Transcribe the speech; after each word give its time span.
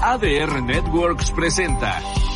ADR 0.00 0.62
Networks 0.62 1.32
presenta 1.32 2.27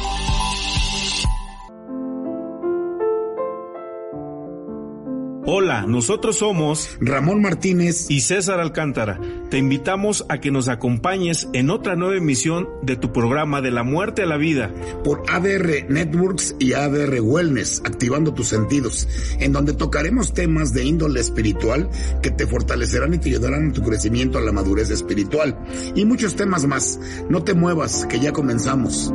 Hola, 5.44 5.86
nosotros 5.88 6.36
somos 6.36 6.96
Ramón 7.00 7.42
Martínez 7.42 8.06
y 8.08 8.20
César 8.20 8.60
Alcántara. 8.60 9.20
Te 9.50 9.58
invitamos 9.58 10.24
a 10.28 10.38
que 10.38 10.52
nos 10.52 10.68
acompañes 10.68 11.48
en 11.52 11.70
otra 11.70 11.96
nueva 11.96 12.14
emisión 12.14 12.68
de 12.82 12.94
tu 12.94 13.12
programa 13.12 13.60
de 13.60 13.72
la 13.72 13.82
muerte 13.82 14.22
a 14.22 14.26
la 14.26 14.36
vida 14.36 14.72
por 15.02 15.24
ADR 15.28 15.90
Networks 15.90 16.54
y 16.60 16.74
ADR 16.74 17.20
Wellness, 17.20 17.82
activando 17.84 18.32
tus 18.32 18.46
sentidos, 18.46 19.08
en 19.40 19.52
donde 19.52 19.72
tocaremos 19.72 20.32
temas 20.32 20.72
de 20.72 20.84
índole 20.84 21.18
espiritual 21.18 21.90
que 22.22 22.30
te 22.30 22.46
fortalecerán 22.46 23.14
y 23.14 23.18
te 23.18 23.30
ayudarán 23.30 23.64
en 23.64 23.72
tu 23.72 23.82
crecimiento 23.82 24.38
a 24.38 24.42
la 24.42 24.52
madurez 24.52 24.90
espiritual 24.90 25.58
y 25.96 26.04
muchos 26.04 26.36
temas 26.36 26.66
más. 26.66 27.00
No 27.28 27.42
te 27.42 27.54
muevas, 27.54 28.06
que 28.06 28.20
ya 28.20 28.32
comenzamos. 28.32 29.12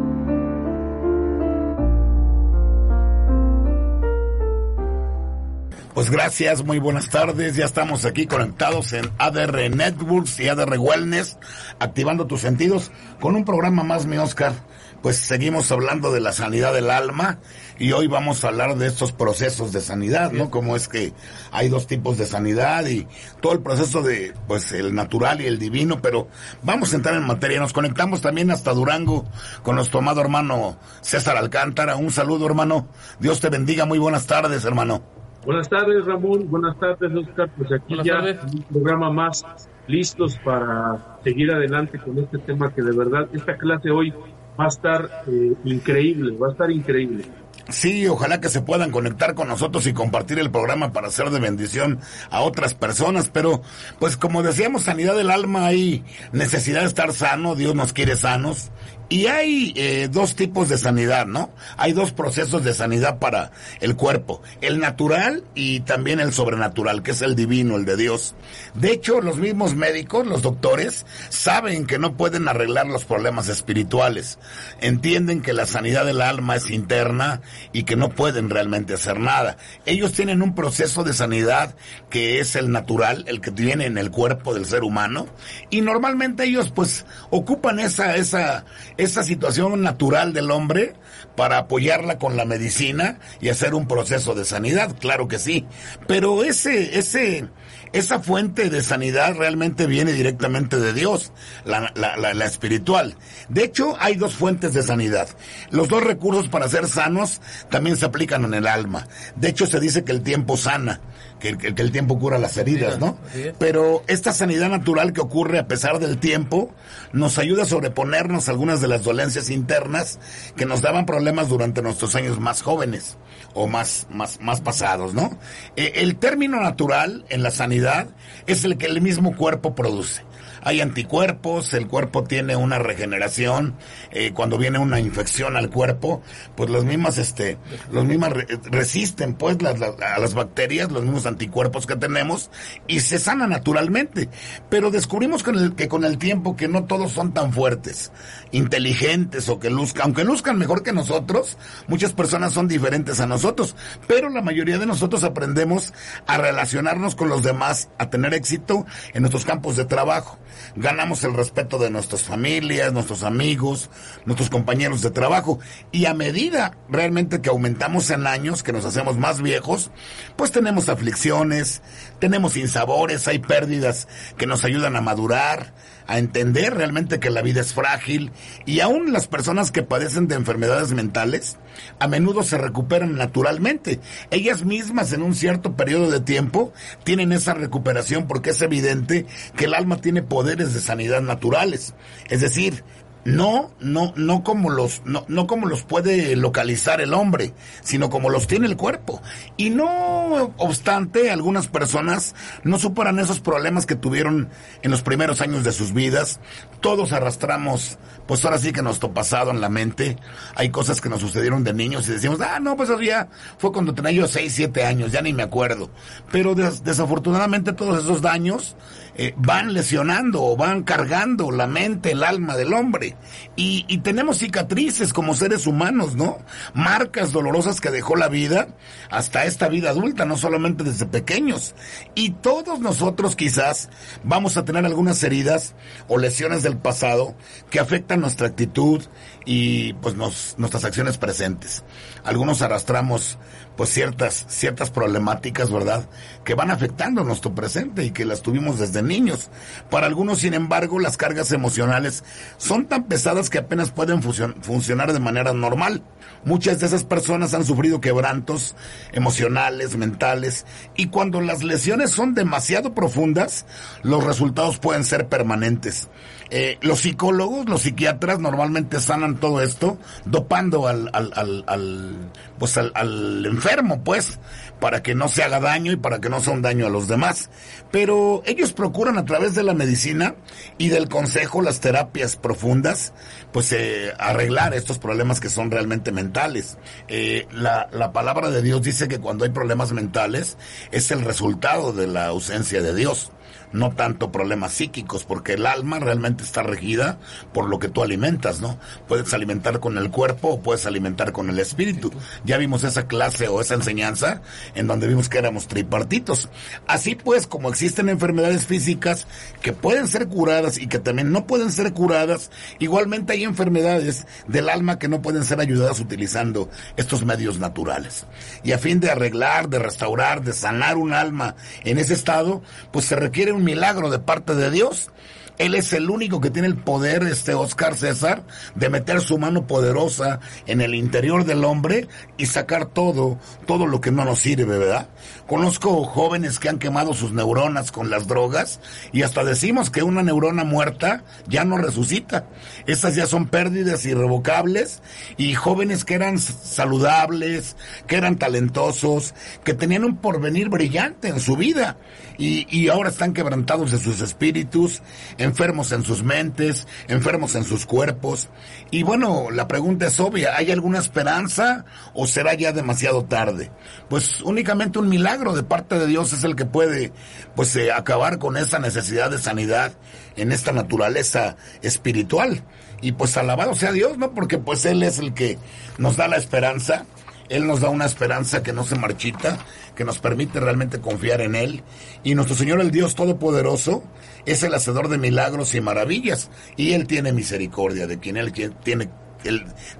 Pues 5.98 6.12
gracias, 6.12 6.64
muy 6.64 6.78
buenas 6.78 7.10
tardes. 7.10 7.56
Ya 7.56 7.66
estamos 7.66 8.06
aquí 8.06 8.28
conectados 8.28 8.94
en 8.94 9.10
ADR 9.18 9.76
Networks 9.76 10.40
y 10.40 10.48
ADR 10.48 10.78
Wellness, 10.78 11.40
activando 11.80 12.28
tus 12.28 12.42
sentidos 12.42 12.92
con 13.20 13.36
un 13.36 13.44
programa 13.44 13.82
más, 13.82 14.06
mi 14.06 14.16
Oscar. 14.18 14.54
Pues 15.02 15.18
seguimos 15.18 15.72
hablando 15.72 16.12
de 16.12 16.20
la 16.20 16.34
sanidad 16.34 16.72
del 16.76 16.92
alma 16.92 17.40
y 17.80 17.94
hoy 17.94 18.06
vamos 18.06 18.44
a 18.44 18.50
hablar 18.50 18.78
de 18.78 18.86
estos 18.86 19.12
procesos 19.12 19.72
de 19.72 19.82
sanidad, 19.82 20.32
¿no? 20.34 20.52
Como 20.52 20.76
es 20.76 20.88
que 20.88 21.14
hay 21.52 21.68
dos 21.68 21.88
tipos 21.88 22.20
de 22.20 22.28
sanidad 22.28 22.86
y 22.86 23.08
todo 23.42 23.54
el 23.54 23.62
proceso 23.62 24.04
de, 24.04 24.36
pues, 24.48 24.74
el 24.74 24.94
natural 24.94 25.42
y 25.42 25.48
el 25.48 25.58
divino, 25.58 26.00
pero 26.00 26.28
vamos 26.62 26.94
a 26.94 26.98
entrar 26.98 27.16
en 27.16 27.26
materia. 27.26 27.60
Nos 27.60 27.74
conectamos 27.74 28.22
también 28.22 28.52
hasta 28.52 28.72
Durango 28.72 29.26
con 29.64 29.78
nuestro 29.78 29.98
amado 29.98 30.22
hermano 30.22 30.78
César 31.02 31.38
Alcántara. 31.38 31.96
Un 31.96 32.12
saludo, 32.12 32.46
hermano. 32.46 32.88
Dios 33.20 33.40
te 33.40 33.50
bendiga. 33.50 33.86
Muy 33.86 33.98
buenas 33.98 34.28
tardes, 34.28 34.64
hermano. 34.64 35.18
Buenas 35.48 35.70
tardes, 35.70 36.04
Ramón. 36.04 36.50
Buenas 36.50 36.78
tardes, 36.78 37.10
Oscar. 37.16 37.50
Pues 37.56 37.72
aquí 37.72 37.96
ya 38.04 38.20
un 38.20 38.64
programa 38.64 39.10
más 39.10 39.46
listos 39.88 40.38
para 40.44 41.20
seguir 41.24 41.50
adelante 41.50 41.98
con 42.00 42.20
este 42.20 42.38
tema 42.40 42.74
que 42.74 42.82
de 42.82 42.92
verdad 42.92 43.30
esta 43.32 43.56
clase 43.56 43.90
hoy 43.90 44.14
va 44.60 44.66
a 44.66 44.68
estar 44.68 45.10
eh, 45.26 45.54
increíble, 45.64 46.36
va 46.38 46.50
a 46.50 46.52
estar 46.52 46.70
increíble. 46.70 47.24
Sí, 47.70 48.08
ojalá 48.08 48.42
que 48.42 48.50
se 48.50 48.62
puedan 48.62 48.92
conectar 48.92 49.36
con 49.36 49.48
nosotros 49.48 49.88
y 49.88 49.94
compartir 49.94 50.38
el 50.40 50.52
programa 50.52 50.92
para 50.92 51.08
hacer 51.08 51.30
de 51.30 51.40
bendición 51.40 52.00
a 52.30 52.42
otras 52.42 52.74
personas, 52.74 53.30
pero 53.30 53.62
pues 54.00 54.18
como 54.18 54.44
decíamos, 54.44 54.84
sanidad 54.84 55.16
del 55.16 55.32
alma, 55.32 55.66
hay 55.66 56.04
necesidad 56.34 56.82
de 56.82 56.88
estar 56.88 57.14
sano, 57.14 57.56
Dios 57.56 57.74
nos 57.74 57.94
quiere 57.94 58.16
sanos, 58.16 58.72
y 59.10 59.28
hay 59.28 59.74
eh, 59.76 60.10
dos 60.12 60.36
tipos 60.36 60.70
de 60.70 60.78
sanidad, 60.78 61.26
¿no? 61.26 61.52
Hay 61.78 61.94
dos 61.94 62.12
procesos 62.12 62.64
de 62.64 62.74
sanidad 62.74 63.20
para 63.20 63.52
el 63.80 63.96
cuerpo, 63.96 64.42
el 64.62 64.80
natural 64.80 65.44
y 65.56 65.82
también 65.82 66.20
el 66.20 66.34
sobrenatural, 66.34 67.04
que 67.04 67.12
es 67.12 67.22
el 67.22 67.36
divino, 67.36 67.78
el 67.78 67.86
de 67.86 67.96
Dios. 67.96 68.36
De 68.74 68.92
hecho, 68.92 69.22
los 69.22 69.38
mismos 69.38 69.76
médicos, 69.76 70.28
los 70.28 70.42
doctores, 70.42 71.06
saben 71.30 71.86
que 71.88 72.00
no 72.00 72.18
pueden 72.18 72.48
arreglar 72.48 72.88
los 72.88 73.06
problemas 73.06 73.48
espirituales. 73.48 74.40
Entienden 74.82 75.42
que 75.42 75.54
la 75.54 75.66
sanidad 75.66 76.06
del 76.06 76.22
alma 76.22 76.56
es 76.56 76.70
interna 76.70 77.42
y 77.72 77.84
que 77.84 77.96
no 77.96 78.10
pueden 78.10 78.50
realmente 78.50 78.94
hacer 78.94 79.20
nada. 79.20 79.58
Ellos 79.86 80.14
tienen 80.14 80.42
un 80.42 80.54
proceso 80.54 81.04
de 81.04 81.14
sanidad 81.14 81.76
que 82.10 82.40
es 82.40 82.56
el 82.56 82.72
natural, 82.72 83.24
el 83.28 83.42
que 83.42 83.52
tiene 83.52 83.86
en 83.86 83.98
el 83.98 84.12
cuerpo 84.12 84.54
del 84.54 84.66
ser 84.66 84.84
humano, 84.84 85.28
y 85.70 85.82
normalmente 85.82 86.44
ellos 86.44 86.72
pues 86.72 87.06
ocupan 87.30 87.80
esa, 87.80 88.16
esa, 88.16 88.66
esa 88.98 89.24
situación 89.24 89.82
natural 89.82 90.34
del 90.34 90.52
hombre 90.52 90.94
para 91.36 91.60
apoyarla 91.60 92.18
con 92.18 92.36
la 92.36 92.46
medicina 92.46 93.20
y 93.40 93.50
hacer 93.50 93.76
un 93.76 93.88
proceso 93.88 94.34
de 94.34 94.46
sanidad, 94.46 94.96
claro 95.00 95.28
que 95.28 95.40
sí. 95.40 95.66
Pero 96.08 96.44
ese, 96.44 96.98
ese, 96.98 97.48
esa 97.94 98.20
fuente 98.20 98.70
de 98.70 98.82
sanidad 98.82 99.36
realmente 99.36 99.86
viene 99.86 100.14
directamente 100.14 100.80
de 100.80 100.94
Dios, 100.94 101.32
la, 101.64 101.92
la, 101.96 102.18
la, 102.18 102.34
la, 102.34 102.46
espiritual. 102.46 103.16
De 103.50 103.64
hecho, 103.64 103.96
hay 104.00 104.16
dos 104.16 104.36
fuentes 104.36 104.74
de 104.74 104.84
sanidad. 104.84 105.30
Los 105.70 105.88
dos 105.88 106.04
recursos 106.04 106.50
para 106.50 106.68
ser 106.68 106.88
sanos 106.88 107.42
también 107.70 107.98
se 107.98 108.06
aplican 108.06 108.46
en 108.46 108.54
el 108.56 108.68
alma. 108.68 109.08
De 109.36 109.50
hecho, 109.50 109.68
se 109.68 109.80
dice 109.80 110.04
que 110.04 110.12
el 110.12 110.24
tiempo 110.24 110.58
sana, 110.58 111.02
que, 111.40 111.58
que, 111.58 111.74
que 111.76 111.82
el 111.82 111.92
tiempo 111.92 112.20
cura 112.20 112.38
las 112.38 112.58
heridas, 112.58 113.00
¿no? 113.00 113.18
Pero 113.60 114.04
esta 114.08 114.34
sanidad 114.34 114.70
natural 114.70 115.14
que 115.14 115.22
ocurre 115.22 115.60
a 115.60 115.68
pesar 115.68 116.00
del 116.00 116.18
tiempo 116.18 116.74
nos 117.14 117.38
ayuda 117.38 117.64
a 117.64 117.66
sobreponernos 117.66 118.48
a 118.48 118.52
algunas 118.52 118.82
de 118.82 118.88
las 118.88 119.04
dolencias 119.04 119.50
internas 119.50 120.20
que 120.56 120.66
nos 120.66 120.82
daban 120.82 121.06
problemas 121.06 121.50
durante 121.50 121.82
nuestros 121.82 122.16
años 122.16 122.40
más 122.40 122.62
jóvenes 122.62 123.18
o 123.54 123.68
más, 123.68 124.08
más, 124.10 124.40
más 124.42 124.62
pasados, 124.62 125.14
¿no? 125.14 125.38
Eh, 125.76 125.94
el 125.96 126.18
término 126.18 126.62
natural 126.62 127.26
en 127.30 127.44
la 127.44 127.52
sanidad 127.52 128.08
es 128.46 128.64
el 128.66 128.78
que 128.78 128.86
el 128.86 129.02
mismo 129.02 129.36
cuerpo 129.36 129.76
produce 129.76 130.27
hay 130.68 130.82
anticuerpos, 130.82 131.74
el 131.74 131.88
cuerpo 131.88 132.26
tiene 132.26 132.58
una 132.58 132.78
regeneración, 132.78 133.76
eh, 134.12 134.34
cuando 134.34 134.58
viene 134.58 134.80
una 134.80 135.00
infección 135.00 135.56
al 135.56 135.70
cuerpo, 135.70 136.22
pues 136.58 136.70
las 136.70 136.84
mismas, 136.84 137.18
este, 137.18 137.58
los 137.90 138.04
mismas 138.04 138.34
re 138.34 138.48
resisten 138.64 139.34
pues 139.36 139.62
las, 139.62 139.80
las, 139.80 139.98
a 140.02 140.20
las 140.20 140.34
bacterias, 140.34 140.92
los 140.92 141.04
mismos 141.04 141.26
anticuerpos 141.26 141.88
que 141.88 141.96
tenemos 141.96 142.52
y 142.86 143.00
se 143.00 143.18
sana 143.18 143.48
naturalmente. 143.48 144.28
Pero 144.70 144.92
descubrimos 144.92 145.42
con 145.42 145.58
el, 145.58 145.74
que 145.74 145.88
con 145.88 146.04
el 146.04 146.18
tiempo 146.18 146.58
que 146.58 146.68
no 146.68 146.84
todos 146.84 147.14
son 147.14 147.34
tan 147.34 147.54
fuertes, 147.54 148.12
inteligentes 148.52 149.48
o 149.48 149.60
que 149.60 149.70
luzcan, 149.70 150.04
aunque 150.04 150.26
luzcan 150.26 150.58
mejor 150.58 150.84
que 150.84 150.92
nosotros, 150.92 151.58
muchas 151.88 152.12
personas 152.12 152.52
son 152.52 152.68
diferentes 152.68 153.22
a 153.22 153.26
nosotros, 153.26 153.74
pero 154.06 154.30
la 154.30 154.42
mayoría 154.42 154.78
de 154.80 154.86
nosotros 154.86 155.24
aprendemos 155.24 155.94
a 156.26 156.38
relacionarnos 156.38 157.16
con 157.16 157.30
los 157.30 157.42
demás, 157.42 157.88
a 157.98 158.10
tener 158.10 158.34
éxito 158.34 158.86
en 159.14 159.22
nuestros 159.22 159.46
campos 159.46 159.78
de 159.78 159.86
trabajo 159.86 160.38
ganamos 160.76 161.24
el 161.24 161.34
respeto 161.34 161.78
de 161.78 161.90
nuestras 161.90 162.24
familias, 162.24 162.94
nuestros 162.94 163.24
amigos, 163.24 163.90
nuestros 164.26 164.50
compañeros 164.50 165.02
de 165.02 165.12
trabajo. 165.12 165.60
Y 165.92 166.06
a 166.06 166.14
medida 166.14 166.78
realmente 166.90 167.42
que 167.42 167.50
aumentamos 167.50 168.10
en 168.10 168.28
años, 168.28 168.64
que 168.64 168.74
nos 168.74 168.86
hacemos 168.86 169.18
más 169.18 169.42
viejos, 169.42 169.92
pues 170.36 170.52
tenemos 170.52 170.90
aflicciones, 170.90 171.82
tenemos 172.20 172.58
insabores, 172.58 173.28
hay 173.28 173.40
pérdidas 173.40 174.08
que 174.38 174.48
nos 174.48 174.64
ayudan 174.64 174.96
a 174.96 175.02
madurar, 175.02 175.74
a 176.08 176.18
entender 176.18 176.74
realmente 176.74 177.20
que 177.20 177.30
la 177.30 177.42
vida 177.42 177.62
es 177.62 177.74
frágil 177.74 178.32
y 178.66 178.80
aún 178.80 179.12
las 179.12 179.28
personas 179.28 179.72
que 179.72 179.84
padecen 179.84 180.28
de 180.28 180.36
enfermedades 180.36 180.94
mentales 180.94 181.58
a 182.00 182.08
menudo 182.08 182.44
se 182.44 182.58
recuperan 182.58 183.16
naturalmente. 183.16 184.00
Ellas 184.32 184.64
mismas 184.66 185.14
en 185.14 185.22
un 185.22 185.36
cierto 185.36 185.76
periodo 185.76 186.10
de 186.10 186.22
tiempo 186.22 186.74
tienen 187.04 187.32
esa 187.32 187.54
recuperación 187.54 188.28
porque 188.28 188.52
es 188.52 188.62
evidente 188.62 189.26
que 189.56 189.66
el 189.66 189.74
alma 189.74 189.98
tiene 189.98 190.22
poderes 190.22 190.74
de 190.74 190.80
sanidad 190.80 191.22
naturales. 191.22 191.94
Es 192.30 192.42
decir, 192.42 192.84
no, 193.26 193.72
no, 193.80 194.14
no 194.16 194.44
como 194.44 194.70
los, 194.70 195.02
no, 195.06 195.26
no 195.28 195.48
como 195.48 195.68
los 195.68 195.84
puede 195.84 196.36
localizar 196.36 197.02
el 197.02 197.14
hombre, 197.14 197.54
sino 197.82 198.10
como 198.10 198.30
los 198.30 198.48
tiene 198.48 198.68
el 198.68 198.78
cuerpo. 198.78 199.22
Y 199.58 199.70
no 199.70 200.54
obstante, 200.58 201.30
algunas 201.30 201.68
personas 201.68 202.36
no 202.64 202.80
superan 202.80 203.20
esos 203.20 203.40
problemas 203.40 203.86
que 203.86 203.96
tuvieron 203.96 204.50
en 204.82 204.92
los 204.92 205.02
primeros 205.02 205.42
años 205.42 205.64
de 205.64 205.72
sus 205.72 205.94
vidas. 205.94 206.40
Todos 206.80 207.12
arrastramos, 207.12 207.98
pues 208.28 208.46
ahora 208.46 208.60
sí 208.60 208.72
que 208.72 208.82
nuestro 208.82 209.14
pasado 209.14 209.52
en 209.52 209.62
la 209.62 209.70
mente. 209.70 210.18
Hay 210.56 210.70
cosas 210.70 211.02
que 211.02 211.10
nos 211.10 211.22
sucedieron 211.22 211.64
de 211.64 211.74
niños 211.74 212.08
y 212.08 212.14
decimos, 212.14 212.40
ah, 212.42 212.60
no, 212.60 212.78
pues 212.78 212.90
eso 212.90 213.02
ya 213.02 213.28
fue 213.58 213.72
cuando 213.72 213.94
tenía 213.94 214.12
yo 214.12 214.28
6, 214.28 214.54
7 214.54 214.86
años, 214.86 215.12
ya 215.12 215.22
ni 215.22 215.34
me 215.34 215.44
acuerdo. 215.44 215.90
Pero 216.32 216.56
des 216.56 216.84
desafortunadamente 216.84 217.74
todos 217.74 218.04
esos 218.04 218.22
daños 218.22 218.76
eh, 219.20 219.34
van 219.36 219.74
lesionando 219.74 220.44
o 220.44 220.56
van 220.56 220.84
cargando 220.84 221.50
la 221.50 221.66
mente, 221.66 222.12
el 222.12 222.24
alma 222.24 222.56
del 222.56 222.72
hombre. 222.74 223.18
Y, 223.56 223.98
tenemos 224.04 224.38
cicatrices 224.38 225.12
como 225.12 225.34
seres 225.34 225.66
humanos, 225.66 226.16
¿no? 226.16 226.38
Marcas 226.76 227.32
dolorosas 227.32 227.82
que 227.82 227.90
dejó 227.90 228.16
la 228.16 228.28
vida 228.28 228.68
hasta 229.10 229.46
esta 229.46 229.70
vida 229.70 229.90
adulta, 229.90 230.24
no 230.26 230.38
solamente 230.38 230.84
desde 230.84 231.08
pequeños. 231.08 231.74
Y 232.14 232.30
todos 232.30 232.80
nosotros 232.80 233.36
quizás 233.36 233.90
vamos 234.24 234.56
a 234.56 234.66
tener 234.66 234.86
algunas 234.86 235.24
heridas 235.24 235.74
o 236.08 236.20
lesiones 236.20 236.62
del 236.62 236.78
pasado 236.78 237.36
que 237.72 237.80
afectan 237.80 238.22
nuestra 238.22 238.48
actitud 238.48 239.04
y 239.46 239.94
pues 239.94 240.16
nuestras 240.16 240.86
acciones 240.86 241.18
presentes. 241.18 241.84
Algunos 242.24 242.62
arrastramos 242.62 243.40
pues 243.78 243.92
ciertas, 243.92 244.46
ciertas 244.50 244.90
problemáticas, 244.90 245.72
¿verdad? 245.72 246.10
Que 246.44 246.56
van 246.56 246.72
afectando 246.72 247.24
nuestro 247.24 247.54
presente 247.54 248.04
y 248.04 248.12
que 248.12 248.26
las 248.26 248.42
tuvimos 248.42 248.80
desde 248.80 249.04
niños. 249.04 249.50
Para 249.90 250.08
algunos, 250.08 250.40
sin 250.40 250.56
embargo, 250.56 251.00
las 251.00 251.16
cargas 251.16 251.52
emocionales 251.52 252.24
son 252.58 252.88
tan 252.88 253.04
pesadas 253.04 253.50
que 253.50 253.60
apenas 253.60 253.92
pueden 253.92 254.22
funcionar 254.24 255.14
de 255.14 255.20
manera 255.20 255.54
normal. 255.54 256.02
Muchas 256.44 256.80
de 256.80 256.88
esas 256.88 257.04
personas 257.04 257.54
han 257.54 257.66
sufrido 257.66 258.02
quebrantos 258.02 258.76
emocionales, 259.12 259.96
mentales, 259.96 260.66
y 260.96 261.08
cuando 261.08 261.42
las 261.42 261.64
lesiones 261.64 262.12
son 262.12 262.34
demasiado 262.34 262.94
profundas, 262.94 263.66
los 264.02 264.24
resultados 264.24 264.80
pueden 264.80 265.04
ser 265.04 265.28
permanentes. 265.28 266.08
Eh, 266.50 266.78
los 266.82 267.02
psicólogos, 267.02 267.68
los 267.68 267.82
psiquiatras 267.82 268.40
normalmente 268.40 269.00
sanan 269.00 269.40
todo 269.40 269.62
esto 269.62 269.98
dopando 270.26 270.88
al, 270.88 271.10
al, 271.14 271.32
al, 271.36 271.64
al 271.68 272.32
pues 272.58 272.78
al, 272.78 273.46
enfermo, 273.46 274.04
pues, 274.04 274.40
para 274.80 275.04
que 275.04 275.16
no 275.16 275.28
se 275.28 275.44
haga 275.44 275.60
daño 275.60 275.92
y 275.92 275.98
para 275.98 276.20
que 276.20 276.30
no 276.30 276.40
sea 276.40 276.54
un 276.54 276.62
daño 276.62 276.88
a 276.88 276.90
los 276.90 277.08
demás. 277.08 277.50
Pero 277.92 278.42
ellos 278.46 278.74
procuran 278.74 279.18
a 279.18 279.26
través 279.26 279.56
de 279.56 279.64
la 279.64 279.74
medicina 279.74 280.36
y 280.78 280.90
del 280.90 281.10
consejo, 281.10 281.62
las 281.62 281.80
terapias 281.80 282.36
profundas, 282.36 283.14
pues 283.52 283.72
eh, 283.72 284.14
arreglar 284.18 284.74
estos 284.74 285.00
problemas 285.00 285.40
que 285.40 285.50
son 285.50 285.72
realmente 285.72 286.12
mentales. 286.12 286.78
Eh, 287.08 287.48
la, 287.52 287.90
la 287.92 288.12
palabra 288.12 288.50
de 288.50 288.62
Dios 288.62 288.82
dice 288.82 289.08
que 289.08 289.20
cuando 289.20 289.46
hay 289.46 289.52
problemas 289.52 289.92
mentales 289.92 290.58
es 290.92 291.12
el 291.12 291.22
resultado 291.22 291.94
de 291.94 292.08
la 292.08 292.28
ausencia 292.28 292.82
de 292.82 292.96
Dios 292.96 293.32
no 293.72 293.92
tanto 293.92 294.32
problemas 294.32 294.74
psíquicos, 294.74 295.24
porque 295.24 295.54
el 295.54 295.66
alma 295.66 296.00
realmente 296.00 296.44
está 296.44 296.64
regida 296.64 297.20
por 297.54 297.70
lo 297.70 297.80
que 297.80 297.90
tú 297.90 298.04
alimentas, 298.04 298.62
¿no? 298.62 298.80
Puedes 299.08 299.34
alimentar 299.34 299.80
con 299.80 299.98
el 299.98 300.10
cuerpo 300.10 300.50
o 300.50 300.62
puedes 300.62 300.86
alimentar 300.86 301.32
con 301.32 301.50
el 301.50 301.60
espíritu. 301.60 302.12
Ya 302.46 302.58
vimos 302.58 302.84
esa 302.84 303.08
clase 303.08 303.48
o 303.48 303.62
esa 303.62 303.76
enseñanza 303.76 304.42
en 304.76 304.88
donde 304.88 305.08
vimos 305.08 305.30
que 305.30 305.38
éramos 305.38 305.68
tripartitos. 305.68 306.50
Así 306.88 307.16
pues, 307.16 307.48
como 307.48 307.70
existen 307.70 308.10
enfermedades 308.10 308.66
físicas 308.66 309.28
que 309.62 309.74
pueden 309.74 310.08
ser 310.08 310.28
curadas 310.28 310.78
y 310.78 310.88
que 310.88 311.00
también 311.00 311.32
no 311.32 311.46
pueden 311.46 311.72
ser 311.72 311.94
curadas, 311.94 312.52
igualmente 312.80 313.34
hay 313.34 313.44
enfermedades 313.44 314.26
del 314.48 314.70
alma 314.70 315.00
que 315.00 315.08
no 315.08 315.22
pueden 315.22 315.44
ser 315.44 315.60
ayudadas 315.60 316.00
utilizando 316.00 316.70
estos 316.96 317.26
medios 317.26 317.60
naturales. 317.60 318.26
Y 318.64 318.72
a 318.72 318.78
fin 318.78 319.00
de 319.00 319.12
arreglar, 319.12 319.70
de 319.70 319.80
restaurar, 319.80 320.44
de 320.44 320.54
sanar 320.54 320.98
un 320.98 321.14
alma 321.14 321.56
en 321.84 321.98
ese 321.98 322.14
estado, 322.14 322.62
pues 322.92 323.06
se 323.06 323.16
requiere 323.16 323.54
un 323.58 323.64
milagro 323.64 324.10
de 324.10 324.20
parte 324.20 324.56
de 324.56 324.72
Dios. 324.72 325.10
Él 325.58 325.74
es 325.74 325.92
el 325.94 326.12
único 326.12 326.40
que 326.40 326.52
tiene 326.52 326.68
el 326.68 326.76
poder, 326.76 327.24
este 327.24 327.56
Oscar 327.56 327.96
César, 327.96 328.44
de 328.76 328.90
meter 328.90 329.22
su 329.22 329.40
mano 329.40 329.66
poderosa 329.66 330.40
en 330.68 330.82
el 330.82 330.94
interior 330.94 331.46
del 331.46 331.66
hombre 331.66 332.08
y 332.38 332.46
sacar 332.46 332.86
todo, 332.86 333.40
todo 333.66 333.88
lo 333.88 334.00
que 334.00 334.12
no 334.12 334.24
nos 334.24 334.38
sirve, 334.38 334.78
¿verdad? 334.78 335.10
Conozco 335.48 336.04
jóvenes 336.04 336.60
que 336.60 336.70
han 336.70 336.78
quemado 336.78 337.16
sus 337.16 337.32
neuronas 337.32 337.92
con 337.92 338.12
las 338.12 338.28
drogas 338.28 338.80
y 339.12 339.24
hasta 339.24 339.44
decimos 339.44 339.90
que 339.90 340.04
una 340.04 340.22
neurona 340.22 340.64
muerta 340.64 341.24
ya 341.48 341.66
no 341.66 341.80
resucita. 341.80 342.46
Esas 342.86 343.16
ya 343.16 343.26
son 343.26 343.48
pérdidas 343.48 344.06
irrevocables 344.06 345.02
y 345.38 345.56
jóvenes 345.56 346.06
que 346.06 346.14
eran 346.14 346.38
saludables, 346.38 347.78
que 348.06 348.18
eran 348.18 348.38
talentosos, 348.38 349.34
que 349.64 349.74
tenían 349.74 350.04
un 350.04 350.18
porvenir 350.18 350.70
brillante 350.70 351.30
en 351.30 351.40
su 351.40 351.58
vida 351.58 351.98
y, 352.38 352.68
y 352.70 352.90
ahora 352.90 353.10
están 353.10 353.34
quebrantados 353.34 353.92
de 353.92 353.98
sus 353.98 354.22
espíritus, 354.22 355.02
enfermos 355.38 355.92
en 355.92 356.04
sus 356.04 356.24
mentes, 356.24 356.88
enfermos 357.08 357.56
en 357.56 357.64
sus 357.64 357.86
cuerpos. 357.86 358.50
Y 358.92 359.04
bueno, 359.04 359.50
la 359.52 359.68
pregunta 359.68 360.08
es 360.08 360.20
obvia, 360.20 360.56
¿hay 360.56 360.72
alguna 360.72 361.00
esperanza 361.00 361.86
o 362.14 362.28
será 362.28 362.54
ya 362.54 362.72
demasiado 362.72 363.26
tarde? 363.26 363.72
Pues 364.10 364.42
únicamente 364.42 365.00
un 365.00 365.10
milagro 365.10 365.54
de 365.54 365.64
parte 365.64 365.98
de 366.00 366.08
Dios 366.08 366.34
es 366.34 366.44
el 366.44 366.56
que 366.56 366.66
puede 366.66 367.12
pues 367.56 367.76
eh, 367.76 367.92
acabar 367.92 368.38
con 368.40 368.58
esa 368.58 368.80
necesidad 368.80 369.30
de 369.30 369.40
sanidad 369.40 369.94
en 370.36 370.52
esta 370.52 370.72
naturaleza 370.72 371.58
espiritual. 371.82 372.64
Y 373.02 373.12
pues 373.12 373.38
alabado 373.38 373.76
sea 373.76 373.92
Dios, 373.92 374.18
¿no? 374.18 374.34
Porque 374.34 374.58
pues 374.58 374.86
Él 374.86 375.04
es 375.04 375.20
el 375.20 375.34
que 375.34 375.60
nos 375.98 376.18
da 376.18 376.28
la 376.28 376.38
esperanza 376.38 377.06
él 377.50 377.66
nos 377.66 377.80
da 377.80 377.90
una 377.90 378.06
esperanza 378.06 378.64
que 378.64 378.74
no 378.74 378.84
se 378.84 378.96
marchita, 378.96 379.58
que 379.98 380.06
nos 380.06 380.20
permite 380.20 380.60
realmente 380.60 381.02
confiar 381.02 381.42
en 381.42 381.56
Él. 381.56 381.84
Y 382.24 382.36
nuestro 382.36 382.56
Señor, 382.56 382.80
el 382.80 382.92
Dios 382.92 383.16
Todopoderoso, 383.16 384.04
es 384.46 384.62
el 384.62 384.76
hacedor 384.76 385.10
de 385.10 385.18
milagros 385.18 385.74
y 385.74 385.82
maravillas. 385.82 386.52
Y 386.78 386.94
Él 386.94 387.08
tiene 387.08 387.34
misericordia 387.34 388.06
de 388.06 388.20
quien 388.20 388.38
Él 388.38 388.54
tiene 388.54 389.10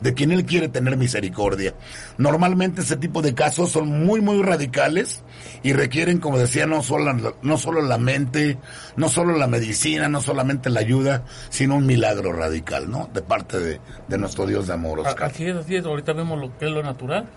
de 0.02 0.14
quien 0.14 0.32
él 0.32 0.46
quiere 0.46 0.68
tener 0.68 0.98
misericordia. 0.98 1.74
Normalmente 2.18 2.82
ese 2.82 2.98
tipo 2.98 3.22
de 3.22 3.34
casos 3.34 3.72
son 3.72 4.06
muy 4.06 4.20
muy 4.20 4.42
radicales 4.42 5.24
y 5.64 5.74
requieren, 5.74 6.20
como 6.20 6.38
decía, 6.38 6.66
no 6.66 6.82
solo, 6.84 7.14
no 7.42 7.58
solo 7.58 7.82
la 7.82 7.98
mente, 7.98 8.58
no 8.96 9.10
solo 9.10 9.38
la 9.38 9.48
medicina, 9.48 10.10
no 10.10 10.22
solamente 10.22 10.70
la 10.70 10.82
ayuda, 10.82 11.24
sino 11.50 11.76
un 11.76 11.86
milagro 11.86 12.34
radical, 12.34 12.90
¿no? 12.90 13.10
De 13.14 13.22
parte 13.22 13.80
de, 14.08 14.18
nuestro 14.18 14.46
Dios 14.46 14.68
de 14.68 14.74
amor. 14.74 15.00
Oscar. 15.00 15.32
Así 15.32 15.46
es, 15.46 15.56
así 15.56 15.76
es. 15.76 15.86
Ahorita 15.86 16.14
vemos 16.14 16.40
lo 16.40 16.58
que 16.58 16.66
es 16.66 16.72
lo 16.72 16.84
natural 16.84 17.30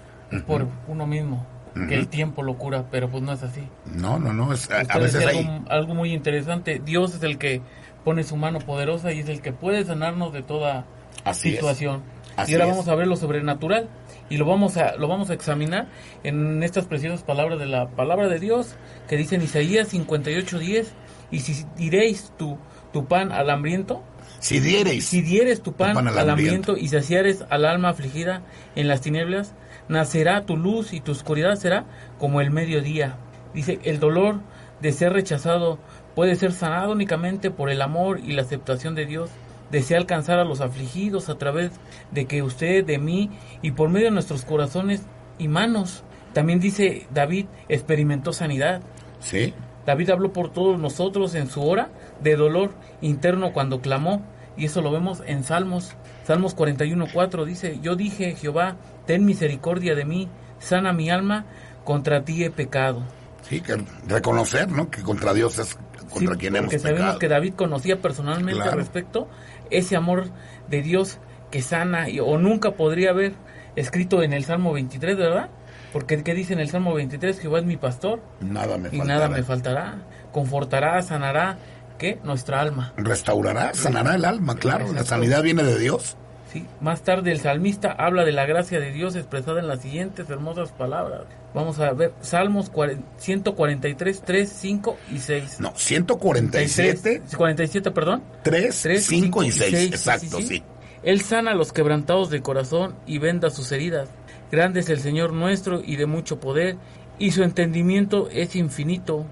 por 0.47 0.67
uno 0.89 1.07
mismo. 1.07 1.47
Que 1.75 1.95
el 1.95 2.09
tiempo 2.09 2.43
lo 2.43 2.59
cura, 2.59 2.87
pero 2.91 3.09
pues 3.09 3.23
no 3.23 3.33
es 3.33 3.43
así. 3.43 3.63
No, 3.87 4.19
no, 4.19 4.33
no. 4.33 4.53
Es, 4.53 4.71
a, 4.71 4.99
veces 4.99 5.25
hay... 5.25 5.39
algo, 5.39 5.71
algo 5.71 5.95
muy 5.95 6.13
interesante. 6.13 6.81
Dios 6.85 7.15
es 7.15 7.23
el 7.23 7.39
que 7.39 7.63
pone 8.05 8.25
su 8.25 8.37
mano 8.37 8.59
poderosa 8.59 9.13
y 9.13 9.21
es 9.21 9.29
el 9.29 9.41
que 9.41 9.53
puede 9.53 9.85
sanarnos 9.85 10.33
de 10.33 10.43
toda 10.43 10.85
situación. 11.33 12.03
y 12.47 12.55
ahora 12.55 12.67
vamos 12.67 12.89
a 12.89 12.95
ver 12.95 13.07
lo 13.07 13.17
sobrenatural 13.17 13.89
y 14.29 14.37
lo 14.37 14.47
vamos 14.47 14.77
a 14.77 14.97
lo 14.97 15.09
vamos 15.09 15.31
a 15.31 15.35
examinar 15.35 15.89
en 16.23 16.63
estas 16.63 16.87
preciosas 16.87 17.23
palabras 17.23 17.59
de 17.59 17.67
la 17.67 17.89
palabra 17.91 18.29
de 18.29 18.39
Dios 18.39 18.77
que 19.09 19.17
dice 19.17 19.35
en 19.35 19.43
Isaías 19.43 19.93
58:10 19.93 20.87
y 21.31 21.41
si 21.41 21.67
diréis 21.77 22.33
tu 22.39 22.59
tu 22.93 23.07
pan 23.07 23.33
al 23.33 23.51
hambriento 23.51 24.03
si 24.39 24.61
diereis 24.61 25.05
si 25.05 25.21
dieres 25.21 25.63
tu 25.63 25.75
pan, 25.75 25.97
al, 26.09 26.31
hambriento 26.31 26.77
y 26.77 26.89
saciares 26.89 27.45
al 27.51 27.65
alma 27.65 27.91
afligida 27.91 28.43
en 28.77 28.89
las 28.89 29.01
tinieblas 29.01 29.53
nacerá 29.89 30.47
tu 30.47 30.57
luz 30.57 30.93
y 30.93 31.01
tu 31.01 31.13
oscuridad 31.13 31.57
será 31.57 31.85
como 32.19 32.41
el 32.41 32.51
mediodía 32.51 33.17
dice 33.55 33.81
el 33.85 34.01
dolor 34.01 34.41
de 34.81 34.93
ser 34.93 35.13
rechazado 35.13 35.79
puede 36.15 36.37
ser 36.37 36.53
sanado 36.53 36.93
únicamente 36.93 37.51
por 37.51 37.71
el 37.71 37.83
amor 37.83 38.21
y 38.21 38.33
la 38.33 38.43
aceptación 38.43 38.95
de 38.95 39.07
Dios 39.07 39.31
desea 39.71 39.99
alcanzar 39.99 40.39
a 40.39 40.45
los 40.45 40.61
afligidos 40.61 41.29
a 41.29 41.39
través 41.39 41.71
de 42.11 42.27
que 42.27 42.43
usted, 42.43 42.85
de 42.85 42.99
mí 42.99 43.31
y 43.63 43.73
por 43.73 43.89
medio 43.89 44.07
de 44.07 44.13
nuestros 44.13 44.45
corazones 44.45 45.03
y 45.39 45.49
manos. 45.49 46.03
También 46.33 46.61
dice 46.61 47.07
David, 47.13 47.47
experimentó 47.69 48.33
sanidad. 48.33 48.83
Sí. 49.21 49.55
David 49.87 50.11
habló 50.11 50.33
por 50.33 50.53
todos 50.53 50.79
nosotros 50.79 51.35
en 51.35 51.49
su 51.49 51.63
hora 51.63 51.89
de 52.23 52.37
dolor 52.37 52.73
interno 53.01 53.53
cuando 53.53 53.81
clamó. 53.81 54.23
Y 54.61 54.67
eso 54.67 54.83
lo 54.83 54.93
vemos 54.93 55.23
en 55.27 55.43
Salmos. 55.43 55.95
Salmos 56.23 56.55
41.4 56.55 57.47
dice, 57.47 57.79
yo 57.81 57.97
dije, 57.97 58.37
Jehová, 58.37 58.77
ten 59.07 59.25
misericordia 59.25 59.95
de 59.95 60.05
mí, 60.05 60.29
sana 60.59 60.93
mi 60.93 61.09
alma, 61.09 61.47
contra 61.83 62.27
ti 62.27 62.45
he 62.45 62.51
pecado. 62.51 63.03
Sí, 63.41 63.63
que 63.63 63.83
reconocer, 64.07 64.71
¿no? 64.71 64.91
Que 64.91 65.01
contra 65.03 65.33
Dios 65.33 65.59
es 65.59 65.79
contra 66.13 66.37
quien 66.37 66.57
hemos 66.57 66.75
pecado. 66.75 66.95
sabemos 66.95 67.19
que 67.19 67.29
David 67.29 67.55
conocía 67.55 68.03
personalmente 68.03 68.63
al 68.63 68.73
respecto 68.73 69.29
ese 69.71 69.97
amor 69.97 70.29
de 70.69 70.83
Dios 70.83 71.21
que 71.51 71.63
sana 71.63 72.11
y, 72.11 72.21
o 72.21 72.37
nunca 72.37 72.73
podría 72.73 73.11
haber 73.11 73.33
escrito 73.77 74.23
en 74.23 74.35
el 74.35 74.45
Salmo 74.45 74.75
23, 74.75 75.17
¿verdad? 75.17 75.49
Porque 75.91 76.23
¿qué 76.23 76.35
dice 76.35 76.53
en 76.53 76.61
el 76.61 76.69
Salmo 76.69 76.93
23? 76.93 77.41
Jehová 77.41 77.61
es 77.61 77.65
mi 77.65 77.79
pastor. 77.79 78.21
Nada 78.41 78.77
me 78.77 78.91
y 78.93 78.99
nada 78.99 79.31
me 79.31 79.43
faltará. 79.43 80.03
Confortará, 80.33 81.01
sanará, 81.01 81.57
¿qué? 82.01 82.19
Nuestra 82.25 82.61
alma. 82.61 82.95
Restaurará, 82.97 83.75
sanará 83.75 84.17
el 84.17 84.25
alma, 84.25 84.57
claro. 84.57 84.91
La 84.93 85.05
sanidad 85.05 85.43
viene 85.43 85.63
de 85.63 85.79
Dios. 85.79 86.17
Sí. 86.51 86.67
Más 86.81 87.03
tarde 87.03 87.31
el 87.31 87.39
salmista 87.39 87.93
habla 87.93 88.25
de 88.25 88.33
la 88.33 88.45
gracia 88.47 88.81
de 88.81 88.91
Dios 88.91 89.15
expresada 89.15 89.61
en 89.61 89.69
las 89.69 89.83
siguientes 89.83 90.29
hermosas 90.29 90.73
palabras. 90.73 91.27
Vamos 91.55 91.79
a 91.79 91.93
ver, 91.93 92.13
Salmos 92.23 92.73
143, 93.19 94.23
3, 94.23 94.53
5 94.53 94.97
y 95.13 95.19
6. 95.19 95.61
No, 95.61 95.73
147. 95.77 97.23
47, 97.37 97.91
perdón. 97.93 98.25
3, 98.43 98.83
3 98.83 99.07
5, 99.07 99.45
y 99.45 99.53
6. 99.53 99.75
Exacto, 99.93 100.41
sí, 100.41 100.63
Él 101.05 101.21
sana 101.21 101.53
a 101.53 101.55
los 101.55 101.73
quebrantados 101.73 102.31
de 102.31 102.41
corazón 102.41 102.97
y 103.07 103.19
venda 103.19 103.51
sus 103.51 103.71
heridas. 103.71 104.09
Grande 104.51 104.81
es 104.81 104.89
el 104.89 104.99
Señor 105.01 105.33
nuestro 105.33 105.83
y 105.85 105.97
de 105.97 106.07
mucho 106.07 106.41
poder, 106.41 106.77
y 107.19 107.31
su 107.31 107.45
entendimiento 107.45 108.29
es 108.31 108.57
infinito. 108.57 109.27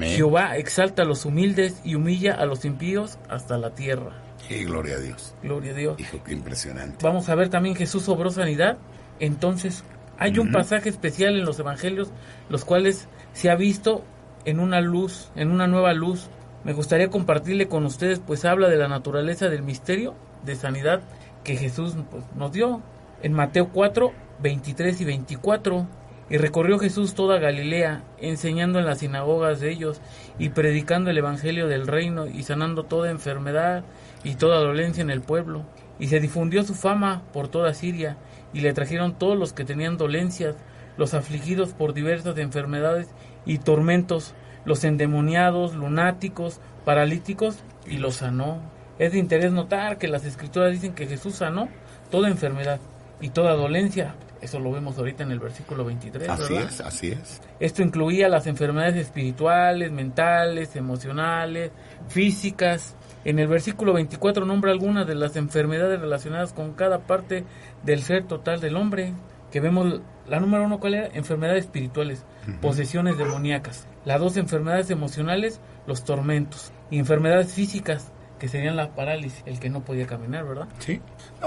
Jehová 0.00 0.56
exalta 0.56 1.02
a 1.02 1.04
los 1.04 1.24
humildes 1.24 1.80
y 1.84 1.94
humilla 1.94 2.34
a 2.34 2.46
los 2.46 2.64
impíos 2.64 3.18
hasta 3.28 3.58
la 3.58 3.70
tierra. 3.74 4.12
Y 4.48 4.64
gloria 4.64 4.96
a 4.96 5.00
Dios. 5.00 5.34
Gloria 5.42 5.72
a 5.72 5.74
Dios. 5.74 6.00
Hijo, 6.00 6.22
qué 6.22 6.32
impresionante. 6.32 6.98
Vamos 7.02 7.28
a 7.28 7.34
ver 7.34 7.48
también 7.48 7.76
Jesús 7.76 8.08
obró 8.08 8.30
sanidad. 8.30 8.78
Entonces, 9.20 9.84
hay 10.18 10.38
un 10.38 10.52
pasaje 10.52 10.88
especial 10.88 11.36
en 11.36 11.44
los 11.44 11.58
evangelios, 11.58 12.10
los 12.48 12.64
cuales 12.64 13.08
se 13.32 13.50
ha 13.50 13.56
visto 13.56 14.04
en 14.44 14.60
una 14.60 14.80
luz, 14.80 15.30
en 15.34 15.50
una 15.50 15.66
nueva 15.66 15.94
luz. 15.94 16.28
Me 16.64 16.72
gustaría 16.72 17.08
compartirle 17.08 17.68
con 17.68 17.84
ustedes, 17.84 18.20
pues 18.20 18.44
habla 18.44 18.68
de 18.68 18.76
la 18.76 18.88
naturaleza 18.88 19.48
del 19.48 19.62
misterio 19.62 20.14
de 20.44 20.56
sanidad 20.56 21.02
que 21.42 21.56
Jesús 21.56 21.94
pues, 22.10 22.24
nos 22.36 22.52
dio 22.52 22.82
en 23.22 23.32
Mateo 23.32 23.70
4, 23.70 24.12
23 24.40 25.00
y 25.00 25.04
24. 25.04 25.86
Y 26.34 26.36
recorrió 26.36 26.80
Jesús 26.80 27.14
toda 27.14 27.38
Galilea, 27.38 28.02
enseñando 28.18 28.80
en 28.80 28.86
las 28.86 28.98
sinagogas 28.98 29.60
de 29.60 29.70
ellos 29.70 30.00
y 30.36 30.48
predicando 30.48 31.10
el 31.10 31.18
Evangelio 31.18 31.68
del 31.68 31.86
reino 31.86 32.26
y 32.26 32.42
sanando 32.42 32.82
toda 32.82 33.12
enfermedad 33.12 33.84
y 34.24 34.34
toda 34.34 34.58
dolencia 34.58 35.00
en 35.00 35.10
el 35.10 35.20
pueblo. 35.20 35.64
Y 36.00 36.08
se 36.08 36.18
difundió 36.18 36.64
su 36.64 36.74
fama 36.74 37.22
por 37.32 37.46
toda 37.46 37.72
Siria 37.72 38.16
y 38.52 38.62
le 38.62 38.72
trajeron 38.72 39.16
todos 39.16 39.38
los 39.38 39.52
que 39.52 39.64
tenían 39.64 39.96
dolencias, 39.96 40.56
los 40.96 41.14
afligidos 41.14 41.72
por 41.72 41.94
diversas 41.94 42.36
enfermedades 42.38 43.06
y 43.46 43.58
tormentos, 43.58 44.34
los 44.64 44.82
endemoniados, 44.82 45.76
lunáticos, 45.76 46.58
paralíticos 46.84 47.58
y 47.86 47.98
los 47.98 48.16
sanó. 48.16 48.58
Es 48.98 49.12
de 49.12 49.20
interés 49.20 49.52
notar 49.52 49.98
que 49.98 50.08
las 50.08 50.24
escrituras 50.24 50.72
dicen 50.72 50.96
que 50.96 51.06
Jesús 51.06 51.36
sanó 51.36 51.68
toda 52.10 52.28
enfermedad 52.28 52.80
y 53.20 53.28
toda 53.28 53.54
dolencia 53.54 54.16
eso 54.46 54.58
lo 54.58 54.72
vemos 54.72 54.98
ahorita 54.98 55.22
en 55.22 55.30
el 55.30 55.40
versículo 55.40 55.84
23. 55.84 56.28
Así 56.28 56.54
es, 56.54 56.80
así 56.80 57.12
es. 57.12 57.40
Esto 57.60 57.82
incluía 57.82 58.28
las 58.28 58.46
enfermedades 58.46 58.96
espirituales, 58.96 59.90
mentales, 59.90 60.76
emocionales, 60.76 61.70
físicas. 62.08 62.96
En 63.24 63.38
el 63.38 63.48
versículo 63.48 63.92
24 63.94 64.44
nombra 64.44 64.72
algunas 64.72 65.06
de 65.06 65.14
las 65.14 65.36
enfermedades 65.36 66.00
relacionadas 66.00 66.52
con 66.52 66.74
cada 66.74 67.06
parte 67.06 67.44
del 67.82 68.02
ser 68.02 68.26
total 68.26 68.60
del 68.60 68.76
hombre. 68.76 69.14
Que 69.50 69.60
vemos, 69.60 70.00
la 70.26 70.40
número 70.40 70.64
uno, 70.64 70.80
¿cuál 70.80 70.94
era? 70.94 71.06
Enfermedades 71.14 71.64
espirituales, 71.64 72.24
posesiones 72.60 73.16
demoníacas. 73.16 73.86
Las 74.04 74.20
dos 74.20 74.36
enfermedades 74.36 74.90
emocionales, 74.90 75.60
los 75.86 76.04
tormentos. 76.04 76.72
Y 76.90 76.98
enfermedades 76.98 77.52
físicas, 77.52 78.12
que 78.38 78.48
serían 78.48 78.76
la 78.76 78.90
parálisis, 78.90 79.42
el 79.46 79.58
que 79.60 79.70
no 79.70 79.84
podía 79.84 80.06
caminar, 80.06 80.44
¿verdad? 80.44 80.68
Sí. 80.78 81.00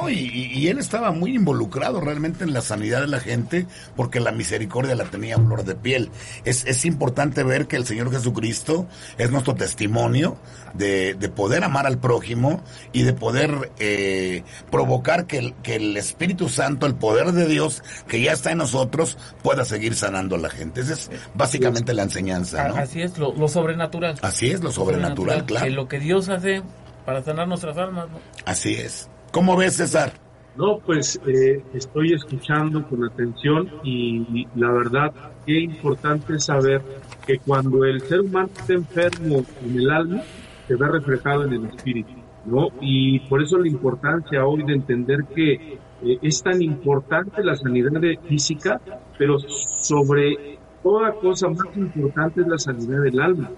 y, 0.10 0.68
él 0.68 0.80
estaba 0.80 1.12
muy 1.12 1.36
involucrado 1.36 2.02
realmente 2.02 2.44
en 2.44 2.54
la 2.54 2.62
sanidad 2.62 3.02
de 3.02 3.08
la 3.08 3.20
gente 3.20 3.66
porque 3.96 4.20
la 4.20 4.32
misericordia 4.32 4.96
la 4.96 5.06
tenía 5.06 5.38
flor 5.38 5.64
de 5.64 5.76
piel. 5.76 6.10
Es, 6.46 6.66
es 6.66 6.86
importante 6.86 7.44
ver 7.44 7.68
que 7.68 7.76
el 7.76 7.86
Señor 7.86 8.12
Jesucristo 8.12 8.88
es 9.18 9.32
nuestro 9.32 9.56
testimonio 9.56 10.38
de, 10.74 11.14
de 11.16 11.30
poder 11.30 11.64
amar 11.64 11.88
al 11.88 11.98
prójimo 11.98 12.64
y 12.94 13.04
de 13.04 13.14
poder 13.14 13.72
eh, 13.80 14.44
provocar 14.72 15.26
que 15.26 15.40
el, 15.40 15.54
que 15.56 15.76
el 15.76 15.98
Espíritu 15.98 16.50
Santo, 16.50 16.86
el 16.86 16.96
poder 16.96 17.32
de 17.32 17.48
Dios 17.48 17.84
que 18.08 18.22
ya 18.22 18.32
está 18.32 18.52
en 18.52 18.60
nosotros, 18.60 19.18
pueda 19.44 19.66
seguir 19.66 19.96
sanando 19.96 20.36
a 20.36 20.40
la 20.40 20.50
gente. 20.50 20.82
Esa 20.82 20.94
es 20.94 21.12
básicamente 21.34 21.94
la 21.94 22.04
enseñanza, 22.04 22.68
¿no? 22.68 22.76
Así 22.78 23.02
es, 23.02 23.18
lo, 23.18 23.34
lo 23.34 23.48
sobrenatural. 23.48 24.18
Así 24.22 24.52
es, 24.52 24.62
lo 24.62 24.72
sobrenatural, 24.72 25.46
claro. 25.46 25.66
Que 25.66 25.72
lo 25.72 25.88
que 25.88 26.00
Dios 26.00 26.30
hace 26.30 26.64
para 27.08 27.24
sanar 27.24 27.48
nuestras 27.48 27.78
almas. 27.78 28.10
¿no? 28.10 28.18
Así 28.44 28.74
es. 28.74 29.10
¿Cómo 29.32 29.56
ves, 29.56 29.78
César? 29.78 30.12
No, 30.58 30.80
pues 30.80 31.18
eh, 31.26 31.64
estoy 31.74 32.12
escuchando 32.12 32.86
con 32.86 33.06
atención 33.06 33.72
y 33.82 34.46
la 34.56 34.70
verdad 34.74 35.14
qué 35.46 35.58
importante 35.58 36.36
es 36.36 36.44
saber 36.44 36.82
que 37.26 37.40
cuando 37.40 37.86
el 37.86 38.02
ser 38.02 38.20
humano 38.20 38.50
está 38.54 38.74
enfermo 38.74 39.46
en 39.64 39.78
el 39.78 39.90
alma, 39.90 40.22
se 40.68 40.76
ve 40.76 40.86
reflejado 40.90 41.46
en 41.46 41.54
el 41.54 41.66
espíritu, 41.68 42.12
¿no? 42.44 42.68
Y 42.82 43.20
por 43.22 43.42
eso 43.42 43.58
la 43.58 43.70
importancia 43.70 44.46
hoy 44.46 44.64
de 44.64 44.74
entender 44.74 45.24
que 45.34 45.54
eh, 45.54 45.80
es 46.22 46.44
tan 46.44 46.62
importante 46.62 47.42
la 47.42 47.56
sanidad 47.56 48.02
física, 48.28 48.82
pero 49.18 49.40
sobre 49.40 50.60
toda 50.84 51.14
cosa 51.14 51.48
más 51.48 51.78
importante 51.78 52.42
es 52.42 52.48
la 52.48 52.58
sanidad 52.58 53.02
del 53.02 53.22
alma 53.22 53.50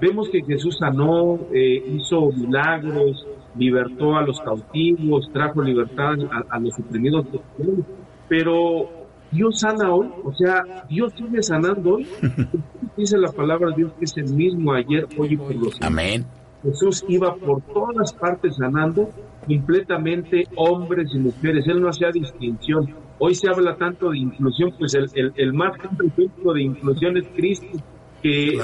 vemos 0.00 0.28
que 0.30 0.42
Jesús 0.42 0.78
sanó, 0.78 1.38
eh, 1.52 1.82
hizo 1.94 2.30
milagros, 2.32 3.26
libertó 3.56 4.16
a 4.16 4.22
los 4.22 4.40
cautivos, 4.40 5.30
trajo 5.32 5.62
libertad 5.62 6.14
a, 6.48 6.58
los 6.58 6.78
oprimidos, 6.78 7.26
pero 8.28 8.88
Dios 9.30 9.60
sana 9.60 9.92
hoy, 9.92 10.08
o 10.24 10.32
sea, 10.32 10.64
Dios 10.88 11.12
sigue 11.16 11.42
sanando 11.42 11.96
hoy. 11.96 12.06
Dice 12.96 13.18
la 13.18 13.32
palabra 13.32 13.70
de 13.70 13.76
Dios 13.76 13.92
que 13.98 14.04
es 14.04 14.16
el 14.16 14.34
mismo 14.34 14.72
ayer, 14.72 15.06
hoy 15.16 15.34
y 15.34 15.36
por 15.36 15.54
los 15.54 15.80
Amén. 15.82 16.24
Jesús 16.62 17.04
iba 17.08 17.34
por 17.36 17.62
todas 17.62 18.12
partes 18.12 18.56
sanando 18.56 19.08
completamente 19.46 20.46
hombres 20.56 21.10
y 21.14 21.18
mujeres. 21.18 21.66
Él 21.66 21.80
no 21.80 21.88
hacía 21.88 22.10
distinción. 22.10 22.94
Hoy 23.18 23.34
se 23.34 23.48
habla 23.48 23.76
tanto 23.76 24.10
de 24.10 24.18
inclusión, 24.18 24.72
pues 24.78 24.94
el, 24.94 25.06
el, 25.14 25.32
el 25.36 25.52
más 25.54 25.74
ejemplo 25.76 26.52
de 26.52 26.62
inclusión 26.62 27.16
es 27.16 27.26
Cristo 27.34 27.78
que 28.22 28.58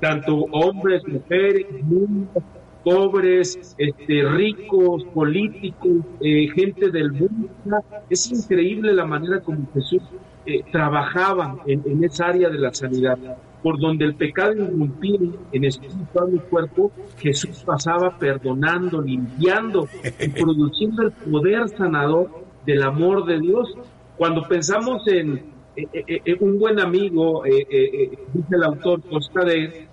tanto, 0.00 0.36
hombres, 0.52 1.02
mujeres, 1.06 1.66
niños, 1.84 2.28
pobres, 2.82 3.74
este, 3.78 4.22
ricos, 4.28 5.04
políticos, 5.14 6.04
eh, 6.20 6.48
gente 6.54 6.90
del 6.90 7.12
mundo. 7.12 7.48
Es 8.10 8.30
increíble 8.30 8.92
la 8.92 9.06
manera 9.06 9.40
como 9.40 9.66
Jesús 9.72 10.02
eh, 10.46 10.62
trabajaba 10.70 11.56
en, 11.66 12.04
esa 12.04 12.26
área 12.26 12.50
de 12.50 12.58
la 12.58 12.72
sanidad. 12.74 13.18
Por 13.62 13.80
donde 13.80 14.04
el 14.04 14.14
pecado 14.14 14.52
irrumpía 14.52 15.18
en 15.52 15.64
espíritu, 15.64 16.20
alma 16.20 16.36
y 16.36 16.50
cuerpo, 16.50 16.92
Jesús 17.18 17.62
pasaba 17.64 18.18
perdonando, 18.18 19.00
limpiando 19.00 19.88
y 20.20 20.28
produciendo 20.28 21.04
el 21.04 21.12
poder 21.12 21.70
sanador 21.70 22.44
del 22.66 22.82
amor 22.82 23.24
de 23.24 23.40
Dios. 23.40 23.74
Cuando 24.18 24.42
pensamos 24.42 25.08
en, 25.08 25.53
un 26.40 26.58
buen 26.58 26.80
amigo, 26.80 27.42
dice 27.44 28.54
el 28.54 28.62
autor 28.62 29.02
Costa 29.02 29.44
de 29.44 29.88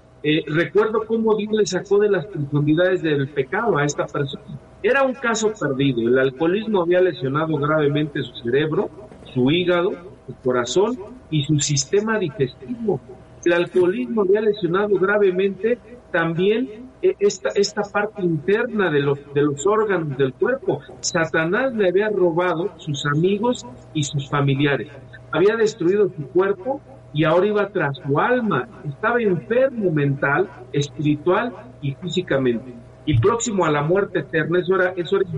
recuerdo 0.48 1.06
cómo 1.06 1.36
Dios 1.36 1.54
le 1.54 1.66
sacó 1.66 2.00
de 2.00 2.10
las 2.10 2.26
profundidades 2.26 3.02
del 3.02 3.30
pecado 3.30 3.78
a 3.78 3.86
esta 3.86 4.06
persona. 4.06 4.44
Era 4.84 5.04
un 5.04 5.14
caso 5.14 5.52
perdido. 5.60 6.02
El 6.08 6.18
alcoholismo 6.20 6.82
había 6.82 7.02
lesionado 7.02 7.56
gravemente 7.58 8.22
su 8.24 8.34
cerebro, 8.44 8.90
su 9.34 9.50
hígado, 9.52 9.92
su 10.28 10.36
corazón 10.44 10.98
y 11.30 11.44
su 11.44 11.60
sistema 11.60 12.20
digestivo. 12.20 13.00
El 13.46 13.54
alcoholismo 13.54 14.22
había 14.22 14.42
lesionado 14.42 14.96
gravemente 14.96 15.80
también 16.12 16.92
esta, 17.02 17.50
esta 17.56 17.82
parte 17.82 18.22
interna 18.22 18.92
de 18.92 19.00
los, 19.00 19.20
de 19.34 19.42
los 19.42 19.66
órganos 19.66 20.18
del 20.18 20.34
cuerpo. 20.34 20.82
Satanás 21.00 21.74
le 21.74 21.90
había 21.90 22.10
robado 22.10 22.74
sus 22.78 23.06
amigos 23.08 23.66
y 23.94 24.04
sus 24.04 24.30
familiares 24.30 24.90
había 25.32 25.56
destruido 25.56 26.10
su 26.10 26.28
cuerpo 26.28 26.82
y 27.14 27.24
ahora 27.24 27.48
iba 27.48 27.70
tras 27.70 27.98
su 27.98 28.20
alma. 28.20 28.68
Estaba 28.88 29.22
enfermo 29.22 29.92
mental, 29.92 30.50
espiritual 30.72 31.54
y 31.82 31.94
físicamente. 31.96 32.74
Y 33.06 33.20
próximo 33.20 33.66
a 33.66 33.72
la 33.72 33.82
muerte 33.82 34.20
eterna, 34.20 34.60
eso 34.60 34.76
era, 34.76 34.94
eso 34.96 35.18
era 35.18 35.30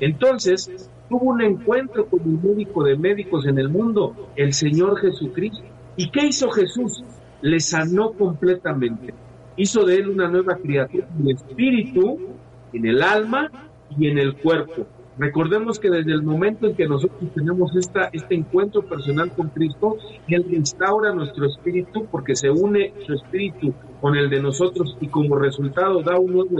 Entonces, 0.00 0.90
tuvo 1.08 1.32
un 1.32 1.42
encuentro 1.42 2.06
con 2.06 2.20
un 2.20 2.40
médico 2.42 2.82
de 2.82 2.96
médicos 2.96 3.46
en 3.46 3.58
el 3.58 3.68
mundo, 3.68 4.30
el 4.36 4.52
Señor 4.52 4.98
Jesucristo. 4.98 5.64
¿Y 5.96 6.10
qué 6.10 6.26
hizo 6.26 6.50
Jesús? 6.50 7.04
Le 7.42 7.60
sanó 7.60 8.12
completamente. 8.12 9.14
Hizo 9.56 9.84
de 9.84 9.96
él 9.96 10.08
una 10.08 10.28
nueva 10.28 10.56
criatura 10.56 11.06
en 11.18 11.28
el 11.28 11.36
espíritu, 11.36 12.18
en 12.72 12.86
el 12.86 13.02
alma 13.02 13.50
y 13.98 14.08
en 14.08 14.18
el 14.18 14.36
cuerpo. 14.36 14.86
Recordemos 15.18 15.80
que 15.80 15.90
desde 15.90 16.12
el 16.12 16.22
momento 16.22 16.66
en 16.68 16.76
que 16.76 16.86
nosotros 16.86 17.30
tenemos 17.34 17.74
esta, 17.74 18.08
este 18.12 18.36
encuentro 18.36 18.82
personal 18.82 19.32
con 19.32 19.48
Cristo, 19.48 19.96
Él 20.28 20.46
restaura 20.48 21.12
nuestro 21.12 21.46
espíritu 21.46 22.06
porque 22.06 22.36
se 22.36 22.50
une 22.50 22.92
su 23.04 23.14
espíritu 23.14 23.74
con 24.00 24.16
el 24.16 24.30
de 24.30 24.40
nosotros 24.40 24.96
y 25.00 25.08
como 25.08 25.36
resultado 25.36 26.02
da 26.02 26.18
un 26.18 26.32
nuevo 26.32 26.56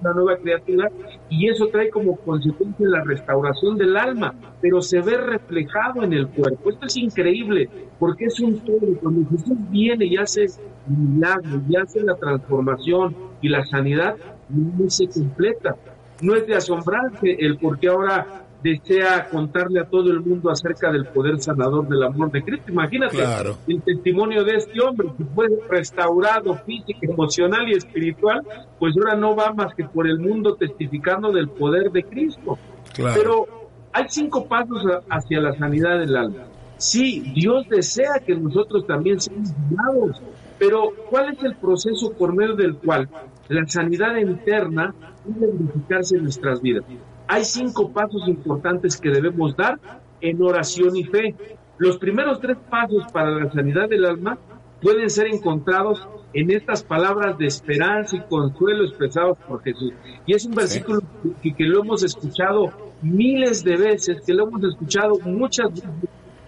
una 0.00 0.14
nueva 0.14 0.36
criatura 0.38 0.90
y 1.28 1.48
eso 1.48 1.68
trae 1.68 1.90
como 1.90 2.16
consecuencia 2.16 2.88
la 2.88 3.04
restauración 3.04 3.76
del 3.76 3.96
alma, 3.98 4.34
pero 4.60 4.80
se 4.80 5.00
ve 5.00 5.16
reflejado 5.18 6.02
en 6.02 6.14
el 6.14 6.26
cuerpo. 6.28 6.70
Esto 6.70 6.86
es 6.86 6.96
increíble 6.96 7.68
porque 7.98 8.24
es 8.24 8.40
un 8.40 8.58
todo. 8.60 8.78
Cuando 9.02 9.28
Jesús 9.28 9.58
viene 9.68 10.06
y 10.06 10.16
hace 10.16 10.46
milagro, 10.86 11.60
y 11.68 11.76
hace 11.76 12.02
la 12.02 12.16
transformación 12.16 13.14
y 13.42 13.50
la 13.50 13.64
sanidad, 13.66 14.16
no 14.48 14.88
se 14.88 15.06
completa 15.06 15.76
no 16.22 16.34
es 16.34 16.46
de 16.46 16.54
asombrarse 16.54 17.36
el 17.38 17.58
por 17.58 17.78
qué 17.78 17.88
ahora 17.88 18.44
desea 18.62 19.28
contarle 19.30 19.80
a 19.80 19.84
todo 19.84 20.10
el 20.10 20.20
mundo 20.20 20.50
acerca 20.50 20.92
del 20.92 21.06
poder 21.06 21.40
sanador 21.40 21.88
del 21.88 22.02
amor 22.02 22.30
de 22.30 22.42
Cristo. 22.42 22.70
Imagínate 22.70 23.18
el 23.66 23.82
testimonio 23.82 24.44
de 24.44 24.56
este 24.56 24.80
hombre 24.82 25.08
que 25.16 25.24
fue 25.24 25.48
restaurado 25.68 26.54
físico, 26.66 26.98
emocional 27.02 27.68
y 27.68 27.72
espiritual, 27.72 28.42
pues 28.78 28.94
ahora 28.98 29.16
no 29.16 29.34
va 29.34 29.52
más 29.52 29.74
que 29.74 29.84
por 29.84 30.06
el 30.06 30.18
mundo 30.18 30.56
testificando 30.56 31.32
del 31.32 31.48
poder 31.48 31.90
de 31.90 32.04
Cristo. 32.04 32.58
Pero 32.96 33.46
hay 33.92 34.04
cinco 34.08 34.46
pasos 34.46 34.82
hacia 35.08 35.40
la 35.40 35.56
sanidad 35.56 35.98
del 35.98 36.16
alma. 36.16 36.44
Sí, 36.76 37.32
Dios 37.34 37.68
desea 37.68 38.20
que 38.24 38.34
nosotros 38.34 38.86
también 38.86 39.20
seamos 39.20 39.50
sanados, 39.50 40.22
Pero, 40.58 40.92
¿cuál 41.10 41.34
es 41.34 41.42
el 41.42 41.54
proceso 41.56 42.12
por 42.12 42.34
medio 42.34 42.54
del 42.54 42.76
cual 42.76 43.08
la 43.50 43.66
sanidad 43.66 44.16
interna 44.16 44.94
puede 45.24 45.52
verificarse 45.52 46.16
en 46.16 46.24
nuestras 46.24 46.62
vidas? 46.62 46.84
Hay 47.28 47.44
cinco 47.44 47.92
pasos 47.92 48.26
importantes 48.28 48.96
que 48.96 49.10
debemos 49.10 49.56
dar 49.56 49.78
en 50.20 50.42
oración 50.42 50.96
y 50.96 51.04
fe. 51.04 51.34
Los 51.78 51.98
primeros 51.98 52.40
tres 52.40 52.56
pasos 52.68 53.04
para 53.12 53.30
la 53.30 53.50
sanidad 53.52 53.88
del 53.88 54.04
alma 54.04 54.38
pueden 54.80 55.08
ser 55.10 55.26
encontrados 55.26 56.06
en 56.32 56.50
estas 56.50 56.82
palabras 56.82 57.36
de 57.38 57.46
esperanza 57.46 58.16
y 58.16 58.20
consuelo 58.20 58.84
expresados 58.84 59.38
por 59.46 59.62
Jesús. 59.62 59.92
Y 60.26 60.34
es 60.34 60.44
un 60.44 60.54
versículo 60.54 61.00
que, 61.42 61.54
que, 61.54 61.64
lo 61.64 61.82
hemos 61.82 62.02
escuchado 62.02 62.70
miles 63.02 63.64
de 63.64 63.76
veces, 63.76 64.22
que 64.24 64.34
lo 64.34 64.46
hemos 64.46 64.62
escuchado 64.64 65.18
muchas 65.24 65.70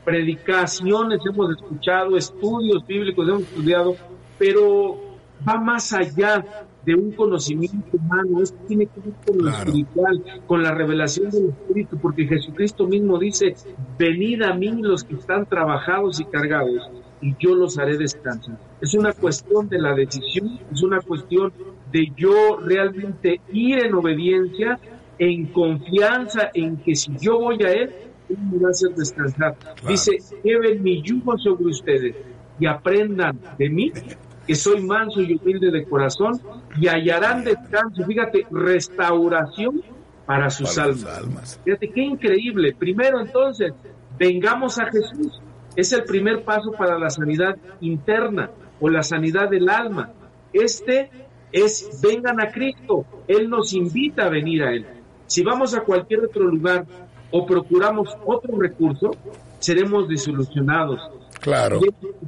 predicaciones, 0.04 1.20
hemos 1.26 1.56
escuchado 1.56 2.16
estudios 2.16 2.86
bíblicos, 2.86 3.28
hemos 3.28 3.42
estudiado, 3.42 3.96
pero 4.38 4.98
va 5.46 5.58
más 5.58 5.92
allá 5.92 6.44
de 6.84 6.94
un 6.94 7.12
conocimiento 7.12 7.96
humano, 7.96 8.42
esto 8.42 8.58
tiene 8.66 8.86
que 8.86 9.00
ver 9.00 9.14
con 9.26 9.38
lo 9.38 9.50
espiritual, 9.50 10.24
con 10.46 10.62
la 10.62 10.72
revelación 10.72 11.30
del 11.30 11.50
Espíritu, 11.50 11.98
porque 11.98 12.26
Jesucristo 12.26 12.86
mismo 12.86 13.18
dice, 13.18 13.54
venid 13.98 14.42
a 14.42 14.52
mí 14.54 14.72
los 14.80 15.04
que 15.04 15.14
están 15.14 15.46
trabajados 15.46 16.20
y 16.20 16.24
cargados, 16.24 16.90
y 17.20 17.34
yo 17.38 17.54
los 17.54 17.78
haré 17.78 17.96
descansar. 17.96 18.58
Es 18.80 18.94
una 18.94 19.12
cuestión 19.12 19.68
de 19.68 19.78
la 19.78 19.94
decisión, 19.94 20.58
es 20.72 20.82
una 20.82 21.00
cuestión 21.00 21.52
de 21.92 22.10
yo 22.16 22.56
realmente 22.56 23.40
ir 23.52 23.84
en 23.84 23.94
obediencia, 23.94 24.78
en 25.18 25.46
confianza 25.46 26.50
en 26.52 26.78
que 26.78 26.96
si 26.96 27.12
yo 27.20 27.38
voy 27.38 27.62
a 27.62 27.72
Él, 27.72 27.90
Él 28.28 28.38
me 28.50 28.58
va 28.58 28.68
a 28.68 28.70
hacer 28.70 28.90
descansar. 28.96 29.56
Dice, 29.86 30.18
lleven 30.42 30.82
mi 30.82 31.00
yugo 31.02 31.38
sobre 31.38 31.66
ustedes 31.66 32.16
y 32.58 32.66
aprendan 32.66 33.38
de 33.58 33.68
mí, 33.70 33.92
que 34.46 34.54
soy 34.54 34.82
manso 34.82 35.20
y 35.20 35.34
humilde 35.34 35.70
de 35.70 35.84
corazón, 35.84 36.40
y 36.80 36.88
hallarán 36.88 37.44
descanso, 37.44 38.04
fíjate, 38.04 38.46
restauración 38.50 39.82
para 40.26 40.50
sus 40.50 40.78
almas. 40.78 41.60
Fíjate 41.64 41.90
qué 41.90 42.02
increíble. 42.02 42.74
Primero 42.78 43.20
entonces, 43.20 43.72
vengamos 44.18 44.78
a 44.78 44.86
Jesús. 44.86 45.40
Es 45.74 45.92
el 45.92 46.04
primer 46.04 46.44
paso 46.44 46.72
para 46.72 46.98
la 46.98 47.10
sanidad 47.10 47.56
interna 47.80 48.50
o 48.80 48.88
la 48.88 49.02
sanidad 49.02 49.48
del 49.48 49.68
alma. 49.68 50.10
Este 50.52 51.10
es 51.50 52.00
vengan 52.02 52.40
a 52.40 52.50
Cristo. 52.50 53.04
Él 53.26 53.48
nos 53.48 53.72
invita 53.72 54.24
a 54.24 54.28
venir 54.28 54.62
a 54.62 54.72
Él. 54.72 54.86
Si 55.26 55.42
vamos 55.42 55.74
a 55.74 55.80
cualquier 55.80 56.24
otro 56.24 56.44
lugar 56.44 56.84
o 57.30 57.46
procuramos 57.46 58.16
otro 58.26 58.58
recurso, 58.58 59.12
seremos 59.58 60.08
desilusionados. 60.08 61.00
Claro. 61.40 61.80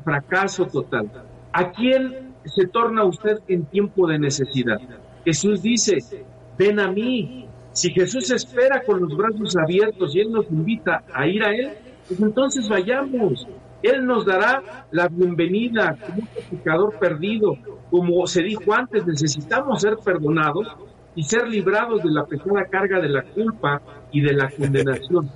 fracaso 0.03 0.67
total. 0.67 1.11
¿A 1.57 1.71
quién 1.71 2.35
se 2.45 2.67
torna 2.67 3.05
usted 3.05 3.39
en 3.47 3.65
tiempo 3.67 4.09
de 4.09 4.19
necesidad? 4.19 4.81
Jesús 5.25 5.63
dice, 5.63 5.99
ven 6.59 6.81
a 6.81 6.91
mí. 6.91 7.47
Si 7.71 7.93
Jesús 7.93 8.29
espera 8.33 8.83
con 8.85 9.01
los 9.01 9.17
brazos 9.17 9.55
abiertos 9.57 10.17
y 10.17 10.21
Él 10.21 10.33
nos 10.33 10.51
invita 10.51 11.05
a 11.15 11.29
ir 11.29 11.45
a 11.45 11.55
Él, 11.55 11.71
pues 12.09 12.21
entonces 12.21 12.69
vayamos. 12.69 13.47
Él 13.85 14.05
nos 14.05 14.27
dará 14.27 14.87
la 14.91 15.07
bienvenida 15.07 15.97
como 16.05 16.23
un 16.23 16.59
pecador 16.59 16.99
perdido. 16.99 17.57
Como 17.89 18.27
se 18.27 18.43
dijo 18.43 18.75
antes, 18.75 19.07
necesitamos 19.07 19.81
ser 19.81 19.97
perdonados 20.05 20.67
y 21.15 21.23
ser 21.23 21.47
librados 21.47 22.03
de 22.03 22.11
la 22.11 22.25
pesada 22.25 22.65
carga 22.69 22.99
de 22.99 23.11
la 23.11 23.23
culpa 23.23 23.81
y 24.11 24.23
de 24.23 24.33
la 24.33 24.51
condenación. 24.51 25.31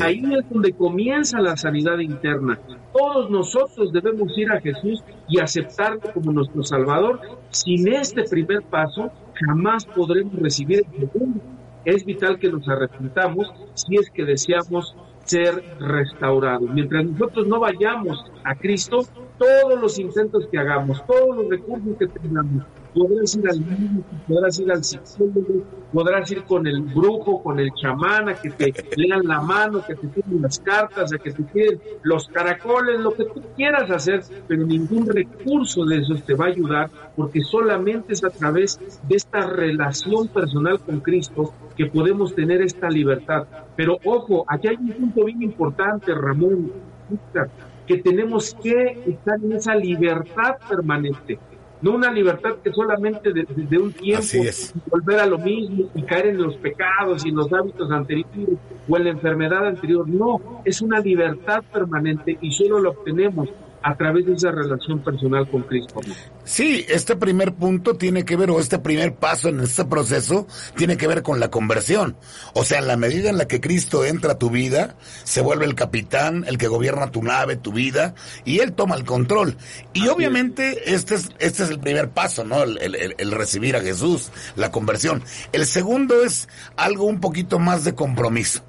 Ahí 0.00 0.22
es 0.38 0.48
donde 0.48 0.72
comienza 0.72 1.40
la 1.40 1.56
sanidad 1.56 1.98
interna. 1.98 2.58
Todos 2.92 3.30
nosotros 3.30 3.92
debemos 3.92 4.36
ir 4.38 4.50
a 4.50 4.60
Jesús 4.60 5.02
y 5.28 5.40
aceptarlo 5.40 6.00
como 6.12 6.32
nuestro 6.32 6.62
Salvador. 6.62 7.20
Sin 7.50 7.88
este 7.88 8.24
primer 8.24 8.62
paso, 8.62 9.10
jamás 9.34 9.84
podremos 9.86 10.34
recibir 10.34 10.84
el 10.92 11.00
segundo. 11.00 11.40
Es 11.84 12.04
vital 12.04 12.38
que 12.38 12.50
nos 12.50 12.68
arrepintamos 12.68 13.52
si 13.74 13.96
es 13.96 14.10
que 14.10 14.24
deseamos 14.24 14.96
ser 15.24 15.62
restaurados. 15.80 16.70
Mientras 16.70 17.04
nosotros 17.04 17.46
no 17.46 17.60
vayamos 17.60 18.24
a 18.44 18.54
Cristo, 18.54 19.02
todos 19.38 19.80
los 19.80 19.98
intentos 19.98 20.46
que 20.50 20.58
hagamos, 20.58 21.04
todos 21.06 21.36
los 21.36 21.48
recursos 21.48 21.96
que 21.98 22.06
tengamos, 22.06 22.64
podrás 22.94 23.36
ir 23.36 23.48
al 23.48 23.60
médico, 23.60 24.04
podrás 24.28 24.60
ir 24.60 24.70
al 24.70 24.84
psicólogo, 24.84 25.64
podrás 25.92 26.30
ir 26.30 26.44
con 26.44 26.66
el 26.66 26.80
brujo, 26.82 27.42
con 27.42 27.58
el 27.58 27.70
chamán, 27.74 28.28
a 28.28 28.34
que 28.34 28.50
te 28.50 28.72
lean 28.96 29.26
la 29.26 29.40
mano, 29.40 29.84
que 29.84 29.96
te 29.96 30.06
tiren 30.06 30.42
las 30.42 30.58
cartas, 30.60 31.12
a 31.12 31.18
que 31.18 31.32
te 31.32 31.42
tiren 31.42 31.80
los 32.02 32.28
caracoles, 32.28 33.00
lo 33.00 33.12
que 33.12 33.24
tú 33.24 33.42
quieras 33.56 33.90
hacer, 33.90 34.22
pero 34.46 34.64
ningún 34.64 35.06
recurso 35.06 35.84
de 35.84 35.98
esos 35.98 36.22
te 36.24 36.34
va 36.34 36.46
a 36.46 36.48
ayudar, 36.48 36.90
porque 37.16 37.40
solamente 37.42 38.12
es 38.12 38.24
a 38.24 38.30
través 38.30 38.78
de 39.08 39.16
esta 39.16 39.46
relación 39.46 40.28
personal 40.28 40.78
con 40.80 41.00
Cristo 41.00 41.52
que 41.76 41.86
podemos 41.86 42.34
tener 42.34 42.62
esta 42.62 42.88
libertad. 42.88 43.46
Pero 43.76 43.98
ojo, 44.04 44.44
aquí 44.48 44.68
hay 44.68 44.76
un 44.76 44.92
punto 44.92 45.24
bien 45.24 45.42
importante, 45.42 46.14
Ramón, 46.14 46.70
que 47.86 47.98
tenemos 47.98 48.54
que 48.62 49.02
estar 49.06 49.38
en 49.42 49.52
esa 49.52 49.74
libertad 49.74 50.56
permanente 50.68 51.38
no 51.84 51.90
una 51.92 52.10
libertad 52.10 52.56
que 52.64 52.72
solamente 52.72 53.30
de, 53.34 53.78
un 53.78 53.92
tiempo 53.92 54.26
volver 54.90 55.20
a 55.20 55.26
lo 55.26 55.38
mismo 55.38 55.90
y 55.94 56.02
caer 56.02 56.28
en 56.28 56.42
los 56.42 56.56
pecados 56.56 57.26
y 57.26 57.28
en 57.28 57.36
los 57.36 57.52
hábitos 57.52 57.90
anteriores 57.90 58.58
o 58.88 58.96
en 58.96 59.04
la 59.04 59.10
enfermedad 59.10 59.66
anterior, 59.66 60.08
no, 60.08 60.62
es 60.64 60.80
una 60.80 60.98
libertad 61.00 61.62
permanente 61.70 62.38
y 62.40 62.52
solo 62.52 62.80
lo 62.80 62.92
obtenemos 62.92 63.50
a 63.84 63.94
través 63.96 64.24
de 64.24 64.32
esa 64.32 64.50
relación 64.50 65.04
personal 65.04 65.48
con 65.50 65.62
Cristo. 65.62 66.00
Sí, 66.44 66.86
este 66.88 67.16
primer 67.16 67.52
punto 67.52 67.96
tiene 67.96 68.24
que 68.24 68.34
ver, 68.34 68.50
o 68.50 68.58
este 68.58 68.78
primer 68.78 69.14
paso 69.14 69.50
en 69.50 69.60
este 69.60 69.84
proceso, 69.84 70.46
tiene 70.74 70.96
que 70.96 71.06
ver 71.06 71.22
con 71.22 71.38
la 71.38 71.50
conversión. 71.50 72.16
O 72.54 72.64
sea, 72.64 72.78
en 72.78 72.86
la 72.86 72.96
medida 72.96 73.28
en 73.28 73.36
la 73.36 73.46
que 73.46 73.60
Cristo 73.60 74.06
entra 74.06 74.32
a 74.32 74.38
tu 74.38 74.48
vida, 74.48 74.96
se 75.24 75.42
vuelve 75.42 75.66
el 75.66 75.74
capitán, 75.74 76.46
el 76.48 76.56
que 76.56 76.66
gobierna 76.66 77.10
tu 77.10 77.22
nave, 77.22 77.56
tu 77.56 77.72
vida, 77.72 78.14
y 78.46 78.60
Él 78.60 78.72
toma 78.72 78.96
el 78.96 79.04
control. 79.04 79.58
Y 79.92 80.08
obviamente 80.08 80.94
este 80.94 81.16
es, 81.16 81.28
este 81.38 81.64
es 81.64 81.68
el 81.68 81.78
primer 81.78 82.08
paso, 82.08 82.42
¿no? 82.42 82.62
El, 82.62 83.32
recibir 83.32 83.76
a 83.76 83.80
Jesús, 83.80 84.30
la 84.56 84.70
conversión. 84.70 85.22
El 85.52 85.66
segundo 85.66 86.24
es 86.24 86.48
algo 86.76 87.04
un 87.04 87.20
poquito 87.20 87.58
más 87.58 87.84
de 87.84 87.94
compromiso. 87.94 88.62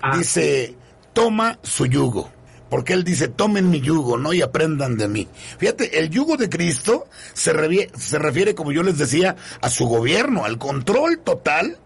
Ah. 0.00 0.16
Dice, 0.16 0.76
toma 1.12 1.58
su 1.62 1.86
yugo 1.86 2.30
porque 2.70 2.94
él 2.94 3.04
dice, 3.04 3.28
tomen 3.28 3.68
mi 3.68 3.80
yugo, 3.80 4.16
¿no? 4.16 4.32
Y 4.32 4.40
aprendan 4.40 4.96
de 4.96 5.08
mí. 5.08 5.28
Fíjate, 5.58 5.98
el 5.98 6.08
yugo 6.08 6.36
de 6.36 6.48
Cristo 6.48 7.06
se, 7.34 7.52
se 7.98 8.18
refiere, 8.18 8.54
como 8.54 8.72
yo 8.72 8.82
les 8.82 8.96
decía, 8.96 9.36
a 9.60 9.68
su 9.68 9.86
gobierno, 9.86 10.44
al 10.44 10.56
control 10.56 11.18
total 11.18 11.76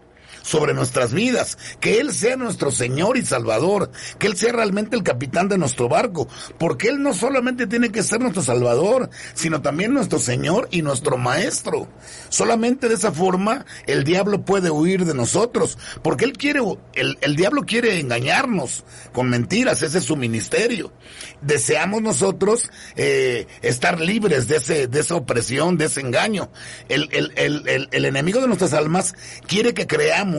sobre 0.45 0.75
nuestras 0.75 1.11
vidas, 1.11 1.57
que 1.79 1.99
Él 1.99 2.13
sea 2.13 2.37
nuestro 2.37 2.69
Señor 2.69 3.17
y 3.17 3.25
Salvador, 3.25 3.89
que 4.19 4.27
Él 4.27 4.37
sea 4.37 4.53
realmente 4.53 4.95
el 4.95 5.01
capitán 5.01 5.49
de 5.49 5.57
nuestro 5.57 5.89
barco, 5.89 6.27
porque 6.59 6.89
Él 6.89 7.01
no 7.01 7.15
solamente 7.15 7.65
tiene 7.65 7.91
que 7.91 8.03
ser 8.03 8.21
nuestro 8.21 8.43
Salvador, 8.43 9.09
sino 9.33 9.63
también 9.63 9.93
nuestro 9.93 10.19
Señor 10.19 10.67
y 10.69 10.83
nuestro 10.83 11.17
Maestro. 11.17 11.87
Solamente 12.29 12.87
de 12.87 12.93
esa 12.93 13.11
forma 13.11 13.65
el 13.87 14.03
diablo 14.03 14.45
puede 14.45 14.69
huir 14.69 15.05
de 15.05 15.15
nosotros, 15.15 15.79
porque 16.03 16.25
Él 16.25 16.33
quiere, 16.33 16.59
el, 16.93 17.17
el 17.21 17.35
diablo 17.35 17.63
quiere 17.65 17.99
engañarnos 17.99 18.83
con 19.13 19.29
mentiras, 19.29 19.81
ese 19.81 19.97
es 19.97 20.03
su 20.03 20.15
ministerio. 20.15 20.93
Deseamos 21.41 22.03
nosotros 22.03 22.69
eh, 22.95 23.47
estar 23.63 23.99
libres 23.99 24.47
de, 24.47 24.57
ese, 24.57 24.87
de 24.87 24.99
esa 24.99 25.15
opresión, 25.15 25.77
de 25.77 25.85
ese 25.85 26.01
engaño. 26.01 26.51
El, 26.87 27.09
el, 27.11 27.33
el, 27.35 27.89
el 27.91 28.05
enemigo 28.05 28.41
de 28.41 28.47
nuestras 28.47 28.73
almas 28.73 29.15
quiere 29.47 29.73
que 29.73 29.87
creamos 29.87 30.34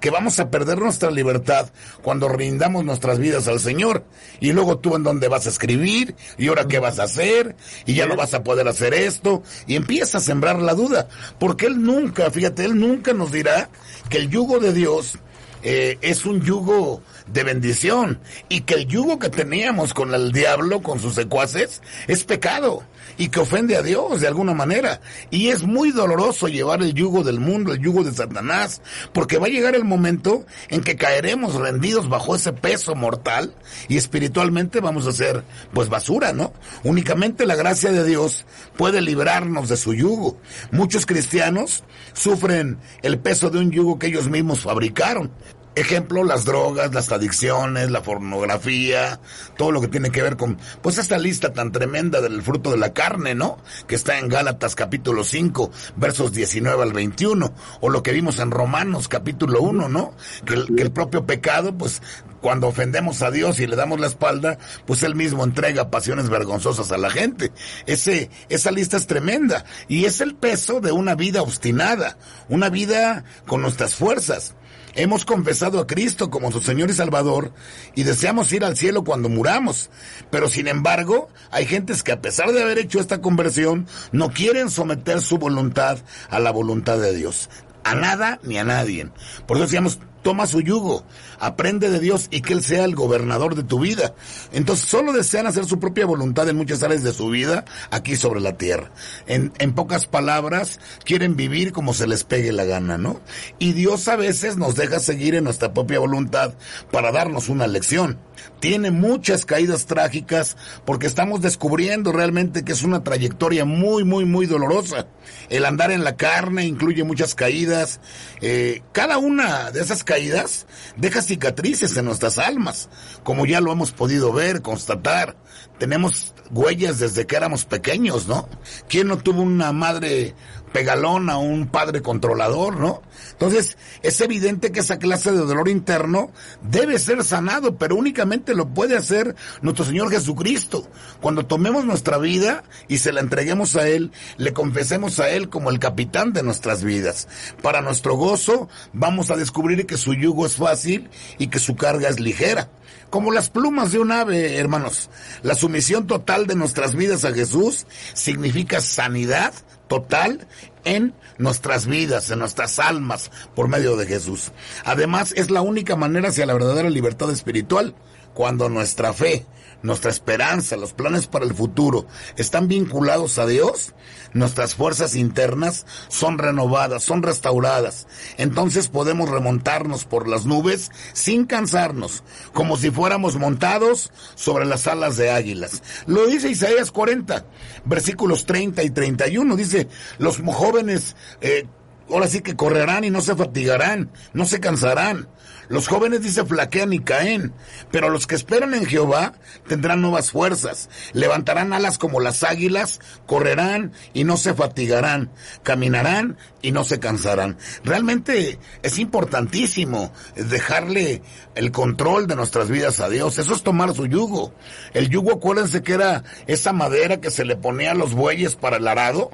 que 0.00 0.10
vamos 0.10 0.38
a 0.38 0.50
perder 0.50 0.78
nuestra 0.78 1.10
libertad 1.10 1.68
cuando 2.02 2.28
rindamos 2.28 2.84
nuestras 2.84 3.18
vidas 3.18 3.48
al 3.48 3.60
Señor. 3.60 4.04
Y 4.40 4.52
luego 4.52 4.78
tú 4.78 4.96
en 4.96 5.02
dónde 5.02 5.28
vas 5.28 5.46
a 5.46 5.50
escribir, 5.50 6.14
y 6.38 6.48
ahora 6.48 6.66
qué 6.66 6.78
vas 6.78 6.98
a 6.98 7.04
hacer, 7.04 7.56
y 7.86 7.94
ya 7.94 8.06
no 8.06 8.16
vas 8.16 8.34
a 8.34 8.42
poder 8.42 8.68
hacer 8.68 8.94
esto, 8.94 9.42
y 9.66 9.76
empieza 9.76 10.18
a 10.18 10.20
sembrar 10.20 10.60
la 10.60 10.74
duda, 10.74 11.08
porque 11.38 11.66
Él 11.66 11.82
nunca, 11.82 12.30
fíjate, 12.30 12.64
Él 12.64 12.78
nunca 12.78 13.12
nos 13.12 13.32
dirá 13.32 13.68
que 14.08 14.18
el 14.18 14.30
yugo 14.30 14.58
de 14.58 14.72
Dios 14.72 15.18
eh, 15.62 15.98
es 16.00 16.26
un 16.26 16.42
yugo 16.42 17.02
de 17.26 17.44
bendición 17.44 18.20
y 18.48 18.60
que 18.62 18.74
el 18.74 18.86
yugo 18.86 19.18
que 19.18 19.28
teníamos 19.28 19.94
con 19.94 20.14
el 20.14 20.32
diablo, 20.32 20.82
con 20.82 21.00
sus 21.00 21.14
secuaces, 21.14 21.82
es 22.06 22.24
pecado 22.24 22.84
y 23.18 23.28
que 23.28 23.40
ofende 23.40 23.76
a 23.76 23.82
Dios 23.82 24.20
de 24.20 24.28
alguna 24.28 24.54
manera. 24.54 25.00
Y 25.30 25.48
es 25.48 25.62
muy 25.62 25.90
doloroso 25.90 26.48
llevar 26.48 26.82
el 26.82 26.94
yugo 26.94 27.22
del 27.24 27.40
mundo, 27.40 27.72
el 27.72 27.80
yugo 27.80 28.04
de 28.04 28.12
Satanás, 28.12 28.82
porque 29.12 29.38
va 29.38 29.46
a 29.46 29.50
llegar 29.50 29.74
el 29.74 29.84
momento 29.84 30.44
en 30.68 30.82
que 30.82 30.96
caeremos 30.96 31.54
rendidos 31.54 32.08
bajo 32.08 32.36
ese 32.36 32.52
peso 32.52 32.94
mortal 32.94 33.54
y 33.88 33.96
espiritualmente 33.96 34.80
vamos 34.80 35.06
a 35.06 35.12
ser 35.12 35.44
pues 35.72 35.88
basura, 35.88 36.32
¿no? 36.32 36.52
Únicamente 36.84 37.46
la 37.46 37.56
gracia 37.56 37.90
de 37.92 38.04
Dios 38.04 38.44
puede 38.76 39.00
librarnos 39.00 39.68
de 39.68 39.76
su 39.76 39.94
yugo. 39.94 40.38
Muchos 40.70 41.06
cristianos 41.06 41.84
sufren 42.12 42.78
el 43.02 43.18
peso 43.18 43.50
de 43.50 43.58
un 43.58 43.70
yugo 43.70 43.98
que 43.98 44.08
ellos 44.08 44.28
mismos 44.28 44.60
fabricaron 44.60 45.30
Ejemplo, 45.76 46.24
las 46.24 46.46
drogas, 46.46 46.94
las 46.94 47.12
adicciones, 47.12 47.90
la 47.90 48.02
pornografía, 48.02 49.20
todo 49.58 49.72
lo 49.72 49.82
que 49.82 49.88
tiene 49.88 50.10
que 50.10 50.22
ver 50.22 50.38
con, 50.38 50.58
pues 50.80 50.96
esta 50.96 51.18
lista 51.18 51.52
tan 51.52 51.70
tremenda 51.70 52.22
del 52.22 52.40
fruto 52.40 52.70
de 52.70 52.78
la 52.78 52.94
carne, 52.94 53.34
¿no? 53.34 53.58
Que 53.86 53.94
está 53.94 54.18
en 54.18 54.28
Gálatas 54.28 54.74
capítulo 54.74 55.22
5, 55.22 55.70
versos 55.96 56.32
19 56.32 56.82
al 56.82 56.94
21, 56.94 57.52
o 57.82 57.90
lo 57.90 58.02
que 58.02 58.12
vimos 58.12 58.38
en 58.38 58.52
Romanos 58.52 59.06
capítulo 59.08 59.60
1, 59.60 59.90
¿no? 59.90 60.14
Que 60.46 60.54
el, 60.54 60.74
que 60.74 60.82
el 60.82 60.92
propio 60.92 61.26
pecado, 61.26 61.76
pues 61.76 62.00
cuando 62.40 62.68
ofendemos 62.68 63.20
a 63.20 63.30
Dios 63.30 63.60
y 63.60 63.66
le 63.66 63.76
damos 63.76 64.00
la 64.00 64.06
espalda, 64.06 64.56
pues 64.86 65.02
él 65.02 65.14
mismo 65.14 65.44
entrega 65.44 65.90
pasiones 65.90 66.30
vergonzosas 66.30 66.90
a 66.90 66.96
la 66.96 67.10
gente. 67.10 67.52
Ese, 67.84 68.30
esa 68.48 68.70
lista 68.70 68.96
es 68.96 69.06
tremenda 69.06 69.66
y 69.88 70.06
es 70.06 70.22
el 70.22 70.36
peso 70.36 70.80
de 70.80 70.92
una 70.92 71.14
vida 71.16 71.42
obstinada, 71.42 72.16
una 72.48 72.70
vida 72.70 73.24
con 73.46 73.60
nuestras 73.60 73.94
fuerzas. 73.94 74.54
Hemos 74.96 75.26
confesado 75.26 75.78
a 75.78 75.86
Cristo 75.86 76.30
como 76.30 76.50
su 76.50 76.62
Señor 76.62 76.88
y 76.88 76.94
Salvador 76.94 77.52
y 77.94 78.04
deseamos 78.04 78.50
ir 78.52 78.64
al 78.64 78.78
cielo 78.78 79.04
cuando 79.04 79.28
muramos. 79.28 79.90
Pero 80.30 80.48
sin 80.48 80.68
embargo, 80.68 81.28
hay 81.50 81.66
gentes 81.66 82.02
que 82.02 82.12
a 82.12 82.22
pesar 82.22 82.50
de 82.52 82.62
haber 82.62 82.78
hecho 82.78 82.98
esta 82.98 83.20
conversión, 83.20 83.86
no 84.12 84.30
quieren 84.30 84.70
someter 84.70 85.20
su 85.20 85.36
voluntad 85.36 85.98
a 86.30 86.40
la 86.40 86.50
voluntad 86.50 86.96
de 86.98 87.14
Dios. 87.14 87.50
A 87.84 87.94
nada 87.94 88.40
ni 88.42 88.56
a 88.56 88.64
nadie. 88.64 89.10
Por 89.46 89.58
eso 89.58 89.66
decíamos, 89.66 89.98
toma 90.26 90.48
su 90.48 90.60
yugo, 90.60 91.04
aprende 91.38 91.88
de 91.88 92.00
Dios 92.00 92.26
y 92.32 92.40
que 92.40 92.52
Él 92.52 92.64
sea 92.64 92.84
el 92.84 92.96
gobernador 92.96 93.54
de 93.54 93.62
tu 93.62 93.78
vida. 93.78 94.16
Entonces 94.52 94.88
solo 94.88 95.12
desean 95.12 95.46
hacer 95.46 95.66
su 95.66 95.78
propia 95.78 96.04
voluntad 96.04 96.48
en 96.48 96.56
muchas 96.56 96.82
áreas 96.82 97.04
de 97.04 97.12
su 97.12 97.28
vida 97.28 97.64
aquí 97.92 98.16
sobre 98.16 98.40
la 98.40 98.56
tierra. 98.56 98.90
En, 99.28 99.52
en 99.60 99.72
pocas 99.72 100.06
palabras, 100.06 100.80
quieren 101.04 101.36
vivir 101.36 101.70
como 101.70 101.94
se 101.94 102.08
les 102.08 102.24
pegue 102.24 102.50
la 102.50 102.64
gana, 102.64 102.98
¿no? 102.98 103.20
Y 103.60 103.72
Dios 103.72 104.08
a 104.08 104.16
veces 104.16 104.56
nos 104.56 104.74
deja 104.74 104.98
seguir 104.98 105.36
en 105.36 105.44
nuestra 105.44 105.72
propia 105.72 106.00
voluntad 106.00 106.54
para 106.90 107.12
darnos 107.12 107.48
una 107.48 107.68
lección. 107.68 108.18
Tiene 108.60 108.90
muchas 108.90 109.44
caídas 109.44 109.86
trágicas 109.86 110.56
porque 110.84 111.06
estamos 111.06 111.42
descubriendo 111.42 112.12
realmente 112.12 112.64
que 112.64 112.72
es 112.72 112.82
una 112.82 113.04
trayectoria 113.04 113.64
muy, 113.64 114.04
muy, 114.04 114.24
muy 114.24 114.46
dolorosa. 114.46 115.06
El 115.48 115.64
andar 115.64 115.90
en 115.90 116.04
la 116.04 116.16
carne 116.16 116.64
incluye 116.64 117.04
muchas 117.04 117.34
caídas. 117.34 118.00
Eh, 118.40 118.82
cada 118.92 119.18
una 119.18 119.70
de 119.70 119.80
esas 119.80 120.04
caídas 120.04 120.66
deja 120.96 121.22
cicatrices 121.22 121.96
en 121.96 122.04
nuestras 122.04 122.38
almas, 122.38 122.88
como 123.22 123.46
ya 123.46 123.60
lo 123.60 123.72
hemos 123.72 123.92
podido 123.92 124.32
ver, 124.32 124.62
constatar. 124.62 125.36
Tenemos 125.78 126.34
huellas 126.50 126.98
desde 126.98 127.26
que 127.26 127.36
éramos 127.36 127.64
pequeños, 127.64 128.26
¿no? 128.26 128.48
¿Quién 128.88 129.08
no 129.08 129.18
tuvo 129.18 129.42
una 129.42 129.72
madre 129.72 130.34
pegalón 130.76 131.30
a 131.30 131.38
un 131.38 131.68
padre 131.68 132.02
controlador, 132.02 132.76
¿no? 132.76 133.00
Entonces, 133.32 133.78
es 134.02 134.20
evidente 134.20 134.72
que 134.72 134.80
esa 134.80 134.98
clase 134.98 135.32
de 135.32 135.38
dolor 135.38 135.70
interno 135.70 136.30
debe 136.60 136.98
ser 136.98 137.24
sanado, 137.24 137.78
pero 137.78 137.96
únicamente 137.96 138.54
lo 138.54 138.68
puede 138.68 138.94
hacer 138.94 139.36
nuestro 139.62 139.86
Señor 139.86 140.10
Jesucristo. 140.10 140.86
Cuando 141.22 141.46
tomemos 141.46 141.86
nuestra 141.86 142.18
vida 142.18 142.62
y 142.88 142.98
se 142.98 143.12
la 143.12 143.20
entreguemos 143.20 143.74
a 143.76 143.88
Él, 143.88 144.12
le 144.36 144.52
confesemos 144.52 145.18
a 145.18 145.30
Él 145.30 145.48
como 145.48 145.70
el 145.70 145.78
capitán 145.78 146.34
de 146.34 146.42
nuestras 146.42 146.84
vidas. 146.84 147.26
Para 147.62 147.80
nuestro 147.80 148.16
gozo, 148.16 148.68
vamos 148.92 149.30
a 149.30 149.36
descubrir 149.36 149.86
que 149.86 149.96
su 149.96 150.12
yugo 150.12 150.44
es 150.44 150.56
fácil 150.56 151.08
y 151.38 151.46
que 151.46 151.58
su 151.58 151.74
carga 151.74 152.10
es 152.10 152.20
ligera 152.20 152.68
como 153.10 153.32
las 153.32 153.50
plumas 153.50 153.92
de 153.92 153.98
un 153.98 154.12
ave, 154.12 154.56
hermanos. 154.56 155.10
La 155.42 155.54
sumisión 155.54 156.06
total 156.06 156.46
de 156.46 156.54
nuestras 156.54 156.94
vidas 156.94 157.24
a 157.24 157.32
Jesús 157.32 157.86
significa 158.14 158.80
sanidad, 158.80 159.54
total 159.88 160.46
en 160.84 161.14
nuestras 161.38 161.86
vidas, 161.86 162.30
en 162.30 162.38
nuestras 162.38 162.78
almas, 162.78 163.30
por 163.54 163.68
medio 163.68 163.96
de 163.96 164.06
Jesús. 164.06 164.52
Además, 164.84 165.32
es 165.36 165.50
la 165.50 165.62
única 165.62 165.96
manera 165.96 166.28
hacia 166.28 166.46
la 166.46 166.54
verdadera 166.54 166.90
libertad 166.90 167.30
espiritual, 167.30 167.94
cuando 168.34 168.68
nuestra 168.68 169.12
fe, 169.12 169.46
nuestra 169.86 170.10
esperanza, 170.10 170.76
los 170.76 170.92
planes 170.92 171.28
para 171.28 171.44
el 171.44 171.54
futuro 171.54 172.06
están 172.36 172.66
vinculados 172.66 173.38
a 173.38 173.46
Dios, 173.46 173.94
nuestras 174.32 174.74
fuerzas 174.74 175.14
internas 175.14 175.86
son 176.08 176.38
renovadas, 176.38 177.04
son 177.04 177.22
restauradas. 177.22 178.06
Entonces 178.36 178.88
podemos 178.88 179.30
remontarnos 179.30 180.04
por 180.04 180.28
las 180.28 180.44
nubes 180.44 180.90
sin 181.12 181.46
cansarnos, 181.46 182.24
como 182.52 182.76
si 182.76 182.90
fuéramos 182.90 183.36
montados 183.36 184.12
sobre 184.34 184.66
las 184.66 184.88
alas 184.88 185.16
de 185.16 185.30
águilas. 185.30 185.82
Lo 186.06 186.26
dice 186.26 186.50
Isaías 186.50 186.90
40, 186.90 187.46
versículos 187.84 188.44
30 188.44 188.82
y 188.82 188.90
31. 188.90 189.56
Dice, 189.56 189.88
los 190.18 190.38
jóvenes, 190.38 191.14
eh, 191.40 191.66
ahora 192.10 192.26
sí 192.26 192.40
que 192.40 192.56
correrán 192.56 193.04
y 193.04 193.10
no 193.10 193.20
se 193.20 193.36
fatigarán, 193.36 194.10
no 194.32 194.46
se 194.46 194.58
cansarán 194.58 195.28
los 195.68 195.88
jóvenes 195.88 196.22
dice 196.22 196.44
flaquean 196.44 196.92
y 196.92 197.00
caen, 197.00 197.52
pero 197.90 198.08
los 198.08 198.26
que 198.26 198.34
esperan 198.34 198.74
en 198.74 198.86
Jehová 198.86 199.34
tendrán 199.66 200.00
nuevas 200.00 200.30
fuerzas, 200.30 200.88
levantarán 201.12 201.72
alas 201.72 201.98
como 201.98 202.20
las 202.20 202.44
águilas, 202.44 203.00
correrán 203.26 203.92
y 204.12 204.24
no 204.24 204.36
se 204.36 204.54
fatigarán, 204.54 205.30
caminarán 205.62 206.36
y 206.62 206.72
no 206.72 206.84
se 206.84 207.00
cansarán. 207.00 207.56
Realmente 207.84 208.58
es 208.82 208.98
importantísimo 208.98 210.12
dejarle 210.34 211.22
el 211.54 211.72
control 211.72 212.26
de 212.26 212.36
nuestras 212.36 212.68
vidas 212.68 213.00
a 213.00 213.08
Dios. 213.08 213.38
Eso 213.38 213.54
es 213.54 213.62
tomar 213.62 213.94
su 213.94 214.06
yugo. 214.06 214.52
El 214.94 215.08
yugo, 215.08 215.32
acuérdense 215.32 215.82
que 215.82 215.94
era 215.94 216.24
esa 216.46 216.72
madera 216.72 217.20
que 217.20 217.30
se 217.30 217.44
le 217.44 217.56
ponía 217.56 217.92
a 217.92 217.94
los 217.94 218.14
bueyes 218.14 218.56
para 218.56 218.76
el 218.76 218.88
arado 218.88 219.30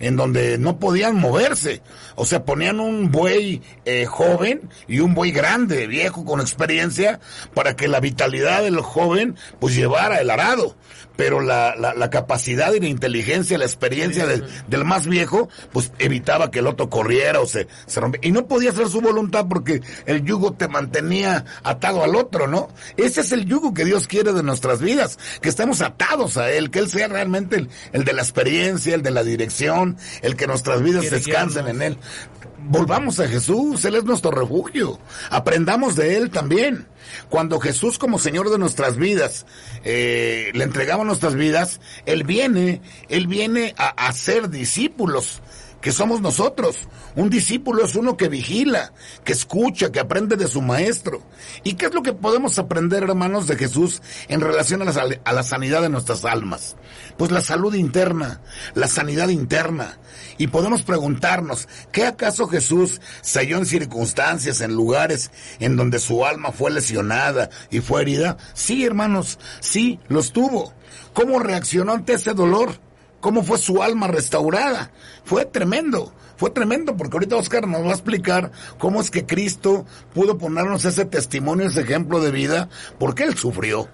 en 0.00 0.16
donde 0.16 0.58
no 0.58 0.78
podían 0.78 1.16
moverse. 1.16 1.82
O 2.14 2.24
sea, 2.24 2.44
ponían 2.44 2.80
un 2.80 3.10
buey 3.10 3.62
eh, 3.84 4.06
joven 4.06 4.68
y 4.88 5.00
un 5.00 5.14
buey 5.14 5.30
grande, 5.32 5.75
viejo, 5.86 6.24
con 6.24 6.40
experiencia, 6.40 7.20
para 7.54 7.76
que 7.76 7.88
la 7.88 8.00
vitalidad 8.00 8.62
del 8.62 8.80
joven 8.80 9.36
pues 9.58 9.74
llevara 9.74 10.20
el 10.20 10.30
arado 10.30 10.76
pero 11.16 11.40
la, 11.40 11.74
la, 11.76 12.10
capacidad 12.10 12.72
y 12.72 12.80
la 12.80 12.88
inteligencia, 12.88 13.58
la 13.58 13.64
experiencia 13.64 14.26
del 14.26 14.84
más 14.84 15.06
viejo, 15.06 15.48
pues 15.72 15.92
evitaba 15.98 16.50
que 16.50 16.60
el 16.60 16.66
otro 16.66 16.88
corriera 16.88 17.40
o 17.40 17.46
se, 17.46 17.66
se 17.86 18.00
rompiera. 18.00 18.26
Y 18.26 18.32
no 18.32 18.46
podía 18.46 18.70
hacer 18.70 18.88
su 18.88 19.00
voluntad 19.00 19.46
porque 19.48 19.80
el 20.04 20.24
yugo 20.24 20.52
te 20.52 20.68
mantenía 20.68 21.44
atado 21.62 22.04
al 22.04 22.14
otro, 22.14 22.46
¿no? 22.46 22.68
Ese 22.96 23.22
es 23.22 23.32
el 23.32 23.46
yugo 23.46 23.74
que 23.74 23.84
Dios 23.84 24.06
quiere 24.06 24.32
de 24.32 24.42
nuestras 24.42 24.80
vidas, 24.80 25.18
que 25.40 25.48
estemos 25.48 25.80
atados 25.80 26.36
a 26.36 26.50
Él, 26.50 26.70
que 26.70 26.78
Él 26.78 26.90
sea 26.90 27.08
realmente 27.08 27.56
el, 27.56 27.70
el 27.92 28.04
de 28.04 28.12
la 28.12 28.22
experiencia, 28.22 28.94
el 28.94 29.02
de 29.02 29.10
la 29.10 29.24
dirección, 29.24 29.96
el 30.22 30.36
que 30.36 30.46
nuestras 30.46 30.82
vidas 30.82 31.10
descansen 31.10 31.68
en 31.68 31.82
Él 31.82 31.98
volvamos 32.68 33.20
a 33.20 33.28
Jesús, 33.28 33.84
Él 33.84 33.96
es 33.96 34.04
nuestro 34.04 34.30
refugio, 34.30 34.98
aprendamos 35.30 35.96
de 35.96 36.16
Él 36.16 36.30
también. 36.30 36.86
Cuando 37.28 37.60
Jesús 37.60 37.98
como 37.98 38.18
Señor 38.18 38.50
de 38.50 38.58
nuestras 38.58 38.96
vidas 38.96 39.46
eh, 39.84 40.50
le 40.54 40.64
entregaba 40.64 41.04
nuestras 41.04 41.34
vidas, 41.34 41.80
Él 42.06 42.24
viene, 42.24 42.80
Él 43.08 43.26
viene 43.26 43.74
a, 43.78 43.88
a 44.06 44.12
ser 44.12 44.50
discípulos 44.50 45.40
que 45.86 45.92
somos 45.92 46.20
nosotros. 46.20 46.78
Un 47.14 47.30
discípulo 47.30 47.84
es 47.84 47.94
uno 47.94 48.16
que 48.16 48.28
vigila, 48.28 48.92
que 49.22 49.30
escucha, 49.32 49.92
que 49.92 50.00
aprende 50.00 50.34
de 50.34 50.48
su 50.48 50.60
maestro. 50.60 51.22
¿Y 51.62 51.74
qué 51.74 51.86
es 51.86 51.94
lo 51.94 52.02
que 52.02 52.12
podemos 52.12 52.58
aprender, 52.58 53.04
hermanos, 53.04 53.46
de 53.46 53.54
Jesús 53.54 54.02
en 54.26 54.40
relación 54.40 54.82
a 54.82 54.86
la, 54.86 55.20
a 55.22 55.32
la 55.32 55.44
sanidad 55.44 55.82
de 55.82 55.88
nuestras 55.88 56.24
almas? 56.24 56.74
Pues 57.16 57.30
la 57.30 57.40
salud 57.40 57.72
interna, 57.72 58.40
la 58.74 58.88
sanidad 58.88 59.28
interna. 59.28 60.00
Y 60.38 60.48
podemos 60.48 60.82
preguntarnos, 60.82 61.68
¿qué 61.92 62.04
acaso 62.04 62.48
Jesús 62.48 63.00
se 63.20 63.38
halló 63.38 63.58
en 63.58 63.66
circunstancias, 63.66 64.62
en 64.62 64.74
lugares 64.74 65.30
en 65.60 65.76
donde 65.76 66.00
su 66.00 66.26
alma 66.26 66.50
fue 66.50 66.72
lesionada 66.72 67.48
y 67.70 67.78
fue 67.78 68.02
herida? 68.02 68.38
Sí, 68.54 68.84
hermanos, 68.84 69.38
sí, 69.60 70.00
los 70.08 70.32
tuvo. 70.32 70.74
¿Cómo 71.12 71.38
reaccionó 71.38 71.92
ante 71.92 72.14
ese 72.14 72.34
dolor? 72.34 72.85
Cómo 73.26 73.42
fue 73.42 73.58
su 73.58 73.82
alma 73.82 74.06
restaurada. 74.06 74.92
Fue 75.24 75.44
tremendo, 75.44 76.14
fue 76.36 76.50
tremendo, 76.50 76.96
porque 76.96 77.16
ahorita 77.16 77.34
Oscar 77.34 77.66
nos 77.66 77.82
va 77.82 77.88
a 77.88 77.94
explicar 77.94 78.52
cómo 78.78 79.00
es 79.00 79.10
que 79.10 79.26
Cristo 79.26 79.84
pudo 80.14 80.38
ponernos 80.38 80.84
ese 80.84 81.06
testimonio, 81.06 81.66
ese 81.66 81.80
ejemplo 81.80 82.20
de 82.20 82.30
vida, 82.30 82.68
porque 83.00 83.24
Él 83.24 83.36
sufrió. 83.36 83.88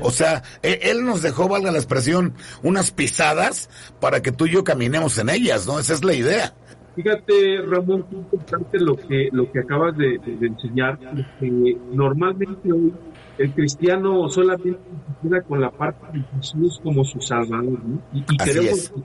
O 0.00 0.10
sea, 0.10 0.42
e, 0.64 0.80
Él 0.90 1.04
nos 1.04 1.22
dejó, 1.22 1.46
valga 1.46 1.70
la 1.70 1.78
expresión, 1.78 2.34
unas 2.64 2.90
pisadas 2.90 3.70
para 4.00 4.20
que 4.20 4.32
tú 4.32 4.46
y 4.46 4.50
yo 4.50 4.64
caminemos 4.64 5.16
en 5.18 5.28
ellas, 5.28 5.64
¿no? 5.64 5.78
Esa 5.78 5.94
es 5.94 6.02
la 6.02 6.14
idea. 6.14 6.52
Fíjate, 6.94 7.62
Ramón, 7.62 8.04
qué 8.10 8.16
importante 8.16 8.78
lo 8.78 8.96
que, 8.96 9.30
lo 9.32 9.50
que 9.50 9.60
acabas 9.60 9.96
de, 9.96 10.20
enseñar, 10.40 10.98
que 11.40 11.78
normalmente 11.90 12.70
hoy 12.70 12.92
el 13.38 13.50
cristiano 13.52 14.28
solamente 14.28 14.78
se 15.22 15.28
queda 15.28 15.42
con 15.42 15.60
la 15.60 15.70
parte 15.70 16.18
de 16.18 16.24
Jesús 16.36 16.80
como 16.82 17.02
su 17.04 17.20
salvador, 17.20 17.78
y, 18.12 18.22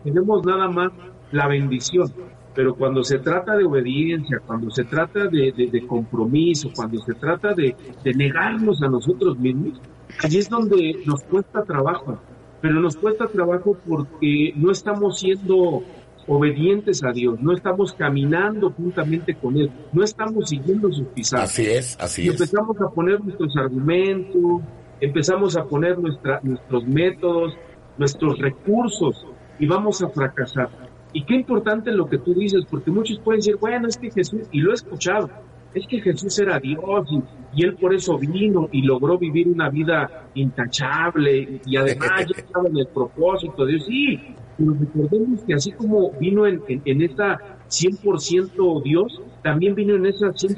queremos, 0.04 0.46
nada 0.46 0.68
más 0.68 0.92
la 1.32 1.48
bendición. 1.48 2.12
Pero 2.54 2.76
cuando 2.76 3.04
se 3.04 3.20
trata 3.20 3.56
de 3.56 3.64
obediencia, 3.64 4.42
cuando 4.46 4.70
se 4.72 4.84
trata 4.84 5.28
de, 5.28 5.86
compromiso, 5.88 6.72
cuando 6.76 7.00
se 7.04 7.14
trata 7.14 7.54
de, 7.54 7.76
negarnos 8.16 8.82
a 8.82 8.90
nosotros 8.90 9.40
mismos, 9.40 9.80
allí 10.24 10.40
es 10.40 10.50
donde 10.50 11.00
nos 11.06 11.24
cuesta 11.24 11.64
trabajo. 11.64 12.20
Pero 12.60 12.82
nos 12.82 12.98
cuesta 12.98 13.28
trabajo 13.28 13.78
porque 13.88 14.52
no 14.56 14.72
estamos 14.72 15.20
siendo 15.20 15.84
obedientes 16.28 17.04
a 17.04 17.12
Dios, 17.12 17.40
no 17.40 17.54
estamos 17.54 17.94
caminando 17.94 18.72
juntamente 18.72 19.36
con 19.36 19.58
Él, 19.58 19.72
no 19.94 20.04
estamos 20.04 20.50
siguiendo 20.50 20.92
sus 20.92 21.08
pisadas. 21.08 21.52
Así 21.52 21.66
es, 21.66 21.98
así 22.00 22.24
y 22.24 22.28
Empezamos 22.30 22.80
a 22.82 22.90
poner 22.90 23.22
nuestros 23.22 23.56
argumentos, 23.56 24.62
empezamos 25.00 25.56
a 25.56 25.64
poner 25.64 25.98
nuestra, 25.98 26.40
nuestros 26.44 26.86
métodos, 26.86 27.54
nuestros 27.98 28.38
recursos 28.40 29.26
y 29.60 29.66
vamos 29.66 30.02
a 30.02 30.10
fracasar. 30.10 30.70
Y 31.14 31.24
qué 31.24 31.36
importante 31.36 31.92
lo 31.92 32.08
que 32.08 32.18
tú 32.18 32.34
dices, 32.34 32.66
porque 32.70 32.92
muchos 32.92 33.20
pueden 33.20 33.40
decir, 33.40 33.58
bueno, 33.58 33.88
es 33.88 33.98
que 33.98 34.12
Jesús, 34.12 34.42
y 34.52 34.60
lo 34.60 34.72
he 34.72 34.76
escuchado, 34.76 35.30
es 35.74 35.88
que 35.88 36.02
Jesús 36.02 36.38
era 36.40 36.60
Dios 36.60 37.08
y, 37.54 37.64
él 37.64 37.76
por 37.76 37.94
eso 37.94 38.18
vino 38.18 38.70
y 38.72 38.84
logró 38.84 39.18
vivir 39.18 39.48
una 39.48 39.70
vida 39.70 40.28
intachable 40.36 41.62
y 41.66 41.76
además 41.76 42.26
ya 42.36 42.42
estaba 42.42 42.68
en 42.68 42.78
el 42.78 42.88
propósito 42.88 43.66
de 43.66 43.74
Dios. 43.74 43.86
Sí, 43.86 44.36
pero 44.58 44.74
recordemos 44.80 45.42
que 45.42 45.54
así 45.54 45.72
como 45.72 46.12
vino 46.14 46.48
en, 46.48 46.62
en, 46.68 47.02
esta 47.02 47.40
100% 47.70 48.84
Dios, 48.84 49.22
también 49.44 49.76
vino 49.76 49.96
en 49.96 50.06
esa 50.06 50.28
100% 50.28 50.58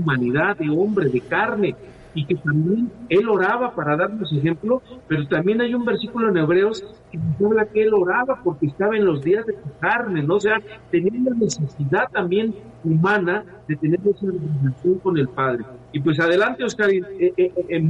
humanidad 0.00 0.56
de 0.56 0.70
hombre, 0.70 1.08
de 1.08 1.20
carne, 1.20 1.76
y 2.14 2.24
que 2.26 2.36
también 2.36 2.90
él 3.08 3.28
oraba 3.28 3.74
para 3.74 3.96
darnos 3.96 4.32
ejemplo, 4.32 4.82
pero 5.08 5.26
también 5.26 5.60
hay 5.60 5.74
un 5.74 5.84
versículo 5.84 6.28
en 6.28 6.36
Hebreos 6.36 6.84
que 7.10 7.18
nos 7.18 7.40
habla 7.40 7.66
que 7.66 7.82
él 7.82 7.94
oraba 7.94 8.40
porque 8.42 8.66
estaba 8.66 8.96
en 8.96 9.04
los 9.04 9.22
días 9.22 9.44
de 9.46 9.56
carne, 9.80 10.22
¿no? 10.22 10.36
O 10.36 10.40
sea, 10.40 10.60
tenía 10.90 11.12
la 11.30 11.36
necesidad 11.36 12.08
también 12.12 12.54
humana 12.84 13.44
de 13.66 13.76
tener 13.76 14.00
esa 14.06 14.26
relación 14.26 14.98
con 15.02 15.18
el 15.18 15.28
Padre. 15.28 15.64
Y 15.92 16.00
pues 16.00 16.18
adelante, 16.20 16.64
Oscar, 16.64 16.90
eh, 16.90 17.02
eh, 17.18 17.52
eh, 17.68 17.82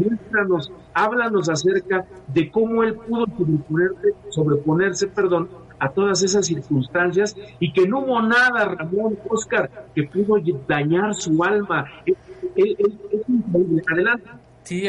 háblanos 0.95 1.49
acerca 1.49 2.05
de 2.29 2.51
cómo 2.51 2.83
él 2.83 2.95
pudo 2.95 3.27
sobreponerse, 3.27 4.15
sobreponerse, 4.31 5.07
perdón, 5.09 5.49
a 5.79 5.89
todas 5.89 6.23
esas 6.23 6.47
circunstancias 6.47 7.37
y 7.59 7.73
que 7.73 7.87
no 7.87 8.01
hubo 8.01 8.23
nada, 8.23 8.65
Ramón, 8.65 9.19
Oscar, 9.29 9.71
que 9.95 10.05
pudo 10.05 10.37
dañar 10.69 11.15
su 11.15 11.43
alma. 11.43 11.87
Es, 12.57 13.29
increíble. 13.29 13.83
Adelante. 13.93 14.31
Sí, 14.63 14.89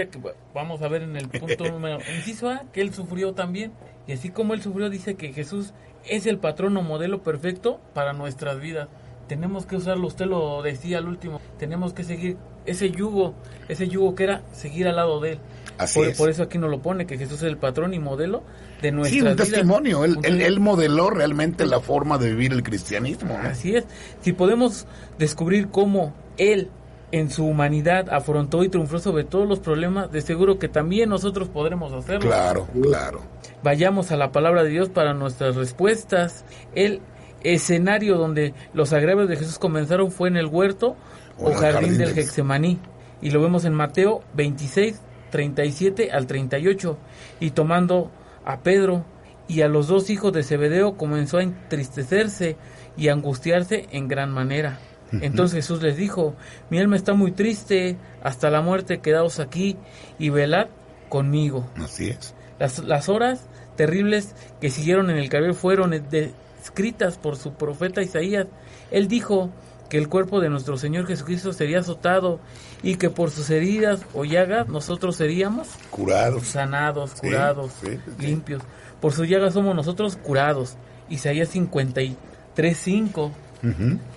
vamos 0.54 0.82
a 0.82 0.88
ver 0.88 1.04
en 1.04 1.18
el 1.18 1.28
punto 1.28 1.66
número 1.72 2.00
inciso 2.16 2.50
A 2.50 2.64
que 2.72 2.82
él 2.82 2.94
sufrió 2.94 3.34
también. 3.34 3.72
Y 4.08 4.14
así 4.14 4.30
como 4.30 4.54
él 4.54 4.62
sufrió, 4.62 4.90
dice 4.90 5.16
que 5.16 5.34
Jesús 5.34 5.74
es 6.06 6.26
el 6.28 6.38
patrón 6.38 6.78
o 6.78 6.82
modelo 6.82 7.24
perfecto 7.24 7.82
para 7.94 8.14
nuestras 8.14 8.60
vidas 8.60 8.88
tenemos 9.28 9.66
que 9.66 9.76
usarlo, 9.76 10.08
usted 10.08 10.26
lo 10.26 10.62
decía 10.62 11.00
al 11.00 11.08
último, 11.08 11.42
tenemos 11.58 11.94
que 11.94 12.04
seguir 12.04 12.38
ese 12.66 12.92
yugo, 12.92 13.36
ese 13.68 13.88
yugo 13.88 14.16
que 14.16 14.24
era 14.24 14.44
seguir 14.52 14.88
al 14.88 14.96
lado 14.96 15.20
de 15.20 15.34
él. 15.34 15.40
Así 15.78 16.00
por, 16.00 16.08
es. 16.08 16.18
por 16.18 16.30
eso 16.30 16.44
aquí 16.44 16.58
nos 16.58 16.70
lo 16.70 16.82
pone, 16.82 17.06
que 17.06 17.18
Jesús 17.18 17.40
es 17.40 17.44
el 17.44 17.58
patrón 17.58 17.94
y 17.94 18.00
modelo 18.00 18.44
de 18.82 18.92
nuestra 18.92 19.20
Sí, 19.20 19.28
un 19.28 19.36
testimonio, 19.36 20.06
él, 20.06 20.18
él, 20.24 20.60
modeló 20.60 21.10
realmente 21.10 21.66
la 21.66 21.80
forma 21.80 22.18
de 22.18 22.30
vivir 22.30 22.54
el 22.54 22.64
cristianismo. 22.64 23.38
Así 23.38 23.76
es, 23.76 23.86
si 24.22 24.34
podemos 24.34 24.88
descubrir 25.18 25.70
cómo 25.70 26.14
él 26.38 26.70
en 27.12 27.30
su 27.30 27.46
humanidad 27.46 28.10
afrontó 28.10 28.64
y 28.64 28.70
triunfó 28.70 29.00
sobre 29.00 29.24
todos 29.24 29.48
los 29.48 29.60
problemas, 29.60 30.12
de 30.12 30.22
seguro 30.22 30.60
que 30.60 30.68
también 30.68 31.10
nosotros 31.10 31.50
podremos 31.50 31.94
hacerlo. 31.94 32.30
Claro, 32.30 32.68
claro. 32.82 33.22
Vayamos 33.64 34.12
a 34.12 34.18
la 34.18 34.32
palabra 34.32 34.64
de 34.64 34.70
Dios 34.70 34.90
para 34.90 35.14
nuestras 35.14 35.56
respuestas. 35.56 36.46
Él 36.74 37.02
escenario 37.44 38.18
donde 38.18 38.54
los 38.74 38.92
agravios 38.94 39.30
de 39.30 39.38
Jesús 39.38 39.60
comenzaron 39.60 40.12
fue 40.12 40.30
en 40.30 40.38
el 40.38 40.48
huerto 40.48 40.96
o, 41.38 41.54
jardín, 41.54 41.98
del 41.98 42.18
Hexemaní. 42.18 42.80
Y 43.22 43.30
lo 43.32 43.42
vemos 43.42 43.66
en 43.66 43.74
Mateo 43.74 44.22
26, 44.34 45.00
37 45.32 46.12
al 46.12 46.28
38. 46.28 46.98
Y 47.40 47.52
tomando 47.52 48.12
a 48.46 48.60
Pedro 48.60 49.06
y 49.48 49.62
a 49.62 49.68
los 49.68 49.88
dos 49.88 50.10
hijos 50.10 50.34
de 50.34 50.44
Zebedeo 50.44 50.98
comenzó 50.98 51.38
a 51.38 51.44
entristecerse 51.44 52.58
y 52.98 53.10
angustiarse 53.10 53.88
en 53.92 54.08
gran 54.08 54.32
manera. 54.32 54.80
Entonces 55.12 55.56
Jesús 55.58 55.82
les 55.82 55.98
dijo, 55.98 56.36
mi 56.70 56.80
alma 56.80 56.96
está 56.96 57.14
muy 57.14 57.32
triste, 57.32 57.98
hasta 58.24 58.50
la 58.50 58.62
muerte 58.62 59.00
quedaos 59.00 59.40
aquí 59.40 59.78
y 60.20 60.30
velad 60.30 60.68
conmigo. 61.10 61.70
Así 61.76 62.10
es. 62.10 62.34
Las, 62.60 62.80
las 62.80 63.08
horas 63.08 63.48
terribles 63.76 64.36
que 64.60 64.70
siguieron 64.70 65.10
en 65.10 65.18
el 65.18 65.30
cabello 65.30 65.54
fueron 65.54 65.92
de, 65.92 66.34
escritas 66.66 67.18
por 67.18 67.38
su 67.38 67.54
profeta 67.54 68.02
Isaías. 68.02 68.48
Él 68.92 69.08
dijo 69.08 69.50
que 69.90 69.98
el 69.98 70.10
cuerpo 70.10 70.42
de 70.42 70.50
nuestro 70.50 70.78
Señor 70.78 71.06
Jesucristo 71.06 71.54
sería 71.54 71.80
azotado 71.80 72.40
y 72.82 72.96
que 72.96 73.10
por 73.12 73.30
sus 73.30 73.50
heridas 73.50 74.02
o 74.14 74.26
llagas 74.26 74.68
nosotros 74.68 75.16
seríamos 75.16 75.68
curados, 75.92 76.48
sanados, 76.48 77.14
curados, 77.14 77.72
limpios. 78.20 78.64
Por 79.00 79.14
sus 79.14 79.30
llagas 79.30 79.54
somos 79.54 79.76
nosotros 79.76 80.18
curados. 80.18 80.76
Isaías 81.10 81.56
53:5 81.56 83.32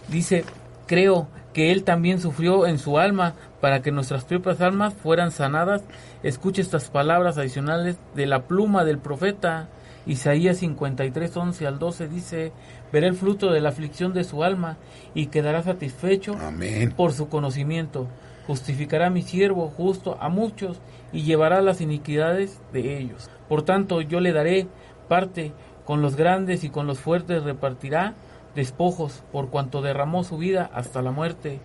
dice, 0.09 0.45
creo 0.89 1.29
que 1.53 1.71
él 1.71 1.85
también 1.85 2.21
sufrió 2.21 2.67
en 2.67 2.79
su 2.79 2.99
alma 2.99 3.35
para 3.61 3.83
que 3.83 3.93
nuestras 3.93 4.25
propias 4.25 4.61
almas 4.61 4.95
fueran 4.95 5.31
sanadas. 5.31 5.83
Escuche 6.25 6.63
estas 6.63 6.91
palabras 6.91 7.39
adicionales 7.39 7.97
de 8.17 8.27
la 8.27 8.43
pluma 8.49 8.85
del 8.85 8.99
profeta 8.99 9.69
Isaías 10.09 10.57
53, 10.59 11.37
11 11.37 11.67
al 11.67 11.79
12 11.79 12.09
dice, 12.09 12.53
veré 12.91 13.09
el 13.09 13.15
fruto 13.15 13.53
de 13.53 13.61
la 13.61 13.69
aflicción 13.69 14.15
de 14.15 14.25
su 14.25 14.43
alma 14.43 14.79
y 15.15 15.27
quedará 15.27 15.63
satisfecho 15.63 16.35
por 16.97 17.13
su 17.13 17.29
conocimiento. 17.29 18.09
Justificará 18.47 19.11
mi 19.11 19.21
siervo 19.21 19.69
justo 19.69 20.17
a 20.19 20.31
muchos 20.31 20.81
y 21.13 21.25
llevará 21.25 21.61
las 21.61 21.83
iniquidades 21.83 22.59
de 22.73 22.99
ellos. 22.99 23.29
Por 23.51 23.63
tanto, 23.63 24.01
yo 24.01 24.21
le 24.21 24.33
daré 24.33 24.67
parte 25.09 25.53
con 25.85 26.01
los 26.01 26.17
grandes 26.17 26.65
y 26.65 26.71
con 26.71 26.87
los 26.87 26.99
fuertes 26.99 27.43
repartirá 27.43 28.15
despojos 28.55 29.23
por 29.33 29.49
cuanto 29.49 29.83
derramó 29.83 30.25
su 30.25 30.39
vida 30.39 30.71
hasta 30.73 31.03
la 31.03 31.11
muerte 31.11 31.61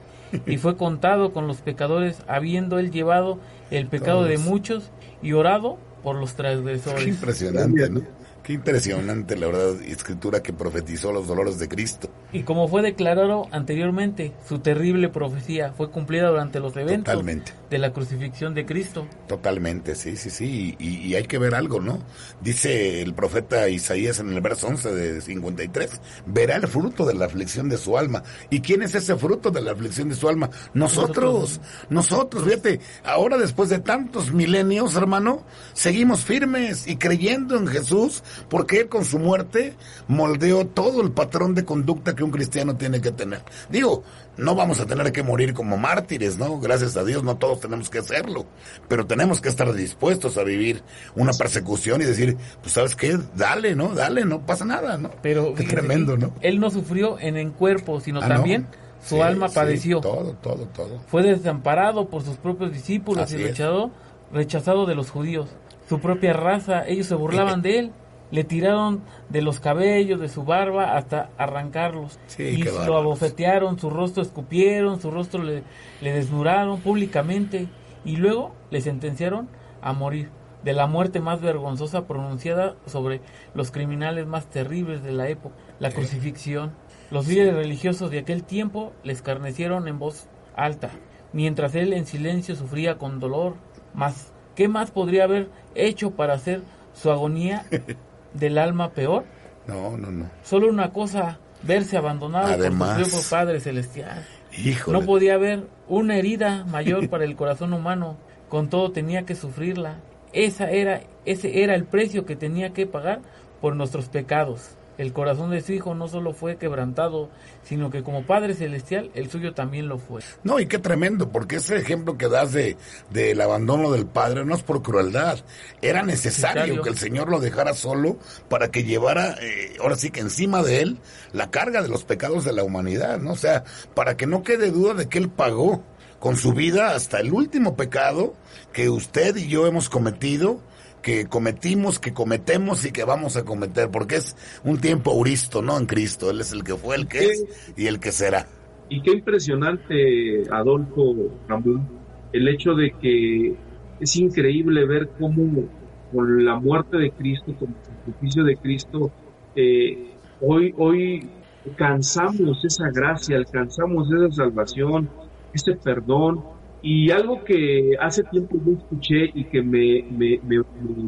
y 0.46 0.58
fue 0.58 0.78
contado 0.78 1.32
con 1.32 1.48
los 1.48 1.62
pecadores 1.62 2.17
habiendo 2.28 2.80
él 2.80 2.91
llevado 2.91 3.39
el 3.72 3.88
pecado 3.88 4.24
de 4.24 4.38
muchos 4.38 4.91
y 5.22 5.34
orado 5.34 5.78
por 6.04 6.15
los 6.15 6.36
transgresores. 6.36 7.08
impresionante, 7.08 7.89
¿no? 7.89 8.02
Qué 8.43 8.51
impresionante, 8.51 9.38
la 9.38 9.47
verdad, 9.47 9.82
escritura 9.84 10.43
que 10.43 10.51
profetizó 10.51 11.13
los 11.13 11.27
dolores 11.27 11.60
de 11.60 11.69
Cristo. 11.69 12.10
Y 12.34 12.43
como 12.43 12.67
fue 12.67 12.82
declarado 12.82 13.47
anteriormente, 13.51 14.34
su 14.49 14.60
terrible 14.60 15.08
profecía 15.08 15.71
fue 15.71 15.89
cumplida 15.89 16.27
durante 16.27 16.60
los 16.60 16.75
eventos 16.75 17.23
de 17.69 17.77
la 17.77 17.93
crucifixión 17.93 18.53
de 18.53 18.65
Cristo. 18.65 19.08
Totalmente, 19.29 19.95
sí, 19.95 20.17
sí, 20.17 20.29
sí. 20.29 20.75
Y, 20.77 21.15
hay 21.15 21.23
que 21.23 21.38
ver 21.38 21.56
algo, 21.56 21.79
¿no? 21.79 21.99
Dice 22.41 23.01
el 23.01 23.13
profeta 23.13 23.69
Isaías 23.69 24.19
en 24.19 24.34
el 24.34 24.41
verso 24.41 24.67
11 24.67 24.93
de 24.93 25.21
53, 25.21 26.01
verá 26.25 26.58
el 26.58 26.67
fruto 26.67 27.06
de 27.06 27.13
la 27.13 27.25
aflicción 27.25 27.69
de 27.69 27.77
su 27.77 27.97
alma. 27.97 28.23
¿Y 28.49 28.60
quién 28.60 28.82
es 28.82 28.93
ese 28.93 29.15
fruto 29.15 29.51
de 29.51 29.62
la 29.62 29.71
aflicción 29.71 30.10
de 30.10 30.15
su 30.15 30.27
alma? 30.27 30.49
Nosotros, 30.73 31.62
nosotros, 31.89 32.43
fíjate, 32.43 32.82
ahora 33.06 33.38
después 33.38 33.69
de 33.69 33.79
tantos 33.79 34.34
milenios, 34.34 34.95
hermano, 34.95 35.45
seguimos 35.71 36.25
firmes 36.25 36.88
y 36.88 36.97
creyendo 36.97 37.56
en 37.56 37.67
Jesús 37.67 38.21
porque 38.50 38.82
él 38.82 38.89
con 38.89 39.06
su 39.06 39.19
muerte 39.19 39.76
moldeó 40.08 40.65
todo 40.67 41.02
el 41.02 41.12
patrón 41.12 41.56
de 41.56 41.65
conducta 41.65 42.15
que 42.15 42.24
un 42.24 42.32
cristiano 42.32 42.76
tiene 42.76 43.02
que 43.02 43.12
tener. 43.12 43.41
Digo, 43.69 44.04
no 44.38 44.56
vamos 44.56 44.80
a 44.80 44.86
tener 44.86 45.12
que 45.12 45.24
morir 45.24 45.54
como 45.54 45.78
mártires, 45.78 46.38
¿no? 46.38 46.60
Gracias 46.60 46.98
a 46.98 47.04
Dios 47.04 47.24
no 47.24 47.38
todos 47.38 47.60
tenemos 47.60 47.89
que 47.89 48.00
hacerlo, 48.00 48.46
pero 48.88 49.06
tenemos 49.06 49.41
que 49.41 49.50
estar 49.50 49.72
dispuestos 49.74 50.38
a 50.38 50.43
vivir 50.43 50.82
una 51.15 51.34
persecución 51.34 52.02
y 52.02 52.06
decir, 52.06 52.38
pues 52.62 52.74
sabes 52.74 52.96
qué, 52.96 53.17
dale, 53.36 53.76
¿no? 53.76 53.93
Dale, 53.93 54.26
no 54.26 54.46
pasa 54.46 54.65
nada, 54.65 54.98
¿no? 54.98 55.12
Pero 55.22 55.54
qué 55.54 55.63
tremendo, 55.63 56.17
¿no? 56.17 56.34
Él 56.41 56.60
no 56.60 56.69
sufrió 56.72 57.19
en 57.19 57.38
el 57.38 57.52
cuerpo, 57.52 58.00
sino 58.00 58.19
ah, 58.22 58.28
también 58.28 58.67
su 59.04 59.22
alma 59.22 59.50
padeció. 59.50 60.00
todo, 60.02 60.34
todo, 60.41 60.65
todo. 60.67 61.00
Fue 61.08 61.24
desamparado 61.24 62.08
por 62.08 62.24
sus 62.24 62.38
propios 62.38 62.72
discípulos 62.72 63.32
y 63.34 63.38
rechazado, 63.38 63.91
rechazado 64.32 64.86
de 64.86 64.96
los 64.96 65.10
judíos. 65.12 65.50
Su 65.89 66.00
propia 66.00 66.34
raza, 66.34 66.88
ellos 66.88 67.08
se 67.08 67.15
burlaban 67.15 67.62
de 67.62 67.80
él 67.80 67.91
le 68.34 68.43
tiraron 68.43 69.04
de 69.30 69.43
los 69.43 69.60
cabellos, 69.60 70.19
de 70.19 70.28
su 70.28 70.43
barba, 70.43 70.98
hasta 70.98 71.30
arrancarlos. 71.38 72.17
y 72.39 72.63
lo 72.63 72.98
abofetearon, 72.98 73.78
su 73.78 73.91
rostro 73.91 74.24
escupieron, 74.24 75.00
su 75.00 75.12
rostro 75.12 75.43
le, 75.43 75.62
le 76.02 76.13
desnudaron 76.13 76.82
públicamente 76.82 77.67
y 78.04 78.15
luego 78.15 78.56
le 78.72 78.82
sentenciaron 78.82 79.50
a 79.84 79.93
morir 79.93 80.32
de 80.63 80.74
la 80.74 80.88
muerte 80.88 81.19
más 81.19 81.41
vergonzosa 81.41 82.08
pronunciada 82.08 82.76
sobre 82.88 83.22
los 83.54 83.69
criminales 83.69 84.26
más 84.26 84.48
terribles 84.48 85.04
de 85.04 85.12
la 85.12 85.30
época, 85.30 85.54
la 85.78 85.91
crucifixión. 85.91 86.72
Los 87.12 87.28
líderes 87.28 87.54
religiosos 87.54 88.10
de 88.10 88.17
aquel 88.17 88.43
tiempo 88.43 88.93
le 89.04 89.13
escarnecieron 89.13 89.88
en 89.88 90.00
voz 90.00 90.28
alta, 90.56 90.89
mientras 91.34 91.76
él 91.76 91.93
en 91.93 92.08
silencio 92.08 92.56
sufría 92.56 92.98
con 92.98 93.19
dolor. 93.19 93.58
Mas, 93.93 94.34
¿qué 94.56 94.67
más 94.67 94.89
podría 94.89 95.26
haber 95.26 95.52
hecho 95.76 96.10
para 96.15 96.34
hacer 96.34 96.63
su 96.93 97.12
agonía 97.12 97.67
del 98.34 98.58
alma 98.58 98.91
peor? 98.91 99.26
No, 99.67 99.98
no, 99.98 100.12
no. 100.12 100.30
Solo 100.43 100.69
una 100.69 100.91
cosa, 100.91 101.39
verse 101.62 101.98
abandonado 101.98 102.56
por 102.58 102.72
su 102.72 102.78
propio 102.78 103.30
Padre 103.30 103.60
Celestial. 103.60 104.26
Híjole. 104.58 105.00
No 105.00 105.06
podía 105.06 105.36
haber 105.36 105.67
una 105.88 106.17
herida 106.17 106.63
mayor 106.65 107.10
para 107.10 107.26
el 107.26 107.36
corazón 107.36 107.74
humano, 107.74 108.17
con 108.50 108.69
todo 108.69 108.91
tenía 108.91 109.24
que 109.24 109.36
sufrirla. 109.36 110.00
Esa 110.32 110.69
era, 110.69 111.02
ese 111.26 111.63
era 111.63 111.76
el 111.76 111.86
precio 111.86 112.26
que 112.26 112.36
tenía 112.36 112.72
que 112.72 112.86
pagar 112.86 113.22
por 113.62 113.76
nuestros 113.76 114.10
pecados. 114.10 114.76
El 114.97 115.13
corazón 115.13 115.51
de 115.51 115.62
su 115.62 115.73
Hijo 115.73 115.95
no 115.95 116.08
solo 116.08 116.34
fue 116.34 116.58
quebrantado, 116.58 117.29
sino 117.63 117.89
que 117.89 118.03
como 118.03 118.23
Padre 118.23 118.53
Celestial, 118.53 119.12
el 119.15 119.29
suyo 119.29 119.53
también 119.53 119.88
lo 119.88 119.97
fue. 119.97 120.21
No, 120.43 120.60
y 120.60 120.67
qué 120.67 120.79
tremendo, 120.79 121.29
porque 121.29 121.58
ese 121.58 121.77
ejemplo 121.77 122.17
que 122.17 122.27
das 122.27 122.53
de 122.53 122.77
del 123.10 123.39
abandono 123.41 123.91
del 123.91 124.06
Padre 124.06 124.45
no 124.45 124.56
es 124.56 124.63
por 124.63 124.82
crueldad, 124.82 125.39
era 125.82 126.03
necesario, 126.03 126.82
que 126.82 126.89
el 126.89 126.97
Señor 126.97 127.29
lo 127.29 127.39
dejara 127.39 127.73
solo 127.73 128.17
para 128.49 128.69
que 128.69 128.84
llevara, 128.84 129.36
eh, 129.41 129.77
ahora 129.79 129.95
sí 129.95 130.12
que 130.12 130.19
encima 130.19 130.63
de 130.63 130.82
él, 130.82 130.97
la 131.32 131.49
carga 131.49 131.82
de 131.82 131.89
los 131.89 132.03
pecados 132.03 132.45
de 132.45 132.53
la 132.53 132.63
humanidad, 132.63 133.19
¿no? 133.19 133.32
O 133.32 133.38
sea, 133.38 133.63
para 133.93 134.17
que 134.17 134.27
no 134.27 134.43
quede 134.43 134.71
duda 134.71 134.93
de 134.93 135.10
que 135.10 135.17
él 135.17 135.29
pagó 135.29 135.84
con 136.19 136.38
su 136.38 136.53
vida 136.53 136.95
hasta 136.95 137.19
el 137.19 137.34
último 137.34 137.75
pecado 137.75 138.34
que 138.71 138.89
usted 138.89 139.36
y 139.36 139.47
yo 139.47 139.67
hemos 139.67 139.89
cometido 139.89 140.62
que 141.04 141.28
cometimos, 141.28 142.00
que 142.00 142.13
cometemos 142.13 142.86
y 142.86 142.92
que 142.92 143.04
vamos 143.04 143.38
a 143.38 143.46
cometer, 143.46 143.92
porque 143.92 144.16
es 144.16 144.36
un 144.63 144.80
tiempo 144.80 145.12
auristo, 145.12 145.62
¿no? 145.62 145.78
En 145.78 145.86
Cristo. 145.86 146.32
Él 146.32 146.42
es 146.42 146.52
el 146.54 146.63
que 146.63 146.76
fue, 146.76 146.96
el 146.96 147.08
que 147.08 147.26
es 147.26 147.46
y 147.78 147.86
el 147.86 148.00
que 148.00 148.12
será. 148.12 148.48
Y 148.89 149.02
qué 149.02 149.12
impresionante, 149.12 150.50
Adolfo 150.50 151.16
Ramón, 151.48 151.88
el 152.32 152.48
hecho 152.48 152.74
de 152.74 152.92
que 153.00 153.56
es 154.00 154.16
increíble 154.16 154.86
ver 154.86 155.10
cómo 155.20 155.68
con 156.12 156.46
la 156.46 156.60
muerte 156.60 156.98
de 156.98 157.12
Cristo, 157.12 157.54
con 157.60 157.70
el 157.70 157.86
sacrificio 157.86 158.44
de 158.44 158.58
Cristo, 158.58 159.12
eh, 159.56 160.12
hoy, 160.42 160.74
hoy 160.78 161.30
alcanzamos 161.66 162.63
esa 162.63 162.89
gracia, 162.92 163.38
alcanzamos 163.38 164.10
esa 164.12 164.32
salvación, 164.44 165.10
ese 165.54 165.74
perdón, 165.76 166.44
y 166.86 167.10
algo 167.12 167.46
que 167.46 167.96
hace 167.98 168.24
tiempo 168.26 168.58
yo 168.65 168.74
escuché 168.74 169.32
y 169.34 169.46
que 169.46 169.62
me, 169.62 170.06
me, 170.12 170.38
me, 170.43 170.62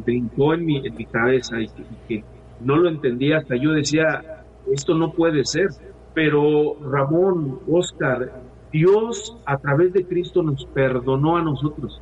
brincó 0.05 0.53
en 0.53 0.65
mi, 0.65 0.77
en 0.77 0.95
mi 0.95 1.05
cabeza 1.05 1.59
y 1.59 1.67
que, 2.07 2.23
no 2.61 2.77
lo 2.77 2.87
entendía 2.87 3.39
hasta 3.39 3.57
yo 3.57 3.73
decía, 3.73 4.45
esto 4.71 4.95
no 4.95 5.11
puede 5.11 5.43
ser. 5.43 5.67
Pero 6.13 6.77
Ramón, 6.81 7.59
Oscar, 7.69 8.41
Dios 8.71 9.35
a 9.45 9.57
través 9.57 9.91
de 9.91 10.05
Cristo 10.05 10.41
nos 10.41 10.65
perdonó 10.67 11.35
a 11.35 11.41
nosotros. 11.41 12.01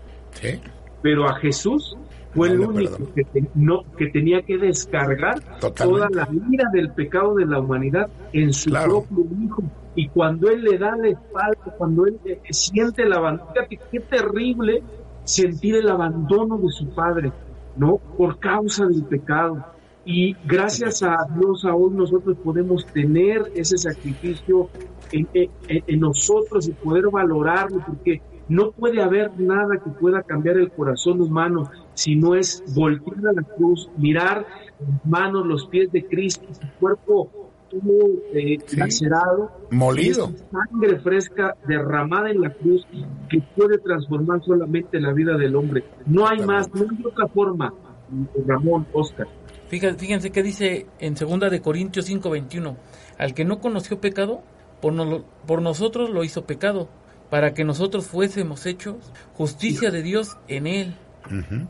Pero 1.01 1.27
a 1.27 1.33
Jesús 1.39 1.97
fue 2.33 2.49
el 2.49 2.59
único 2.61 2.97
que, 3.13 3.25
no, 3.55 3.83
que 3.97 4.07
tenía 4.07 4.41
que 4.41 4.57
descargar 4.57 5.41
toda 5.75 6.09
la 6.09 6.27
ira 6.51 6.69
del 6.71 6.91
pecado 6.91 7.35
de 7.35 7.45
la 7.45 7.59
humanidad 7.59 8.09
en 8.31 8.53
su 8.53 8.71
propio 8.71 9.25
Hijo 9.43 9.63
y 9.95 10.07
cuando 10.07 10.49
él 10.49 10.63
le 10.63 10.77
da 10.77 10.95
la 10.97 11.09
espalda, 11.09 11.75
cuando 11.77 12.07
él 12.07 12.19
siente 12.49 13.03
el 13.03 13.13
abandono, 13.13 13.51
fíjate 13.53 13.79
qué 13.91 13.99
terrible 13.99 14.81
sentir 15.23 15.75
el 15.75 15.89
abandono 15.89 16.57
de 16.57 16.69
su 16.69 16.87
padre, 16.89 17.31
¿no? 17.77 17.97
Por 18.17 18.39
causa 18.39 18.85
del 18.87 19.03
pecado. 19.03 19.63
Y 20.05 20.35
gracias 20.45 21.03
a 21.03 21.15
Dios 21.37 21.63
aún 21.65 21.95
nosotros 21.95 22.37
podemos 22.43 22.85
tener 22.87 23.51
ese 23.55 23.77
sacrificio 23.77 24.69
en, 25.11 25.27
en, 25.67 25.99
nosotros 25.99 26.67
y 26.67 26.71
poder 26.71 27.05
valorarlo, 27.09 27.79
porque 27.85 28.21
no 28.53 28.71
puede 28.71 29.01
haber 29.01 29.39
nada 29.39 29.77
que 29.83 29.89
pueda 29.89 30.21
cambiar 30.21 30.57
el 30.57 30.71
corazón 30.71 31.21
humano 31.21 31.69
si 31.93 32.15
no 32.15 32.35
es 32.35 32.63
voltear 32.75 33.27
a 33.27 33.33
la 33.33 33.41
cruz, 33.41 33.89
mirar 33.97 34.45
las 34.79 35.05
manos, 35.05 35.45
los 35.45 35.65
pies 35.67 35.91
de 35.91 36.05
Cristo, 36.05 36.45
su 36.53 36.67
cuerpo 36.79 37.29
eh, 38.33 38.59
lacerado, 38.77 39.51
molido, 39.71 40.31
sangre 40.51 40.99
fresca 40.99 41.55
derramada 41.67 42.29
en 42.29 42.41
la 42.41 42.51
cruz 42.51 42.85
que 43.29 43.41
puede 43.55 43.79
transformar 43.79 44.43
solamente 44.43 44.99
la 44.99 45.11
vida 45.11 45.35
del 45.37 45.55
hombre. 45.55 45.83
No 46.05 46.27
hay 46.27 46.39
más, 46.39 46.71
no 46.75 46.81
hay 46.83 47.03
otra 47.03 47.27
forma. 47.27 47.73
Ramón, 48.45 48.85
Oscar. 48.93 49.27
Fíjense, 49.69 49.97
fíjense 49.97 50.31
que 50.31 50.43
dice 50.43 50.85
en 50.99 51.17
segunda 51.17 51.49
de 51.49 51.61
Corintios 51.61 52.07
5:21, 52.07 52.75
al 53.17 53.33
que 53.33 53.43
no 53.43 53.59
conoció 53.59 53.99
pecado, 53.99 54.43
por, 54.79 54.93
por 55.47 55.63
nosotros 55.63 56.11
lo 56.11 56.23
hizo 56.23 56.45
pecado, 56.45 56.89
para 57.33 57.55
que 57.55 57.63
nosotros 57.63 58.05
fuésemos 58.05 58.67
hechos 58.67 59.11
justicia 59.33 59.89
de 59.89 60.03
Dios 60.03 60.37
en 60.47 60.67
él. 60.67 60.93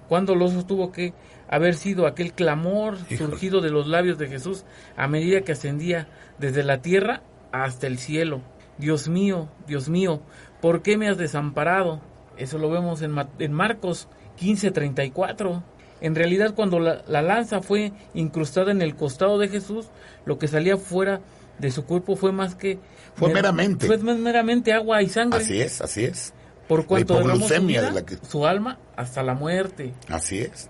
Cuando 0.10 0.36
lo 0.36 0.52
tuvo 0.66 0.92
que 0.92 1.14
haber 1.48 1.76
sido 1.76 2.06
aquel 2.06 2.34
clamor 2.34 2.98
surgido 3.18 3.62
de 3.62 3.70
los 3.70 3.88
labios 3.88 4.18
de 4.18 4.28
Jesús 4.28 4.66
a 4.98 5.08
medida 5.08 5.40
que 5.40 5.54
ascendía 5.54 6.10
desde 6.38 6.64
la 6.64 6.82
tierra 6.82 7.24
hasta 7.54 7.88
el 7.88 7.98
cielo. 7.98 8.42
Dios 8.78 9.08
mío, 9.08 9.48
Dios 9.66 9.88
mío, 9.88 10.20
¿por 10.62 10.82
qué 10.82 10.98
me 10.98 11.08
has 11.08 11.18
desamparado? 11.18 12.02
Eso 12.36 12.58
lo 12.58 12.70
vemos 12.70 13.02
en, 13.02 13.16
en 13.40 13.54
Marcos 13.54 14.10
15:34. 14.42 15.64
En 16.04 16.16
realidad 16.16 16.54
cuando 16.54 16.80
la, 16.80 17.02
lanza 17.08 17.62
fue 17.62 17.94
incrustada 18.14 18.72
en 18.72 18.82
el 18.82 18.94
costado 18.94 19.40
de 19.40 19.48
Jesús, 19.48 19.88
lo 20.26 20.38
que 20.38 20.50
salía 20.50 20.76
fuera 20.76 21.22
de 21.60 21.72
su 21.72 21.86
cuerpo 21.86 22.18
fue 22.18 22.34
más 22.34 22.56
que... 22.56 22.78
Fue 23.16 23.34
meramente. 23.34 23.88
Fue 23.88 23.98
meramente 23.98 24.74
agua 24.74 25.02
y 25.02 25.08
sangre. 25.08 25.40
Así 25.40 25.62
es, 25.62 25.80
así 25.80 26.04
es. 26.04 26.34
Por 26.68 26.86
cuanto 26.86 27.22
su, 27.22 27.66
vida, 27.66 27.94
su 28.30 28.46
alma 28.46 28.80
hasta 28.98 29.24
la 29.24 29.34
muerte. 29.34 29.94
Así 30.10 30.40
es. 30.40 30.70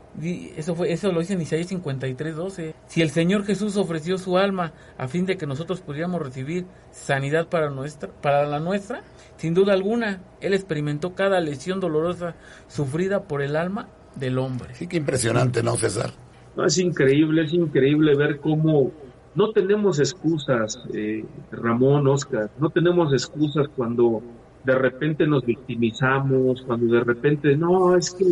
eso 0.56 0.76
fue 0.76 0.91
eso 0.91 1.12
lo 1.12 1.19
dice 1.19 1.34
en 1.34 1.41
Isaías 1.41 1.67
53, 1.67 2.36
12. 2.36 2.76
Si 2.88 3.02
el 3.02 3.10
Señor 3.10 3.46
Jesús 3.46 3.76
ofreció 3.78 4.17
su 4.17 4.38
alma 4.38 4.74
a 4.98 5.08
fin 5.08 5.26
de 5.26 5.38
que 5.38 5.48
nosotros 5.48 5.82
pudiéramos 5.82 6.22
recibir 6.22 6.65
sanidad 6.91 7.48
para 7.48 7.69
nuestra 7.69 8.10
para 8.10 8.46
la 8.46 8.60
nuestra, 8.60 9.02
sin 9.38 9.54
duda 9.54 9.74
alguna, 9.74 10.22
él 10.41 10.54
experimentó 10.54 11.13
cada 11.13 11.39
lesión 11.39 11.80
dolorosa 11.80 12.36
sufrida 12.67 13.24
por 13.24 13.43
el 13.43 13.56
alma 13.56 13.88
del 14.15 14.38
hombre. 14.38 14.76
Sí, 14.76 14.88
qué 14.88 14.97
impresionante, 14.97 15.63
¿no, 15.63 15.76
César? 15.76 16.12
No, 16.56 16.65
es 16.65 16.78
increíble, 16.78 17.43
es 17.43 17.54
increíble 17.54 18.15
ver 18.15 18.39
cómo 18.39 18.91
no 19.36 19.52
tenemos 19.52 19.99
excusas, 19.99 20.80
eh, 20.93 21.26
Ramón, 21.52 22.08
Oscar, 22.08 22.52
no 22.60 22.69
tenemos 22.69 23.12
excusas 23.13 23.67
cuando 23.76 24.21
de 24.63 24.76
repente 24.76 25.28
nos 25.28 25.45
victimizamos, 25.45 26.62
cuando 26.62 26.93
de 26.93 27.04
repente, 27.04 27.56
no, 27.58 27.95
es 27.95 28.12
que, 28.12 28.26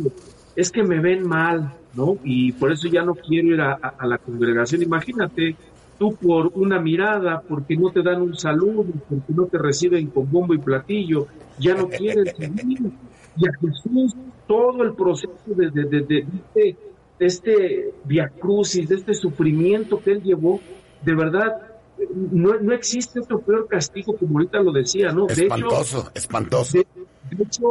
es 0.56 0.72
que 0.72 0.84
me 0.84 1.00
ven 1.00 1.28
mal, 1.28 1.74
¿no? 1.94 2.18
Y 2.24 2.52
por 2.54 2.72
eso 2.72 2.88
ya 2.88 3.04
no 3.04 3.16
quiero 3.16 3.50
ir 3.50 3.62
a, 3.62 3.96
la 4.04 4.18
congregación. 4.18 4.82
Imagínate, 4.82 5.56
tú 6.00 6.16
por 6.16 6.52
una 6.56 6.80
mirada, 6.80 7.42
porque 7.42 7.76
no 7.76 7.92
te 7.92 8.02
dan 8.02 8.22
un 8.22 8.36
saludo, 8.36 8.86
porque 9.10 9.34
no 9.34 9.46
te 9.46 9.58
reciben 9.58 10.08
con 10.08 10.32
bombo 10.32 10.54
y 10.54 10.60
platillo, 10.60 11.28
ya 11.60 11.76
no 11.76 11.90
quieres 11.90 12.34
seguir. 12.38 12.92
Y 13.38 13.48
a 13.48 13.52
Jesús 13.60 14.16
todo 14.48 14.84
el 14.84 14.94
proceso 14.94 15.34
de, 15.46 15.70
de, 15.72 15.84
de, 15.86 16.02
de 16.02 16.20
este, 16.20 16.78
este 17.20 17.94
viacrucis, 18.06 18.90
de 18.90 18.96
este 18.96 19.14
sufrimiento 19.14 20.02
que 20.02 20.12
él 20.12 20.24
llevó, 20.24 20.60
de 21.04 21.16
verdad 21.16 21.72
no, 22.10 22.60
no 22.60 22.74
existe 22.74 23.20
otro 23.20 23.42
peor 23.42 23.68
castigo, 23.68 24.16
como 24.18 24.40
ahorita 24.40 24.60
lo 24.60 24.72
decía, 24.72 25.12
¿no? 25.12 25.28
Espantoso, 25.28 26.04
de 26.04 26.20
espantoso. 26.20 26.78
De, 26.78 27.44
hecho, 27.44 27.66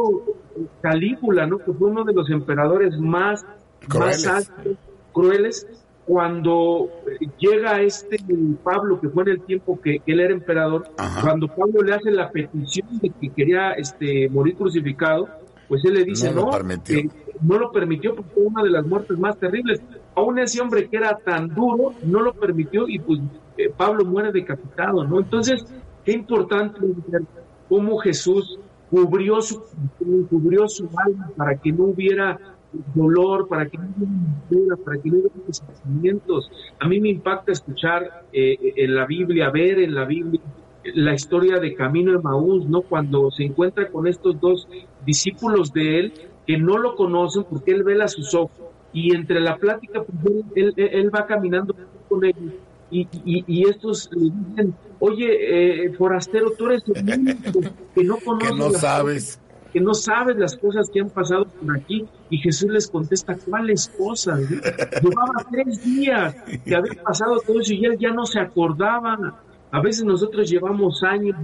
Calígula, 0.81 1.45
¿no? 1.45 1.59
Que 1.59 1.71
fue 1.73 1.89
uno 1.89 2.03
de 2.03 2.13
los 2.13 2.29
emperadores 2.29 2.97
más 2.97 3.45
crueles, 3.87 4.25
más 4.25 4.51
crueles 5.11 5.67
cuando 6.05 6.89
llega 7.37 7.81
este 7.81 8.17
Pablo, 8.63 8.99
que 8.99 9.09
fue 9.09 9.23
en 9.23 9.29
el 9.29 9.41
tiempo 9.43 9.79
que, 9.79 10.01
él 10.05 10.19
era 10.19 10.33
emperador, 10.33 10.89
cuando 11.21 11.47
Pablo 11.47 11.81
le 11.83 11.93
hace 11.93 12.11
la 12.11 12.31
petición 12.31 12.99
de 12.99 13.11
que 13.11 13.29
quería 13.29 13.71
este, 13.73 14.27
morir 14.29 14.55
crucificado, 14.55 15.29
pues 15.71 15.85
él 15.85 15.93
le 15.93 16.03
dice, 16.03 16.33
no, 16.33 16.51
no 17.43 17.57
lo 17.57 17.71
permitió 17.71 18.13
porque 18.13 18.31
fue 18.33 18.43
una 18.43 18.61
de 18.61 18.71
las 18.71 18.85
muertes 18.85 19.17
más 19.17 19.37
terribles. 19.37 19.81
Aún 20.15 20.37
ese 20.37 20.59
hombre 20.59 20.89
que 20.89 20.97
era 20.97 21.17
tan 21.17 21.47
duro, 21.47 21.93
no 22.03 22.19
lo 22.19 22.33
permitió 22.33 22.89
y 22.89 22.99
pues 22.99 23.21
eh, 23.57 23.69
Pablo 23.69 24.03
muere 24.03 24.33
decapitado, 24.33 25.05
¿no? 25.05 25.19
Entonces, 25.19 25.63
qué 26.03 26.11
importante 26.11 26.81
ver 27.07 27.21
cómo 27.69 27.99
Jesús 27.99 28.59
cubrió 28.89 29.39
su, 29.39 29.63
cubrió 30.29 30.67
su 30.67 30.89
alma 31.05 31.31
para 31.37 31.55
que 31.55 31.71
no 31.71 31.85
hubiera 31.85 32.37
dolor, 32.93 33.47
para 33.47 33.65
que 33.69 33.77
no 33.77 33.85
hubiera 34.49 34.75
para 34.75 35.01
que 35.01 35.09
no 35.09 35.19
hubiera 35.19 35.53
sentimientos. 35.53 36.51
A 36.81 36.87
mí 36.89 36.99
me 36.99 37.07
impacta 37.07 37.53
escuchar 37.53 38.25
eh, 38.33 38.57
en 38.75 38.93
la 38.93 39.05
Biblia, 39.05 39.49
ver 39.51 39.79
en 39.79 39.95
la 39.95 40.03
Biblia 40.03 40.41
la 40.83 41.13
historia 41.13 41.59
de 41.59 41.75
Camino 41.75 42.11
de 42.11 42.19
Maús, 42.19 42.65
¿no? 42.65 42.81
Cuando 42.81 43.31
se 43.31 43.43
encuentra 43.43 43.89
con 43.89 44.07
estos 44.07 44.39
dos 44.39 44.67
discípulos 45.05 45.73
de 45.73 45.99
él 45.99 46.13
que 46.47 46.57
no 46.57 46.77
lo 46.77 46.95
conocen 46.95 47.45
porque 47.49 47.71
él 47.71 47.83
vela 47.83 48.07
sus 48.07 48.33
ojos 48.33 48.51
y 48.93 49.15
entre 49.15 49.39
la 49.39 49.57
plática 49.57 50.03
pues, 50.03 50.43
él, 50.55 50.73
él 50.75 51.13
va 51.13 51.25
caminando 51.25 51.75
con 52.09 52.25
ellos 52.25 52.53
y, 52.91 53.07
y, 53.23 53.69
estos 53.69 54.09
le 54.11 54.31
dicen, 54.49 54.75
oye, 54.99 55.85
eh, 55.85 55.93
forastero, 55.93 56.51
tú 56.51 56.67
eres 56.67 56.83
el 56.93 57.19
único 57.19 57.61
que 57.95 58.03
no 58.03 58.17
conoces. 58.17 58.49
que 58.51 58.57
no 58.57 58.69
sabes. 58.71 59.39
que 59.71 59.79
no 59.79 59.93
sabes 59.93 60.35
las 60.35 60.57
cosas 60.57 60.89
que 60.89 60.99
han 60.99 61.09
pasado 61.09 61.45
por 61.45 61.77
aquí. 61.77 62.05
Y 62.29 62.37
Jesús 62.39 62.69
les 62.69 62.89
contesta, 62.89 63.37
¿cuáles 63.37 63.87
cosas? 63.97 64.41
Llevaba 64.41 65.45
tres 65.49 65.81
días 65.85 66.35
que 66.65 66.75
había 66.75 67.01
pasado 67.01 67.39
todo 67.47 67.61
eso 67.61 67.73
y 67.73 67.85
él 67.85 67.97
ya 67.97 68.11
no 68.11 68.25
se 68.25 68.41
acordaba. 68.41 69.41
A 69.73 69.79
veces 69.79 70.03
nosotros 70.03 70.49
llevamos 70.49 71.01
años 71.01 71.37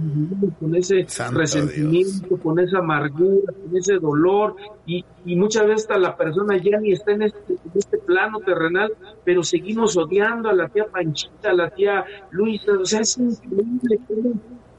con 0.60 0.74
ese 0.74 1.06
resentimiento, 1.32 2.36
con 2.36 2.58
esa 2.58 2.78
amargura, 2.78 3.54
con 3.54 3.74
ese 3.74 3.94
dolor, 3.94 4.54
y, 4.86 5.02
muchas 5.24 5.62
veces 5.66 5.82
hasta 5.82 5.98
la 5.98 6.14
persona 6.14 6.58
ya 6.58 6.78
ni 6.78 6.92
está 6.92 7.12
en 7.12 7.22
este, 7.22 7.54
en 7.54 7.72
este 7.74 7.96
plano 7.98 8.40
terrenal, 8.40 8.92
pero 9.24 9.42
seguimos 9.42 9.96
odiando 9.96 10.50
a 10.50 10.52
la 10.52 10.68
tía 10.68 10.86
Panchita, 10.86 11.50
a 11.50 11.54
la 11.54 11.70
tía 11.70 12.04
Luisa. 12.30 12.72
O 12.78 12.84
sea, 12.84 13.00
es 13.00 13.16
increíble 13.16 13.98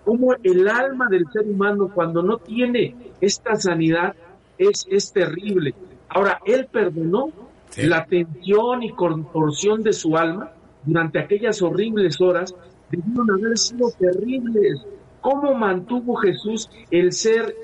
cómo, 0.06 0.36
el 0.43 0.68
alma 0.68 1.08
del 1.10 1.26
ser 1.34 1.47
humano, 1.47 1.89
cuando 1.93 2.22
no 2.22 2.38
tiene 2.38 2.95
esta 3.20 3.56
sanidad, 3.56 4.14
es, 4.60 4.86
es 4.91 5.12
terrible. 5.12 5.74
Ahora, 6.10 6.39
él 6.45 6.68
perdonó 6.72 7.32
la 7.78 8.06
tensión 8.06 8.84
y 8.84 8.93
contorsión 8.93 9.82
de 9.82 9.93
su 9.93 10.18
alma 10.18 10.52
durante 10.84 11.20
aquellas 11.20 11.62
horribles 11.62 12.20
horas 12.22 12.56
debieron 12.92 13.32
haber 13.32 13.58
sido 13.58 13.92
terribles. 13.92 14.86
¿Cómo 15.22 15.54
mantuvo 15.54 16.16
Jesús 16.16 16.70
el 16.92 17.12
ser 17.12 17.56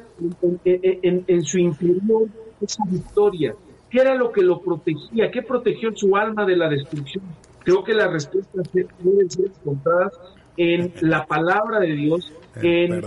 en, 0.65 1.43
su 1.43 1.57
interior 1.57 2.27
esa 2.61 2.83
victoria? 2.89 3.55
¿Qué 3.89 4.01
era 4.01 4.15
lo 4.15 4.31
que 4.31 4.41
lo 4.41 4.61
protegía? 4.61 5.31
¿Qué 5.31 5.41
protegió 5.41 5.95
su 5.95 6.15
alma 6.15 6.45
de 6.45 6.57
la 6.57 6.69
destrucción? 6.69 7.23
Creo 7.63 7.83
que 7.83 7.93
las 7.93 8.11
respuestas 8.11 8.67
pueden 8.69 9.29
ser 9.29 9.45
encontradas 9.45 10.13
en 10.57 10.93
la 11.01 11.25
palabra 11.25 11.79
de 11.79 11.93
Dios, 11.93 12.31
en, 12.55 13.01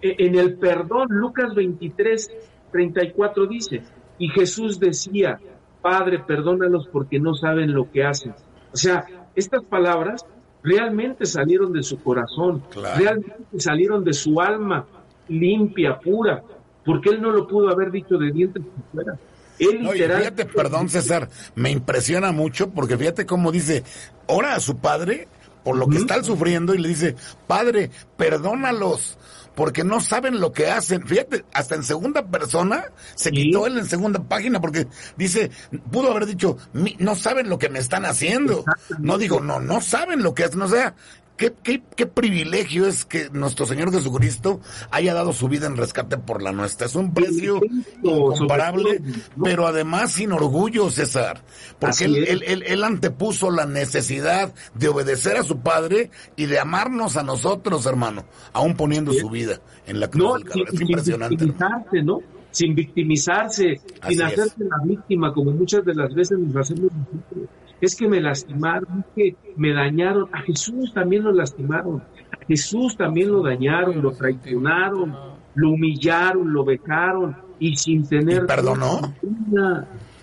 en 0.00 0.34
el 0.34 0.56
perdón. 0.56 1.08
Lucas 1.10 1.54
23, 1.54 2.30
34 2.72 3.46
dice, 3.46 3.82
y 4.18 4.28
Jesús 4.28 4.80
decía, 4.80 5.38
Padre, 5.80 6.20
perdónalos 6.20 6.88
porque 6.88 7.18
no 7.18 7.34
saben 7.34 7.72
lo 7.72 7.90
que 7.90 8.04
hacen. 8.04 8.34
O 8.72 8.76
sea, 8.76 9.04
estas 9.34 9.64
palabras 9.64 10.24
realmente 10.62 11.26
salieron 11.26 11.72
de 11.72 11.82
su 11.82 12.02
corazón, 12.02 12.62
realmente 12.96 13.58
salieron 13.58 14.04
de 14.04 14.12
su 14.12 14.40
alma 14.40 14.86
limpia, 15.28 15.98
pura, 15.98 16.42
porque 16.84 17.10
él 17.10 17.22
no 17.22 17.30
lo 17.30 17.46
pudo 17.46 17.70
haber 17.70 17.90
dicho 17.90 18.16
de 18.16 18.32
dientes 18.32 18.62
fuera. 18.92 19.18
Él 19.58 19.88
fíjate, 19.88 20.46
perdón 20.46 20.88
César, 20.88 21.28
me 21.54 21.70
impresiona 21.70 22.32
mucho 22.32 22.70
porque 22.70 22.96
fíjate 22.96 23.26
cómo 23.26 23.52
dice, 23.52 23.84
ora 24.26 24.54
a 24.54 24.60
su 24.60 24.78
padre 24.78 25.28
por 25.62 25.76
lo 25.76 25.86
que 25.88 25.98
está 25.98 26.22
sufriendo 26.22 26.74
y 26.74 26.78
le 26.78 26.88
dice, 26.88 27.14
Padre, 27.46 27.90
perdónalos 28.16 29.18
porque 29.54 29.84
no 29.84 30.00
saben 30.00 30.40
lo 30.40 30.52
que 30.52 30.70
hacen. 30.70 31.06
Fíjate, 31.06 31.44
hasta 31.52 31.74
en 31.74 31.82
segunda 31.82 32.26
persona 32.26 32.84
se 33.14 33.30
quitó 33.30 33.66
él 33.66 33.78
en 33.78 33.86
segunda 33.86 34.22
página 34.22 34.60
porque 34.60 34.86
dice, 35.16 35.50
pudo 35.90 36.10
haber 36.10 36.26
dicho, 36.26 36.56
no 36.72 37.14
saben 37.14 37.48
lo 37.48 37.58
que 37.58 37.68
me 37.68 37.78
están 37.78 38.04
haciendo. 38.04 38.64
No 38.98 39.18
digo, 39.18 39.40
no, 39.40 39.60
no 39.60 39.80
saben 39.80 40.22
lo 40.22 40.34
que 40.34 40.44
hacen. 40.44 40.62
O 40.62 40.68
sea, 40.68 40.94
Qué, 41.36 41.52
qué, 41.62 41.82
qué, 41.96 42.06
privilegio 42.06 42.86
es 42.86 43.04
que 43.04 43.30
nuestro 43.30 43.66
Señor 43.66 43.90
Jesucristo 43.90 44.60
haya 44.90 45.14
dado 45.14 45.32
su 45.32 45.48
vida 45.48 45.66
en 45.66 45.76
rescate 45.76 46.18
por 46.18 46.42
la 46.42 46.52
nuestra. 46.52 46.86
Es 46.86 46.94
un 46.94 47.14
precio 47.14 47.60
incomparable, 48.02 49.02
pero 49.42 49.66
además 49.66 50.12
sin 50.12 50.32
orgullo, 50.32 50.90
César, 50.90 51.42
porque 51.78 52.04
él, 52.04 52.44
él, 52.46 52.64
él, 52.66 52.84
antepuso 52.84 53.50
la 53.50 53.66
necesidad 53.66 54.54
de 54.74 54.88
obedecer 54.88 55.36
a 55.36 55.42
su 55.42 55.60
Padre 55.60 56.10
y 56.36 56.46
de 56.46 56.58
amarnos 56.58 57.16
a 57.16 57.22
nosotros, 57.22 57.86
hermano, 57.86 58.24
aún 58.52 58.76
poniendo 58.76 59.12
su 59.12 59.30
vida 59.30 59.60
en 59.86 60.00
la 60.00 60.08
cruz 60.08 60.44
del 60.44 60.64
Es 60.72 60.80
impresionante. 60.80 61.44
Sin 61.90 62.06
¿no? 62.06 62.20
Sin 62.50 62.74
victimizarse, 62.74 63.80
sin 64.06 64.22
hacerse 64.22 64.64
la 64.64 64.76
víctima, 64.84 65.32
como 65.32 65.52
muchas 65.52 65.84
de 65.84 65.94
las 65.94 66.14
veces 66.14 66.38
nos 66.38 66.54
hacemos 66.56 66.92
nosotros 66.92 67.48
es 67.82 67.96
que 67.96 68.08
me 68.08 68.20
lastimaron, 68.20 69.00
es 69.00 69.06
que 69.14 69.36
me 69.56 69.72
dañaron. 69.74 70.28
A 70.32 70.40
Jesús 70.42 70.94
también 70.94 71.24
lo 71.24 71.32
lastimaron, 71.32 72.02
a 72.30 72.44
Jesús 72.46 72.96
también 72.96 73.30
lo 73.32 73.42
dañaron, 73.42 74.00
lo 74.00 74.12
traicionaron, 74.12 75.14
lo 75.54 75.70
humillaron, 75.70 76.52
lo 76.52 76.64
becaron 76.64 77.36
y 77.58 77.76
sin 77.76 78.06
tener... 78.06 78.44
¿Y 78.44 78.46
perdonó? 78.46 79.14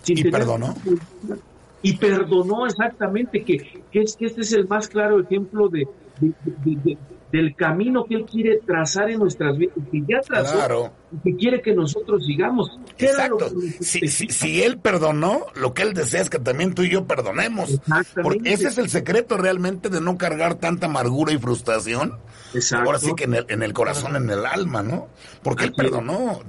¿Y 0.05 0.23
perdonó? 0.31 0.73
Y 1.81 1.97
perdonó 1.97 2.65
exactamente, 2.65 3.43
que, 3.43 3.83
que, 3.91 4.01
es, 4.01 4.15
que 4.15 4.25
este 4.25 4.41
es 4.41 4.53
el 4.53 4.67
más 4.67 4.87
claro 4.87 5.19
ejemplo 5.19 5.69
de, 5.69 5.87
del 7.31 7.55
camino 7.55 8.05
que 8.05 8.15
Él 8.15 8.25
quiere 8.25 8.59
trazar 8.65 9.09
en 9.09 9.19
nuestras 9.19 9.57
vidas, 9.57 9.75
que 9.91 10.01
ya 10.07 10.19
trazó 10.21 10.91
y 11.08 11.08
que 11.23 11.35
quiere 11.35 11.61
que 11.61 11.73
nosotros 11.73 12.25
sigamos. 12.25 12.79
Exacto. 12.97 13.51
Si, 13.79 14.07
si, 14.07 14.63
Él 14.63 14.79
perdonó, 14.79 15.45
lo 15.55 15.73
que 15.73 15.83
Él 15.83 15.93
desea 15.93 16.21
es 16.21 16.29
que 16.29 16.39
también 16.39 16.73
tú 16.73 16.83
y 16.83 16.89
yo 16.89 17.05
perdonemos. 17.05 17.79
Porque 18.21 18.53
ese 18.53 18.69
es 18.69 18.77
el 18.77 18.89
secreto 18.89 19.37
realmente 19.37 19.89
de 19.89 20.01
no 20.01 20.17
cargar 20.17 20.55
tanta 20.55 20.87
amargura 20.87 21.31
y 21.31 21.37
frustración. 21.37 22.17
Exacto. 22.53 22.87
Ahora 22.87 22.99
sí 22.99 23.13
que 23.15 23.25
en 23.25 23.35
el, 23.35 23.45
en 23.49 23.61
el 23.61 23.73
corazón, 23.73 24.15
en 24.15 24.29
el 24.29 24.45
alma, 24.45 24.81
¿no? 24.81 25.07
Porque 25.43 25.65
Él 25.65 25.73
perdonó. 25.73 26.41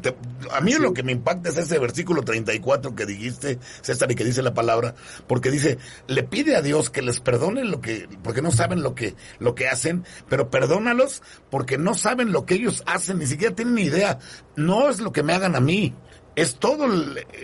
a 0.52 0.60
mí 0.60 0.72
lo 0.74 0.94
que 0.94 1.02
me 1.02 1.12
impacta 1.12 1.50
es 1.50 1.58
ese 1.58 1.78
versículo 1.78 2.22
34 2.22 2.94
que 2.94 3.06
dijiste, 3.06 3.58
César, 3.82 4.10
y 4.10 4.14
que 4.14 4.24
dice 4.24 4.42
la 4.42 4.54
palabra, 4.54 4.94
porque 5.26 5.50
dice, 5.50 5.78
le 6.06 6.22
pide 6.22 6.56
a 6.56 6.62
Dios 6.62 6.88
que 6.90 7.02
les 7.02 7.20
perdone 7.20 7.64
lo 7.64 7.80
que, 7.80 8.08
porque 8.22 8.40
no 8.40 8.50
saben 8.50 8.82
lo 8.82 8.94
que, 8.94 9.14
lo 9.38 9.54
que 9.54 9.68
hacen, 9.68 10.04
pero 10.28 10.48
perdón 10.48 10.70
perdónalos 10.70 11.22
porque 11.50 11.78
no 11.78 11.94
saben 11.94 12.32
lo 12.32 12.46
que 12.46 12.54
ellos 12.54 12.82
hacen, 12.86 13.18
ni 13.18 13.26
siquiera 13.26 13.54
tienen 13.54 13.74
ni 13.74 13.82
idea. 13.82 14.18
No 14.56 14.88
es 14.88 15.00
lo 15.00 15.12
que 15.12 15.22
me 15.22 15.32
hagan 15.32 15.56
a 15.56 15.60
mí, 15.60 15.94
es 16.36 16.56
todo 16.56 16.86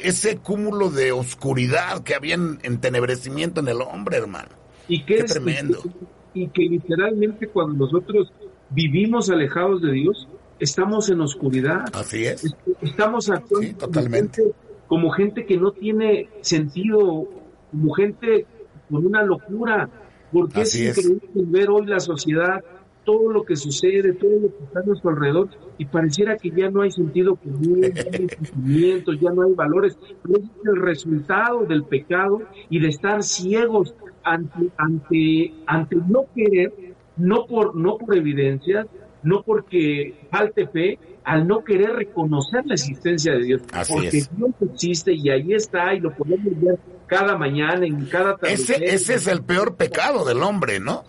ese 0.02 0.38
cúmulo 0.38 0.90
de 0.90 1.12
oscuridad 1.12 2.02
que 2.02 2.14
había 2.14 2.34
en 2.34 2.58
entenebrecimiento 2.62 3.60
en 3.60 3.68
el 3.68 3.82
hombre, 3.82 4.16
hermano. 4.18 4.48
Y 4.88 5.04
Qué 5.04 5.24
tremendo. 5.24 5.82
Y, 6.34 6.48
que 6.48 6.62
literalmente 6.62 7.48
cuando 7.48 7.86
nosotros 7.86 8.32
vivimos 8.70 9.30
alejados 9.30 9.82
de 9.82 9.92
Dios, 9.92 10.28
estamos 10.60 11.08
en 11.08 11.20
oscuridad. 11.20 11.84
Así 11.92 12.24
es. 12.26 12.54
Estamos 12.82 13.30
actuando 13.30 13.76
totalmente. 13.78 14.42
como 14.86 15.10
gente 15.10 15.46
que 15.46 15.56
no 15.56 15.72
tiene 15.72 16.28
sentido, 16.42 17.28
como 17.70 17.92
gente 17.94 18.46
con 18.88 19.06
una 19.06 19.22
locura. 19.22 19.88
Porque 20.32 20.62
es 20.62 20.74
increíble 20.74 21.28
ver 21.34 21.70
hoy 21.70 21.86
la 21.86 22.00
sociedad 22.00 22.62
todo 23.06 23.32
lo 23.32 23.44
que 23.44 23.56
sucede, 23.56 24.12
todo 24.12 24.32
lo 24.32 24.48
que 24.48 24.64
está 24.64 24.80
a 24.80 24.82
nuestro 24.82 25.10
alrededor, 25.10 25.48
y 25.78 25.86
pareciera 25.86 26.36
que 26.36 26.50
ya 26.50 26.68
no 26.68 26.82
hay 26.82 26.90
sentido 26.90 27.36
común, 27.36 27.80
ya 27.80 28.04
no 28.04 28.10
hay 28.12 28.28
sentimientos, 28.28 29.20
ya 29.20 29.30
no 29.30 29.42
hay 29.42 29.54
valores. 29.54 29.96
es 30.28 30.40
el 30.64 30.76
resultado 30.82 31.64
del 31.64 31.84
pecado 31.84 32.42
y 32.68 32.80
de 32.80 32.88
estar 32.88 33.22
ciegos 33.22 33.94
ante, 34.24 34.68
ante, 34.76 35.54
ante 35.66 35.96
no 35.96 36.26
querer, 36.34 36.72
no 37.16 37.46
por, 37.46 37.74
no 37.76 37.96
por 37.96 38.16
evidencias, 38.16 38.86
no 39.22 39.42
porque 39.42 40.14
falte 40.30 40.66
fe, 40.66 40.98
al 41.24 41.46
no 41.46 41.64
querer 41.64 41.90
reconocer 41.90 42.66
la 42.66 42.74
existencia 42.74 43.32
de 43.32 43.44
Dios. 43.44 43.62
porque 43.88 44.10
Dios 44.10 44.50
existe 44.72 45.12
y 45.14 45.30
ahí 45.30 45.54
está 45.54 45.94
y 45.94 46.00
lo 46.00 46.14
podemos 46.14 46.60
ver 46.60 46.78
cada 47.06 47.36
mañana, 47.36 47.86
en 47.86 48.06
cada 48.06 48.36
ese, 48.42 48.84
ese 48.84 49.14
es 49.14 49.26
el 49.26 49.42
peor 49.42 49.76
pecado 49.76 50.24
del 50.24 50.42
hombre, 50.42 50.80
¿no? 50.80 51.04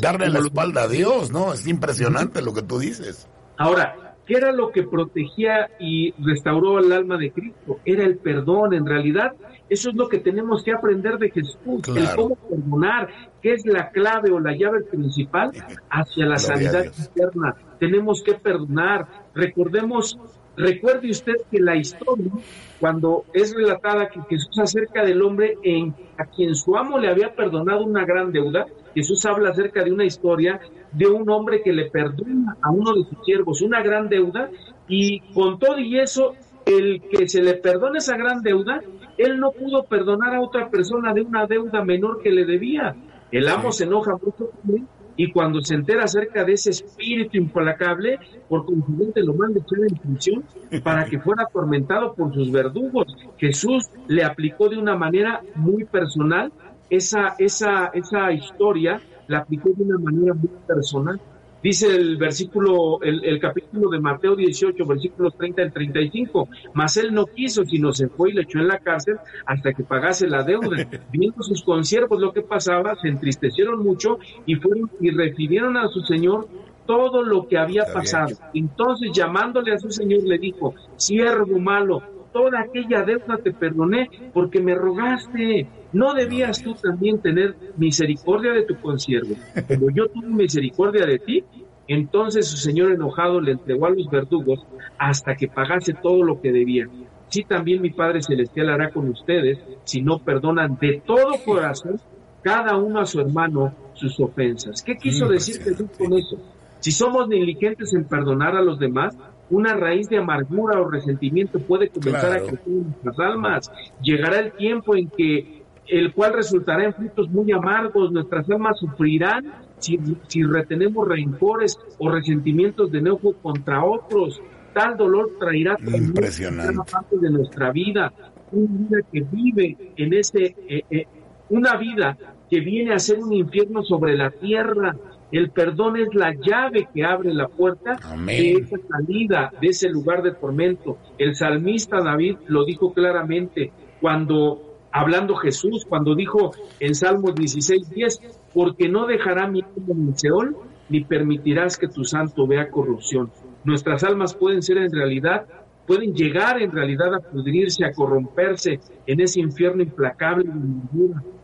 Darle 0.00 0.28
la 0.28 0.40
espalda 0.40 0.84
a 0.84 0.88
Dios, 0.88 1.30
¿no? 1.32 1.52
Es 1.52 1.66
impresionante 1.66 2.42
lo 2.42 2.54
que 2.54 2.62
tú 2.62 2.78
dices. 2.78 3.28
Ahora, 3.56 4.16
¿qué 4.26 4.34
era 4.34 4.52
lo 4.52 4.70
que 4.70 4.84
protegía 4.84 5.70
y 5.78 6.12
restauró 6.22 6.78
el 6.78 6.92
alma 6.92 7.16
de 7.16 7.32
Cristo? 7.32 7.80
Era 7.84 8.04
el 8.04 8.16
perdón, 8.18 8.74
en 8.74 8.86
realidad. 8.86 9.32
Eso 9.68 9.90
es 9.90 9.96
lo 9.96 10.08
que 10.08 10.18
tenemos 10.18 10.64
que 10.64 10.72
aprender 10.72 11.18
de 11.18 11.30
Jesús, 11.30 11.58
el 11.96 12.08
cómo 12.16 12.36
perdonar, 12.36 13.08
que 13.40 13.54
es 13.54 13.64
la 13.66 13.90
clave 13.90 14.32
o 14.32 14.40
la 14.40 14.56
llave 14.56 14.82
principal 14.82 15.52
hacia 15.90 16.26
la 16.26 16.38
sanidad 16.38 16.86
eterna. 16.86 17.54
Tenemos 17.78 18.22
que 18.22 18.34
perdonar. 18.34 19.06
Recordemos 19.34 20.18
Recuerde 20.60 21.10
usted 21.10 21.36
que 21.50 21.58
la 21.58 21.74
historia, 21.74 22.30
cuando 22.78 23.24
es 23.32 23.54
relatada 23.54 24.10
que 24.10 24.20
Jesús 24.28 24.58
acerca 24.58 25.02
del 25.02 25.22
hombre 25.22 25.56
en 25.62 25.94
a 26.18 26.26
quien 26.26 26.54
su 26.54 26.76
amo 26.76 26.98
le 26.98 27.08
había 27.08 27.34
perdonado 27.34 27.82
una 27.82 28.04
gran 28.04 28.30
deuda, 28.30 28.66
Jesús 28.94 29.24
habla 29.24 29.50
acerca 29.50 29.82
de 29.82 29.90
una 29.92 30.04
historia 30.04 30.60
de 30.92 31.06
un 31.06 31.30
hombre 31.30 31.62
que 31.62 31.72
le 31.72 31.90
perdona 31.90 32.58
a 32.60 32.70
uno 32.70 32.94
de 32.94 33.04
sus 33.04 33.24
siervos 33.24 33.62
una 33.62 33.80
gran 33.82 34.10
deuda 34.10 34.50
y 34.86 35.20
con 35.32 35.58
todo 35.58 35.78
y 35.78 35.98
eso, 35.98 36.34
el 36.66 37.00
que 37.10 37.26
se 37.26 37.42
le 37.42 37.54
perdona 37.54 37.98
esa 37.98 38.18
gran 38.18 38.42
deuda, 38.42 38.82
él 39.16 39.40
no 39.40 39.52
pudo 39.52 39.84
perdonar 39.84 40.34
a 40.34 40.42
otra 40.42 40.68
persona 40.68 41.14
de 41.14 41.22
una 41.22 41.46
deuda 41.46 41.82
menor 41.82 42.20
que 42.20 42.30
le 42.30 42.44
debía. 42.44 42.94
El 43.32 43.48
amo 43.48 43.72
se 43.72 43.84
enoja 43.84 44.12
mucho 44.12 44.50
con 44.50 44.76
él 44.76 44.86
y 45.22 45.30
cuando 45.32 45.60
se 45.60 45.74
entera 45.74 46.04
acerca 46.04 46.44
de 46.44 46.54
ese 46.54 46.70
espíritu 46.70 47.36
implacable, 47.36 48.18
por 48.48 48.64
consiguiente 48.64 49.22
lo 49.22 49.34
manda 49.34 49.60
echar 49.60 49.80
en 49.86 49.96
prisión 49.98 50.44
para 50.82 51.04
que 51.04 51.18
fuera 51.18 51.42
atormentado 51.42 52.14
por 52.14 52.32
sus 52.32 52.50
verdugos. 52.50 53.14
Jesús 53.36 53.90
le 54.08 54.24
aplicó 54.24 54.70
de 54.70 54.78
una 54.78 54.96
manera 54.96 55.42
muy 55.56 55.84
personal 55.84 56.50
esa, 56.88 57.34
esa, 57.38 57.90
esa 57.92 58.32
historia, 58.32 59.02
la 59.28 59.40
aplicó 59.40 59.68
de 59.76 59.82
una 59.82 59.98
manera 59.98 60.32
muy 60.32 60.48
personal. 60.66 61.20
Dice 61.62 61.94
el 61.94 62.16
versículo, 62.16 63.00
el, 63.02 63.38
capítulo 63.38 63.90
de 63.90 64.00
Mateo 64.00 64.34
18, 64.34 64.86
versículos 64.86 65.36
30 65.36 65.62
al 65.62 65.72
35. 65.72 66.48
Mas 66.72 66.96
él 66.96 67.12
no 67.12 67.26
quiso, 67.26 67.64
sino 67.64 67.92
se 67.92 68.08
fue 68.08 68.30
y 68.30 68.32
le 68.32 68.42
echó 68.42 68.58
en 68.58 68.68
la 68.68 68.78
cárcel 68.78 69.18
hasta 69.44 69.72
que 69.74 69.84
pagase 69.84 70.26
la 70.26 70.42
deuda. 70.42 70.88
Viendo 71.12 71.42
sus 71.42 71.62
consiervos 71.62 72.20
lo 72.20 72.32
que 72.32 72.42
pasaba, 72.42 72.96
se 72.96 73.08
entristecieron 73.08 73.82
mucho 73.82 74.18
y 74.46 74.54
fueron 74.56 74.90
y 75.00 75.10
refirieron 75.10 75.76
a 75.76 75.88
su 75.88 76.00
señor 76.02 76.48
todo 76.86 77.22
lo 77.22 77.46
que 77.46 77.58
había 77.58 77.84
pasado. 77.84 78.36
Entonces, 78.54 79.10
llamándole 79.12 79.74
a 79.74 79.78
su 79.78 79.90
señor, 79.90 80.22
le 80.22 80.38
dijo: 80.38 80.74
Siervo 80.96 81.58
malo, 81.58 82.02
toda 82.32 82.60
aquella 82.60 83.02
deuda 83.02 83.38
te 83.42 83.52
perdoné 83.52 84.08
porque 84.32 84.60
me 84.60 84.74
rogaste. 84.74 85.66
¿No 85.92 86.14
debías 86.14 86.62
tú 86.62 86.74
también 86.74 87.20
tener 87.20 87.56
misericordia 87.76 88.52
de 88.52 88.62
tu 88.62 88.76
consiervo? 88.76 89.34
Como 89.66 89.90
yo 89.90 90.08
tuve 90.08 90.28
misericordia 90.28 91.04
de 91.04 91.18
ti, 91.18 91.44
entonces 91.88 92.46
su 92.46 92.56
señor 92.56 92.92
enojado 92.92 93.40
le 93.40 93.52
entregó 93.52 93.86
a 93.86 93.90
los 93.90 94.08
verdugos 94.08 94.64
hasta 94.98 95.34
que 95.34 95.48
pagase 95.48 95.94
todo 95.94 96.22
lo 96.22 96.40
que 96.40 96.52
debía. 96.52 96.86
Sí 97.28 97.44
también 97.44 97.82
mi 97.82 97.90
Padre 97.90 98.22
Celestial 98.22 98.70
hará 98.70 98.90
con 98.90 99.08
ustedes 99.08 99.58
si 99.84 100.02
no 100.02 100.18
perdonan 100.18 100.78
de 100.80 101.02
todo 101.04 101.32
corazón 101.44 102.00
cada 102.42 102.76
uno 102.76 103.00
a 103.00 103.06
su 103.06 103.20
hermano 103.20 103.74
sus 103.94 104.18
ofensas. 104.20 104.82
¿Qué 104.82 104.96
quiso 104.96 105.28
decir 105.28 105.60
Jesús 105.62 105.90
con 105.98 106.12
eso? 106.14 106.38
Si 106.78 106.92
somos 106.92 107.28
negligentes 107.28 107.92
en 107.92 108.04
perdonar 108.04 108.56
a 108.56 108.62
los 108.62 108.78
demás, 108.78 109.16
una 109.50 109.74
raíz 109.74 110.08
de 110.08 110.18
amargura 110.18 110.80
o 110.80 110.88
resentimiento 110.88 111.58
puede 111.58 111.88
comenzar 111.88 112.32
a 112.32 112.40
crecer 112.40 112.60
en 112.66 112.84
nuestras 112.84 113.18
almas. 113.18 113.72
Llegará 114.02 114.38
el 114.38 114.52
tiempo 114.52 114.96
en 114.96 115.08
que 115.10 115.60
el 115.88 116.12
cual 116.12 116.34
resultará 116.34 116.84
en 116.84 116.94
frutos 116.94 117.28
muy 117.30 117.50
amargos. 117.52 118.12
Nuestras 118.12 118.48
almas 118.48 118.78
sufrirán 118.78 119.52
si, 119.78 119.98
si 120.28 120.42
retenemos 120.42 121.06
rencores 121.06 121.78
o 121.98 122.10
resentimientos 122.10 122.90
de 122.92 122.98
enojo 122.98 123.34
contra 123.42 123.84
otros. 123.84 124.40
Tal 124.72 124.96
dolor 124.96 125.32
traerá 125.38 125.76
una 125.80 126.84
parte 126.84 127.18
de 127.18 127.30
nuestra 127.30 127.72
vida, 127.72 128.12
una 128.52 128.78
vida 128.78 128.98
que 129.12 129.20
vive 129.32 129.76
en 129.96 130.14
ese, 130.14 130.54
eh, 130.68 130.84
eh, 130.90 131.06
una 131.48 131.76
vida 131.76 132.16
que 132.48 132.60
viene 132.60 132.94
a 132.94 132.98
ser 132.98 133.18
un 133.18 133.32
infierno 133.32 133.82
sobre 133.82 134.16
la 134.16 134.30
tierra. 134.30 134.96
El 135.32 135.50
perdón 135.50 135.96
es 135.96 136.14
la 136.14 136.34
llave 136.34 136.88
que 136.92 137.04
abre 137.04 137.32
la 137.32 137.48
puerta 137.48 137.96
de 138.26 138.52
esa 138.52 138.76
salida, 138.88 139.52
de 139.60 139.68
ese 139.68 139.88
lugar 139.88 140.22
de 140.22 140.32
tormento. 140.32 140.98
El 141.18 141.34
salmista 141.36 142.00
David 142.00 142.36
lo 142.48 142.64
dijo 142.64 142.92
claramente 142.92 143.72
cuando 144.00 144.70
hablando 144.92 145.36
Jesús 145.36 145.86
cuando 145.88 146.14
dijo 146.14 146.52
en 146.80 146.94
Salmos 146.94 147.34
16, 147.34 147.90
10, 147.90 148.20
porque 148.52 148.88
no 148.88 149.06
dejará 149.06 149.46
mi 149.46 149.62
alma 149.62 149.94
en 149.94 150.08
el 150.08 150.18
Seol, 150.18 150.56
ni 150.88 151.04
permitirás 151.04 151.78
que 151.78 151.88
tu 151.88 152.04
santo 152.04 152.46
vea 152.46 152.70
corrupción. 152.70 153.30
Nuestras 153.64 154.02
almas 154.04 154.34
pueden 154.34 154.62
ser 154.62 154.78
en 154.78 154.92
realidad, 154.92 155.46
pueden 155.86 156.14
llegar 156.14 156.60
en 156.60 156.72
realidad 156.72 157.14
a 157.14 157.20
pudrirse, 157.20 157.84
a 157.84 157.92
corromperse 157.92 158.80
en 159.06 159.20
ese 159.20 159.40
infierno 159.40 159.82
implacable. 159.82 160.50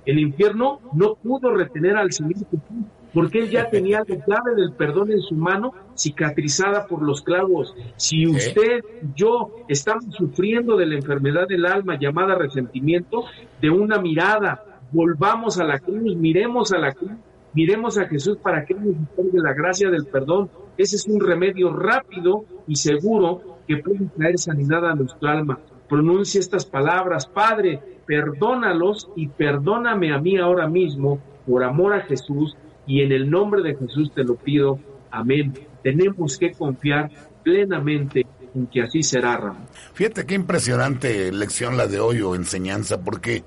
El 0.04 0.18
infierno 0.18 0.80
no 0.94 1.14
pudo 1.14 1.54
retener 1.54 1.96
al 1.96 2.12
Señor 2.12 2.34
Jesús 2.34 2.86
porque 3.16 3.38
él 3.38 3.50
ya 3.50 3.70
tenía 3.70 4.04
la 4.06 4.14
llave 4.14 4.54
del 4.54 4.74
perdón 4.74 5.10
en 5.10 5.22
su 5.22 5.34
mano 5.34 5.72
cicatrizada 5.94 6.86
por 6.86 7.02
los 7.02 7.22
clavos. 7.22 7.74
Si 7.96 8.26
usted, 8.26 8.84
yo, 9.14 9.64
estamos 9.68 10.14
sufriendo 10.14 10.76
de 10.76 10.84
la 10.84 10.96
enfermedad 10.96 11.48
del 11.48 11.64
alma 11.64 11.98
llamada 11.98 12.34
resentimiento, 12.34 13.24
de 13.62 13.70
una 13.70 13.98
mirada, 13.98 14.62
volvamos 14.92 15.58
a 15.58 15.64
la 15.64 15.78
cruz, 15.78 16.14
miremos 16.14 16.74
a 16.74 16.78
la 16.78 16.92
cruz, 16.92 17.12
miremos 17.54 17.96
a 17.96 18.06
Jesús 18.06 18.36
para 18.36 18.66
que 18.66 18.74
nos 18.74 18.84
de 18.84 19.40
la 19.40 19.54
gracia 19.54 19.88
del 19.88 20.04
perdón. 20.04 20.50
Ese 20.76 20.96
es 20.96 21.06
un 21.06 21.18
remedio 21.18 21.72
rápido 21.72 22.44
y 22.66 22.76
seguro 22.76 23.60
que 23.66 23.78
puede 23.78 24.10
traer 24.14 24.38
sanidad 24.38 24.86
a 24.86 24.94
nuestro 24.94 25.26
alma. 25.26 25.58
Pronuncie 25.88 26.38
estas 26.38 26.66
palabras, 26.66 27.26
Padre, 27.26 27.80
perdónalos 28.04 29.08
y 29.16 29.28
perdóname 29.28 30.12
a 30.12 30.18
mí 30.18 30.36
ahora 30.36 30.68
mismo 30.68 31.18
por 31.46 31.64
amor 31.64 31.94
a 31.94 32.00
Jesús 32.00 32.54
y 32.86 33.02
en 33.02 33.12
el 33.12 33.28
nombre 33.30 33.62
de 33.62 33.76
Jesús 33.76 34.12
te 34.12 34.24
lo 34.24 34.36
pido. 34.36 34.78
Amén. 35.10 35.52
Tenemos 35.82 36.38
que 36.38 36.52
confiar 36.52 37.10
plenamente 37.42 38.20
en 38.20 38.28
que 38.72 38.82
así 38.82 39.02
será, 39.02 39.36
Ramón. 39.36 39.66
Fíjate 39.92 40.26
qué 40.26 40.34
impresionante 40.34 41.30
lección 41.32 41.76
la 41.76 41.86
de 41.86 42.00
hoy 42.00 42.20
o 42.22 42.34
enseñanza, 42.34 43.00
porque 43.00 43.44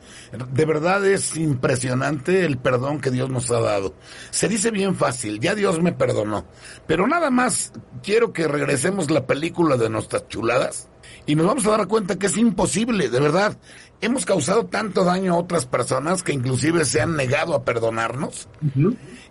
de 0.51 0.65
verdad 0.65 1.05
es 1.05 1.35
impresionante 1.35 2.45
el 2.45 2.57
perdón 2.57 3.01
que 3.01 3.11
Dios 3.11 3.29
nos 3.29 3.49
ha 3.51 3.59
dado. 3.59 3.95
Se 4.29 4.47
dice 4.47 4.71
bien 4.71 4.95
fácil, 4.95 5.39
ya 5.39 5.55
Dios 5.55 5.81
me 5.81 5.93
perdonó, 5.93 6.45
pero 6.87 7.07
nada 7.07 7.29
más 7.29 7.73
quiero 8.03 8.33
que 8.33 8.47
regresemos 8.47 9.09
la 9.09 9.25
película 9.25 9.77
de 9.77 9.89
nuestras 9.89 10.27
chuladas 10.27 10.89
y 11.25 11.35
nos 11.35 11.45
vamos 11.45 11.65
a 11.67 11.71
dar 11.71 11.87
cuenta 11.87 12.17
que 12.17 12.27
es 12.27 12.37
imposible, 12.37 13.09
de 13.09 13.19
verdad. 13.19 13.57
Hemos 14.01 14.25
causado 14.25 14.65
tanto 14.65 15.03
daño 15.03 15.33
a 15.33 15.37
otras 15.37 15.65
personas 15.65 16.23
que 16.23 16.33
inclusive 16.33 16.85
se 16.85 17.01
han 17.01 17.15
negado 17.15 17.53
a 17.53 17.63
perdonarnos. 17.63 18.47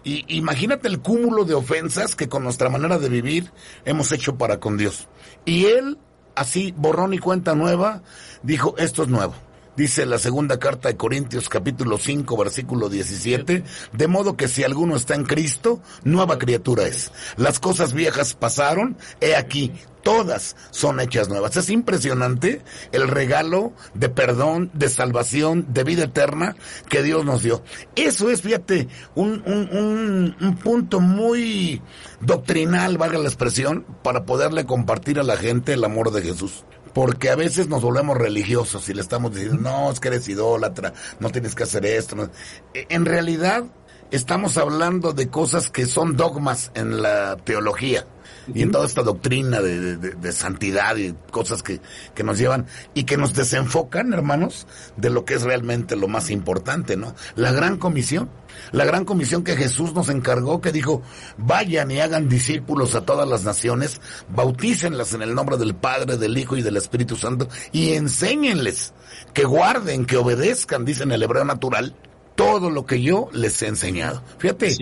Y 0.05 0.25
imagínate 0.37 0.89
el 0.89 1.01
cúmulo 1.01 1.45
de 1.45 1.55
ofensas 1.55 2.15
que 2.15 2.29
con 2.29 2.45
nuestra 2.45 2.69
manera 2.69 2.99
de 2.99 3.09
vivir 3.09 3.51
hemos 3.85 4.13
hecho 4.13 4.37
para 4.37 4.61
con 4.61 4.77
Dios. 4.77 5.09
Y 5.45 5.67
él, 5.67 5.99
así, 6.35 6.75
borrón 6.77 7.15
y 7.15 7.19
cuenta 7.19 7.55
nueva, 7.55 8.03
dijo, 8.43 8.75
esto 8.79 9.03
es 9.03 9.09
nuevo 9.09 9.35
dice 9.79 10.07
la 10.07 10.19
segunda 10.19 10.59
carta 10.59 10.89
de 10.89 10.97
Corintios 10.97 11.49
capítulo 11.49 11.99
5 11.99 12.37
versículo 12.37 12.89
17, 12.89 13.63
de 13.93 14.09
modo 14.09 14.37
que 14.37 14.49
si 14.49 14.65
alguno 14.65 14.97
está 14.97 15.15
en 15.15 15.25
Cristo, 15.25 15.81
nueva 16.03 16.37
criatura 16.37 16.89
es. 16.89 17.13
Las 17.37 17.61
cosas 17.61 17.93
viejas 17.93 18.35
pasaron, 18.35 18.97
he 19.21 19.37
aquí, 19.37 19.73
todas 20.03 20.57
son 20.73 20.99
hechas 20.99 21.29
nuevas. 21.29 21.57
Es 21.57 21.71
impresionante 21.71 22.61
el 22.91 23.07
regalo 23.07 23.73
de 23.95 24.09
perdón, 24.09 24.73
de 24.75 24.89
salvación, 24.89 25.67
de 25.69 25.85
vida 25.85 26.05
eterna 26.05 26.57
que 26.89 27.05
Dios 27.05 27.25
nos 27.25 27.45
dio. 27.45 27.63
Eso 27.95 28.31
es, 28.31 28.43
fíjate, 28.43 28.89
un, 29.15 29.45
un, 29.47 30.37
un, 30.41 30.57
punto 30.57 30.99
muy 30.99 31.81
doctrinal, 32.21 32.99
valga 32.99 33.19
la 33.19 33.29
expresión, 33.29 33.87
para 34.03 34.25
poderle 34.25 34.67
compartir 34.67 35.21
a 35.21 35.23
la 35.23 35.37
gente 35.37 35.75
el 35.75 35.85
amor 35.85 36.11
de 36.11 36.23
Jesús 36.23 36.65
porque 36.99 37.31
a 37.31 37.37
veces 37.37 37.69
nos 37.69 37.83
volvemos 37.83 38.19
religiosos 38.19 38.89
y 38.89 38.93
le 38.93 39.03
estamos 39.03 39.33
diciendo, 39.33 39.71
no, 39.71 39.93
es 39.93 40.01
que 40.01 40.09
eres 40.09 40.29
idólatra, 40.29 40.95
no 41.21 41.31
tienes 41.31 41.55
que 41.55 41.63
hacer 41.63 41.87
esto. 41.87 42.29
E, 42.75 42.87
en 42.89 43.05
realidad, 43.05 43.63
estamos 44.11 44.59
hablando 44.59 45.13
de 45.13 45.29
cosas 45.29 45.71
que 45.71 45.87
son 45.87 46.17
dogmas 46.17 46.73
en 46.75 47.01
la 47.01 47.37
teología 47.37 48.05
y 48.53 48.63
en 48.63 48.73
toda 48.73 48.85
esta 48.85 49.05
doctrina 49.05 49.61
de, 49.61 50.33
santidad 50.33 50.97
y 50.97 51.15
cosas 51.31 51.63
que, 51.63 51.81
que, 52.17 52.25
nos 52.25 52.37
llevan 52.37 52.67
y 52.95 53.05
que 53.05 53.17
nos 53.17 53.33
desenfocan, 53.33 54.13
hermanos, 54.13 54.67
de 54.97 55.11
lo 55.11 55.25
que 55.25 55.35
es 55.35 55.43
realmente 55.43 55.95
lo 55.95 56.09
más 56.09 56.31
importante, 56.31 56.97
¿no? 56.97 57.15
La 57.37 57.53
gran 57.53 57.77
comisión. 57.77 58.29
La 58.73 58.85
gran 58.85 59.05
comisión 59.05 59.45
que 59.45 59.57
Jesús 59.57 59.95
nos 59.95 60.09
encargó, 60.09 60.61
que 60.61 60.73
dijo, 60.73 61.03
vayan 61.37 61.91
y 61.91 62.01
hagan 62.01 62.29
discípulos 62.29 62.95
a 62.95 63.03
todas 63.03 63.29
las 63.29 63.45
naciones, 63.45 64.01
bautícenlas 64.29 65.15
en 65.15 65.23
el 65.23 65.35
nombre 65.35 65.57
del 65.57 65.75
Padre, 65.75 66.17
del 66.17 66.37
Hijo 66.37 66.57
y 66.57 66.63
del 66.63 66.77
Espíritu 66.77 67.17
Santo, 67.17 67.49
y 67.73 67.93
enséñenles 67.93 68.93
que 69.35 69.45
guarden, 69.45 70.07
que 70.07 70.17
obedezcan, 70.17 70.85
dice 70.85 71.03
en 71.03 71.13
el 71.13 71.23
hebreo 71.23 71.45
natural, 71.45 71.95
todo 72.35 72.71
lo 72.71 72.87
que 72.87 73.03
yo 73.03 73.29
les 73.33 73.61
he 73.63 73.67
enseñado. 73.67 74.23
Fíjate, 74.39 74.77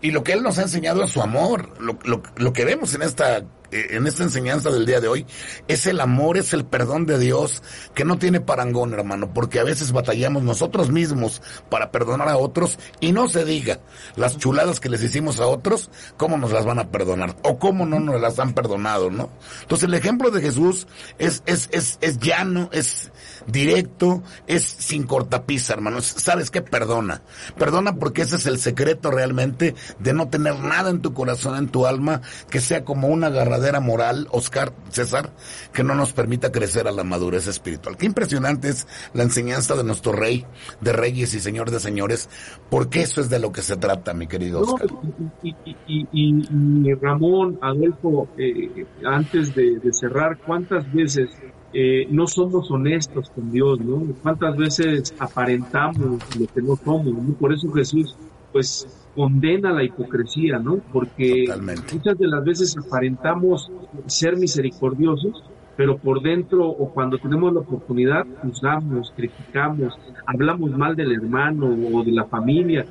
y 0.00 0.10
lo 0.12 0.22
que 0.22 0.32
Él 0.32 0.44
nos 0.44 0.58
ha 0.58 0.62
enseñado 0.62 1.02
es 1.02 1.10
su 1.10 1.20
amor. 1.20 1.68
Lo, 1.80 1.98
lo, 2.04 2.22
lo, 2.36 2.52
que 2.52 2.64
vemos 2.64 2.94
en 2.94 3.02
esta, 3.02 3.42
en 3.72 4.06
esta 4.06 4.22
enseñanza 4.22 4.70
del 4.70 4.86
día 4.86 5.00
de 5.00 5.08
hoy 5.08 5.26
es 5.68 5.86
el 5.86 6.00
amor, 6.00 6.36
es 6.36 6.52
el 6.52 6.64
perdón 6.64 7.06
de 7.06 7.18
Dios 7.18 7.62
que 7.94 8.04
no 8.04 8.18
tiene 8.18 8.40
parangón, 8.40 8.92
hermano, 8.94 9.32
porque 9.32 9.60
a 9.60 9.64
veces 9.64 9.92
batallamos 9.92 10.42
nosotros 10.42 10.90
mismos 10.90 11.42
para 11.68 11.90
perdonar 11.90 12.28
a 12.28 12.36
otros 12.36 12.78
y 13.00 13.12
no 13.12 13.28
se 13.28 13.44
diga 13.44 13.80
las 14.16 14.38
chuladas 14.38 14.80
que 14.80 14.88
les 14.88 15.02
hicimos 15.02 15.40
a 15.40 15.46
otros, 15.46 15.90
cómo 16.16 16.36
nos 16.36 16.52
las 16.52 16.64
van 16.64 16.78
a 16.78 16.90
perdonar 16.90 17.36
o 17.42 17.58
cómo 17.58 17.86
no 17.86 18.00
nos 18.00 18.20
las 18.20 18.38
han 18.38 18.54
perdonado, 18.54 19.10
¿no? 19.10 19.30
Entonces 19.62 19.88
el 19.88 19.94
ejemplo 19.94 20.30
de 20.30 20.40
Jesús 20.40 20.86
es, 21.18 21.42
es, 21.46 21.68
es, 21.72 21.98
es 22.00 22.18
llano, 22.18 22.68
es, 22.72 23.10
directo, 23.50 24.22
es 24.46 24.62
sin 24.62 25.04
cortapisa, 25.04 25.74
hermanos. 25.74 26.06
¿Sabes 26.06 26.50
qué? 26.50 26.62
Perdona. 26.62 27.22
Perdona 27.58 27.94
porque 27.94 28.22
ese 28.22 28.36
es 28.36 28.46
el 28.46 28.58
secreto 28.58 29.10
realmente 29.10 29.74
de 29.98 30.12
no 30.12 30.28
tener 30.28 30.58
nada 30.60 30.90
en 30.90 31.00
tu 31.00 31.12
corazón, 31.14 31.56
en 31.56 31.68
tu 31.68 31.86
alma, 31.86 32.22
que 32.50 32.60
sea 32.60 32.84
como 32.84 33.08
una 33.08 33.28
agarradera 33.28 33.80
moral, 33.80 34.28
Oscar, 34.30 34.72
César, 34.90 35.30
que 35.72 35.84
no 35.84 35.94
nos 35.94 36.12
permita 36.12 36.52
crecer 36.52 36.88
a 36.88 36.92
la 36.92 37.04
madurez 37.04 37.46
espiritual. 37.46 37.96
Qué 37.96 38.06
impresionante 38.06 38.68
es 38.68 38.86
la 39.14 39.22
enseñanza 39.22 39.76
de 39.76 39.84
nuestro 39.84 40.12
rey, 40.12 40.46
de 40.80 40.92
reyes 40.92 41.34
y 41.34 41.40
señor 41.40 41.70
de 41.70 41.80
señores, 41.80 42.28
porque 42.70 43.02
eso 43.02 43.20
es 43.20 43.30
de 43.30 43.38
lo 43.38 43.52
que 43.52 43.62
se 43.62 43.76
trata, 43.76 44.14
mi 44.14 44.26
querido 44.26 44.60
Oscar. 44.60 44.88
y, 45.42 46.94
Ramón, 46.94 47.58
Adolfo, 47.62 48.28
eh, 48.36 48.86
antes 49.04 49.54
de 49.54 49.80
cerrar, 49.92 50.38
¿cuántas 50.38 50.92
veces 50.92 51.30
eh, 51.72 52.06
no 52.10 52.26
somos 52.26 52.70
honestos 52.70 53.30
con 53.30 53.52
Dios, 53.52 53.80
¿no? 53.80 54.02
¿Cuántas 54.22 54.56
veces 54.56 55.14
aparentamos 55.18 56.18
lo 56.38 56.46
que 56.46 56.62
no 56.62 56.76
somos? 56.76 57.14
Por 57.38 57.52
eso 57.52 57.70
Jesús 57.72 58.16
pues 58.52 58.86
condena 59.14 59.72
la 59.72 59.84
hipocresía, 59.84 60.58
¿no? 60.58 60.78
Porque 60.92 61.46
muchas 61.92 62.18
de 62.18 62.26
las 62.26 62.44
veces 62.44 62.76
aparentamos 62.76 63.70
ser 64.06 64.36
misericordiosos, 64.36 65.44
pero 65.76 65.96
por 65.98 66.22
dentro 66.22 66.66
o 66.66 66.92
cuando 66.92 67.18
tenemos 67.18 67.52
la 67.52 67.60
oportunidad 67.60 68.26
juzgamos, 68.42 69.12
criticamos, 69.16 69.98
hablamos 70.26 70.70
mal 70.76 70.96
del 70.96 71.12
hermano 71.12 71.66
o 71.92 72.02
de 72.02 72.12
la 72.12 72.24
familia. 72.24 72.84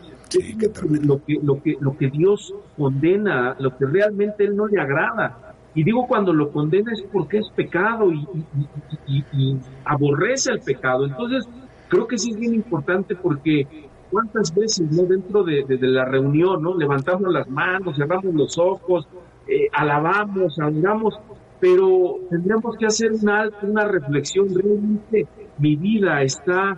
lo, 1.01 1.23
que, 1.25 1.39
lo, 1.41 1.61
que, 1.63 1.77
lo 1.79 1.97
que 1.97 2.09
Dios 2.09 2.53
condena, 2.77 3.55
lo 3.59 3.75
que 3.77 3.85
realmente 3.85 4.45
Él 4.45 4.55
no 4.55 4.67
le 4.67 4.79
agrada. 4.79 5.48
Y 5.79 5.83
digo 5.85 6.07
cuando 6.07 6.33
lo 6.33 6.51
condena 6.51 6.91
es 6.91 7.01
porque 7.03 7.37
es 7.37 7.49
pecado 7.51 8.11
y, 8.11 9.57
aborrece 9.85 10.51
el 10.51 10.59
pecado. 10.59 11.05
Entonces, 11.05 11.47
creo 11.87 12.05
que 12.05 12.17
sí 12.17 12.31
es 12.31 12.37
bien 12.37 12.53
importante 12.53 13.15
porque 13.15 13.65
cuántas 14.11 14.53
veces 14.53 14.91
no 14.91 15.03
dentro 15.03 15.45
de, 15.45 15.65
la 15.79 16.03
reunión 16.03 16.61
no 16.61 16.75
levantamos 16.75 17.31
las 17.31 17.47
manos 17.49 17.95
cerramos 17.95 18.33
los 18.33 18.57
ojos 18.57 19.07
eh, 19.47 19.69
alabamos 19.71 20.59
adoramos 20.59 21.17
pero 21.61 22.19
tendríamos 22.29 22.75
que 22.77 22.85
hacer 22.85 23.11
una, 23.11 23.49
una 23.61 23.85
reflexión, 23.85 24.47
realmente 24.53 25.27
mi 25.59 25.75
vida 25.75 26.21
está 26.23 26.77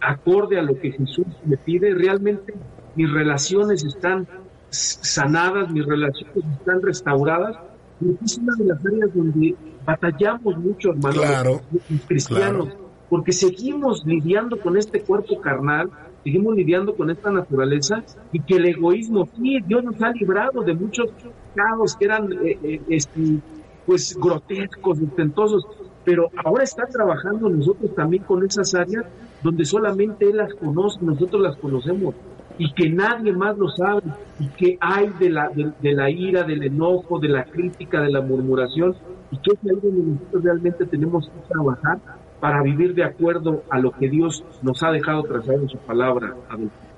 acorde 0.00 0.58
a 0.58 0.62
lo 0.62 0.78
que 0.78 0.92
Jesús 0.92 1.26
me 1.44 1.56
pide, 1.56 1.94
realmente 1.94 2.54
mis 2.94 3.10
relaciones 3.10 3.84
están 3.84 4.26
sanadas, 4.70 5.70
mis 5.70 5.86
relaciones 5.86 6.44
están 6.58 6.82
restauradas, 6.82 7.56
porque 7.98 8.24
es 8.24 8.38
una 8.38 8.54
de 8.56 8.64
las 8.64 8.84
áreas 8.84 9.14
donde 9.14 9.54
batallamos 9.84 10.58
mucho, 10.58 10.90
hermanos, 10.90 11.62
cristianos, 12.06 12.68
porque 13.08 13.32
seguimos 13.32 14.04
lidiando 14.04 14.58
con 14.58 14.76
este 14.76 15.00
cuerpo 15.00 15.40
carnal, 15.40 15.90
seguimos 16.22 16.56
lidiando 16.56 16.94
con 16.94 17.10
esta 17.10 17.30
naturaleza 17.30 18.02
y 18.32 18.40
que 18.40 18.56
el 18.56 18.66
egoísmo, 18.66 19.28
sí, 19.36 19.58
Dios 19.66 19.84
nos 19.84 20.00
ha 20.02 20.10
librado 20.10 20.62
de 20.62 20.74
muchos 20.74 21.10
pecados 21.52 21.96
que 21.96 22.04
eran 22.04 22.32
eh, 22.32 22.58
eh, 22.62 22.80
este, 22.88 23.38
pues 23.86 24.16
grotescos, 24.18 24.98
intentosos, 24.98 25.66
pero 26.04 26.30
ahora 26.44 26.64
está 26.64 26.86
trabajando 26.86 27.48
nosotros 27.48 27.94
también 27.94 28.22
con 28.24 28.44
esas 28.44 28.74
áreas 28.74 29.04
donde 29.42 29.64
solamente 29.64 30.28
Él 30.28 30.38
las 30.38 30.54
conoce, 30.54 30.98
nosotros 31.02 31.42
las 31.42 31.56
conocemos 31.56 32.14
y 32.58 32.72
que 32.72 32.88
nadie 32.88 33.32
más 33.32 33.56
lo 33.58 33.68
sabe 33.68 34.02
y 34.38 34.48
que 34.48 34.78
hay 34.80 35.08
de 35.18 35.30
la, 35.30 35.48
de, 35.48 35.92
la 35.92 36.10
ira, 36.10 36.44
del 36.44 36.62
enojo, 36.62 37.18
de 37.18 37.28
la 37.28 37.44
crítica, 37.44 38.00
de 38.00 38.10
la 38.10 38.20
murmuración 38.20 38.94
y 39.30 39.38
que 39.38 39.52
es 39.52 39.58
ahí 39.64 39.80
donde 39.82 40.12
nosotros 40.12 40.44
realmente 40.44 40.86
tenemos 40.86 41.28
que 41.28 41.52
trabajar 41.52 41.98
para 42.40 42.62
vivir 42.62 42.94
de 42.94 43.04
acuerdo 43.04 43.62
a 43.70 43.78
lo 43.78 43.92
que 43.92 44.08
Dios 44.08 44.44
nos 44.62 44.82
ha 44.82 44.90
dejado 44.90 45.22
trazado 45.22 45.62
en 45.62 45.68
su 45.68 45.78
palabra. 45.78 46.34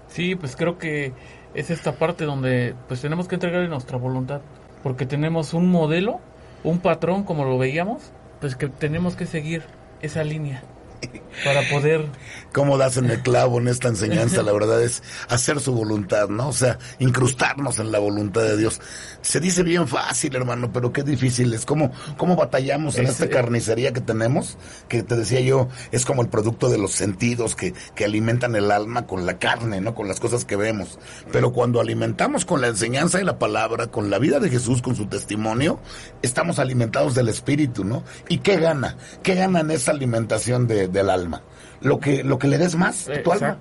Sí, 0.08 0.34
pues 0.34 0.56
creo 0.56 0.76
que 0.78 1.12
es 1.54 1.70
esta 1.70 1.92
parte 1.92 2.24
donde 2.24 2.74
pues 2.88 3.00
tenemos 3.00 3.28
que 3.28 3.36
entregarle 3.36 3.68
nuestra 3.68 3.96
voluntad, 3.96 4.40
porque 4.82 5.06
tenemos 5.06 5.54
un 5.54 5.70
modelo 5.70 6.20
un 6.64 6.80
patrón 6.80 7.22
como 7.22 7.44
lo 7.44 7.58
veíamos, 7.58 8.12
pues 8.40 8.56
que 8.56 8.68
tenemos 8.68 9.14
que 9.14 9.26
seguir 9.26 9.62
esa 10.02 10.24
línea 10.24 10.62
para 11.44 11.62
poder... 11.68 12.06
¿Cómo 12.52 12.78
das 12.78 12.96
en 12.96 13.10
el 13.10 13.20
clavo 13.20 13.58
en 13.58 13.68
esta 13.68 13.88
enseñanza? 13.88 14.42
La 14.42 14.50
verdad 14.50 14.82
es 14.82 15.02
hacer 15.28 15.60
su 15.60 15.74
voluntad, 15.74 16.30
¿no? 16.30 16.48
O 16.48 16.52
sea, 16.54 16.78
incrustarnos 16.98 17.78
en 17.78 17.92
la 17.92 17.98
voluntad 17.98 18.40
de 18.40 18.56
Dios. 18.56 18.80
Se 19.20 19.40
dice 19.40 19.62
bien 19.62 19.86
fácil, 19.86 20.34
hermano, 20.34 20.72
pero 20.72 20.90
qué 20.90 21.02
difícil 21.02 21.52
es. 21.52 21.66
¿Cómo, 21.66 21.92
cómo 22.16 22.34
batallamos 22.34 22.96
en 22.96 23.08
esta 23.08 23.28
carnicería 23.28 23.92
que 23.92 24.00
tenemos? 24.00 24.56
Que 24.88 25.02
te 25.02 25.16
decía 25.16 25.40
yo, 25.40 25.68
es 25.92 26.06
como 26.06 26.22
el 26.22 26.28
producto 26.28 26.70
de 26.70 26.78
los 26.78 26.92
sentidos 26.92 27.56
que, 27.56 27.74
que 27.94 28.06
alimentan 28.06 28.56
el 28.56 28.70
alma 28.70 29.06
con 29.06 29.26
la 29.26 29.38
carne, 29.38 29.82
¿no? 29.82 29.94
Con 29.94 30.08
las 30.08 30.18
cosas 30.18 30.46
que 30.46 30.56
vemos. 30.56 30.98
Pero 31.32 31.52
cuando 31.52 31.78
alimentamos 31.78 32.46
con 32.46 32.62
la 32.62 32.68
enseñanza 32.68 33.18
de 33.18 33.24
la 33.24 33.38
palabra, 33.38 33.88
con 33.88 34.08
la 34.08 34.18
vida 34.18 34.40
de 34.40 34.48
Jesús, 34.48 34.80
con 34.80 34.96
su 34.96 35.06
testimonio, 35.08 35.78
estamos 36.22 36.58
alimentados 36.58 37.14
del 37.14 37.28
Espíritu, 37.28 37.84
¿no? 37.84 38.02
¿Y 38.30 38.38
qué 38.38 38.56
gana? 38.56 38.96
¿Qué 39.22 39.34
gana 39.34 39.60
en 39.60 39.72
esa 39.72 39.90
alimentación 39.90 40.66
de 40.66 40.85
del 40.88 41.10
alma. 41.10 41.42
Lo 41.82 42.00
que, 42.00 42.24
lo 42.24 42.38
que 42.38 42.48
le 42.48 42.56
des 42.56 42.74
más 42.74 43.08
a 43.08 43.22
tu 43.22 43.32
alma. 43.32 43.58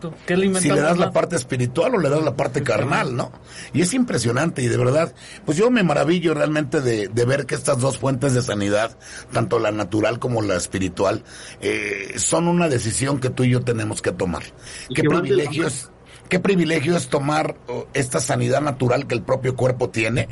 si 0.59 0.69
le 0.69 0.81
das 0.81 0.97
la 0.97 1.11
parte 1.11 1.35
espiritual 1.35 1.95
o 1.95 1.99
le 1.99 2.09
das 2.09 2.23
la 2.23 2.35
parte 2.35 2.63
carnal, 2.63 3.15
¿no? 3.15 3.31
Y 3.73 3.81
es 3.81 3.93
impresionante 3.93 4.61
y 4.61 4.67
de 4.67 4.77
verdad, 4.77 5.13
pues 5.45 5.57
yo 5.57 5.69
me 5.69 5.83
maravillo 5.83 6.33
realmente 6.33 6.79
de, 6.81 7.09
de 7.09 7.25
ver 7.25 7.45
que 7.45 7.55
estas 7.55 7.79
dos 7.79 7.97
fuentes 7.97 8.33
de 8.33 8.41
sanidad, 8.41 8.97
tanto 9.33 9.59
la 9.59 9.71
natural 9.71 10.19
como 10.19 10.41
la 10.41 10.55
espiritual, 10.55 11.23
eh, 11.61 12.13
son 12.17 12.47
una 12.47 12.69
decisión 12.69 13.19
que 13.19 13.29
tú 13.29 13.43
y 13.43 13.51
yo 13.51 13.61
tenemos 13.61 14.01
que 14.01 14.13
tomar. 14.13 14.43
Qué 14.93 15.03
privilegios 15.03 15.91
qué 16.29 16.39
privilegio 16.39 16.95
es 16.95 17.07
tomar 17.07 17.55
esta 17.93 18.19
sanidad 18.19 18.61
natural 18.61 19.07
que 19.07 19.15
el 19.15 19.21
propio 19.21 19.55
cuerpo 19.55 19.89
tiene 19.89 20.27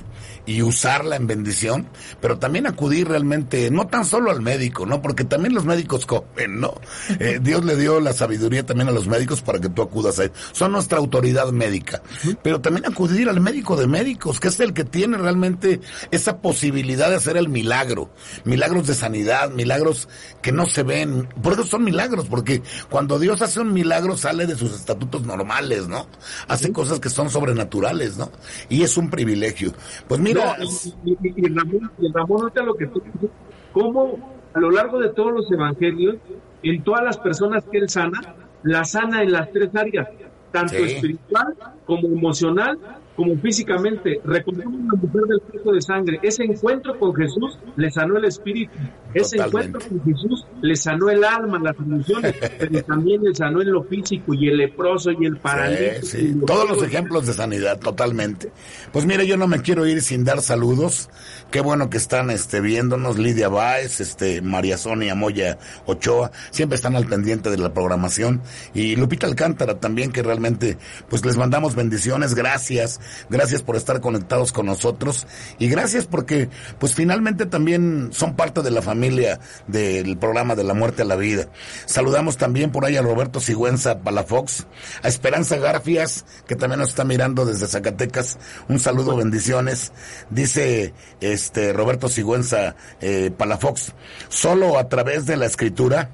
y 0.45 0.61
usarla 0.61 1.15
en 1.15 1.27
bendición, 1.27 1.87
pero 2.19 2.37
también 2.37 2.67
acudir 2.67 3.07
realmente, 3.07 3.71
no 3.71 3.87
tan 3.87 4.05
solo 4.05 4.31
al 4.31 4.41
médico, 4.41 4.85
¿no? 4.85 5.01
Porque 5.01 5.23
también 5.23 5.53
los 5.53 5.65
médicos 5.65 6.05
comen, 6.05 6.59
¿no? 6.59 6.73
Eh, 7.19 7.39
Dios 7.41 7.63
le 7.63 7.77
dio 7.77 7.99
la 7.99 8.13
sabiduría 8.13 8.65
también 8.65 8.89
a 8.89 8.91
los 8.91 9.07
médicos 9.07 9.41
para 9.41 9.59
que 9.59 9.69
tú 9.69 9.81
acudas 9.81 10.19
a 10.19 10.25
él. 10.25 10.31
Son 10.51 10.71
nuestra 10.71 10.97
autoridad 10.97 11.51
médica. 11.51 12.01
Pero 12.41 12.59
también 12.61 12.85
acudir 12.85 13.29
al 13.29 13.39
médico 13.39 13.75
de 13.75 13.87
médicos, 13.87 14.39
que 14.39 14.49
es 14.49 14.59
el 14.59 14.73
que 14.73 14.83
tiene 14.83 15.17
realmente 15.17 15.79
esa 16.11 16.37
posibilidad 16.39 17.09
de 17.09 17.15
hacer 17.15 17.37
el 17.37 17.49
milagro. 17.49 18.09
Milagros 18.43 18.87
de 18.87 18.95
sanidad, 18.95 19.49
milagros 19.51 20.09
que 20.41 20.51
no 20.51 20.65
se 20.65 20.83
ven. 20.83 21.29
Por 21.41 21.53
eso 21.53 21.65
son 21.65 21.83
milagros, 21.83 22.27
porque 22.27 22.61
cuando 22.89 23.19
Dios 23.19 23.41
hace 23.41 23.61
un 23.61 23.71
milagro 23.71 24.17
sale 24.17 24.45
de 24.45 24.55
sus 24.55 24.73
estatutos 24.73 25.23
normales, 25.23 25.82
¿no? 25.87 26.07
Hace 26.47 26.71
cosas 26.71 26.99
que 26.99 27.09
son 27.09 27.29
sobrenaturales, 27.29 28.17
¿no? 28.17 28.31
Y 28.69 28.83
es 28.83 28.97
un 28.97 29.09
privilegio. 29.09 29.73
Pues 30.07 30.19
mira, 30.19 30.57
y, 31.05 31.47
Ramón, 32.13 32.41
nota 32.41 32.63
lo 32.63 32.75
que 32.75 32.87
tú 32.87 33.01
dices, 33.01 33.29
cómo 33.71 34.41
a 34.53 34.59
lo 34.59 34.71
largo 34.71 34.99
de 34.99 35.09
todos 35.09 35.33
los 35.33 35.51
evangelios, 35.51 36.17
en 36.61 36.83
todas 36.83 37.03
las 37.03 37.17
personas 37.17 37.63
que 37.71 37.79
él 37.79 37.89
sana, 37.89 38.35
la 38.63 38.85
sana 38.85 39.23
en 39.23 39.31
las 39.31 39.51
tres 39.51 39.75
áreas, 39.75 40.07
tanto 40.51 40.75
espiritual 40.75 41.55
como 41.85 42.07
emocional 42.07 42.77
como 43.15 43.37
físicamente. 43.37 44.19
Recordemos 44.23 44.73
una 44.73 44.95
mujer 44.95 45.21
del 45.23 45.41
flujo 45.49 45.73
de 45.73 45.81
sangre. 45.81 46.19
Ese 46.23 46.43
encuentro 46.43 46.97
con 46.97 47.13
Jesús 47.15 47.59
le 47.75 47.91
sanó 47.91 48.17
el 48.17 48.25
espíritu. 48.25 48.73
Ese 49.13 49.37
encuentro 49.37 49.79
con 49.81 50.03
Jesús 50.03 50.45
le 50.61 50.75
sanó 50.75 51.09
el 51.09 51.23
alma, 51.23 51.59
las 51.59 51.77
emociones, 51.77 52.35
pero 52.59 52.83
también 52.83 53.23
le 53.23 53.35
sanó 53.35 53.61
en 53.61 53.71
lo 53.71 53.83
físico 53.83 54.33
y 54.33 54.47
el 54.49 54.57
leproso 54.57 55.11
y 55.11 55.25
el 55.25 55.37
paralítico. 55.37 56.45
Todos 56.45 56.69
los 56.69 56.83
ejemplos 56.83 57.27
de 57.27 57.33
sanidad, 57.33 57.79
totalmente. 57.79 58.51
Pues 58.91 59.05
mire, 59.05 59.27
yo 59.27 59.37
no 59.37 59.47
me 59.47 59.61
quiero 59.61 59.85
ir 59.85 60.01
sin 60.01 60.23
dar 60.23 60.41
saludos. 60.41 61.09
Qué 61.51 61.61
bueno 61.61 61.89
que 61.89 61.97
están 61.97 62.31
este, 62.31 62.61
viéndonos 62.61 63.19
Lidia 63.19 63.49
Báez, 63.49 64.01
este, 64.01 64.41
María 64.41 64.77
Sonia 64.77 65.13
Moya 65.13 65.59
Ochoa, 65.85 66.31
siempre 66.49 66.75
están 66.75 66.95
al 66.95 67.05
pendiente 67.05 67.51
de 67.51 67.57
la 67.57 67.73
programación. 67.73 68.41
Y 68.73 68.95
Lupita 68.95 69.27
Alcántara 69.27 69.79
también, 69.79 70.11
que 70.11 70.23
realmente, 70.23 70.77
pues 71.09 71.23
les 71.23 71.37
mandamos 71.37 71.75
bendiciones, 71.75 72.33
gracias 72.33 72.99
gracias 73.29 73.61
por 73.61 73.75
estar 73.75 74.01
conectados 74.01 74.51
con 74.51 74.65
nosotros 74.65 75.27
y 75.59 75.67
gracias 75.67 76.05
porque 76.05 76.49
pues 76.79 76.95
finalmente 76.95 77.45
también 77.45 78.09
son 78.11 78.35
parte 78.35 78.61
de 78.61 78.71
la 78.71 78.81
familia 78.81 79.39
del 79.67 80.17
programa 80.17 80.55
de 80.55 80.63
la 80.63 80.73
muerte 80.73 81.03
a 81.03 81.05
la 81.05 81.15
vida. 81.15 81.47
Saludamos 81.85 82.37
también 82.37 82.71
por 82.71 82.85
ahí 82.85 82.97
a 82.97 83.01
Roberto 83.01 83.39
Sigüenza 83.39 83.99
Palafox, 83.99 84.65
a 85.01 85.07
Esperanza 85.07 85.57
Garfias, 85.57 86.25
que 86.47 86.55
también 86.55 86.79
nos 86.79 86.89
está 86.89 87.03
mirando 87.03 87.45
desde 87.45 87.67
Zacatecas. 87.67 88.37
Un 88.67 88.79
saludo, 88.79 89.15
bendiciones. 89.15 89.91
Dice 90.29 90.93
este 91.21 91.73
Roberto 91.73 92.09
Sigüenza 92.09 92.75
eh, 93.01 93.31
Palafox, 93.35 93.93
solo 94.29 94.77
a 94.77 94.89
través 94.89 95.25
de 95.25 95.37
la 95.37 95.45
escritura 95.45 96.09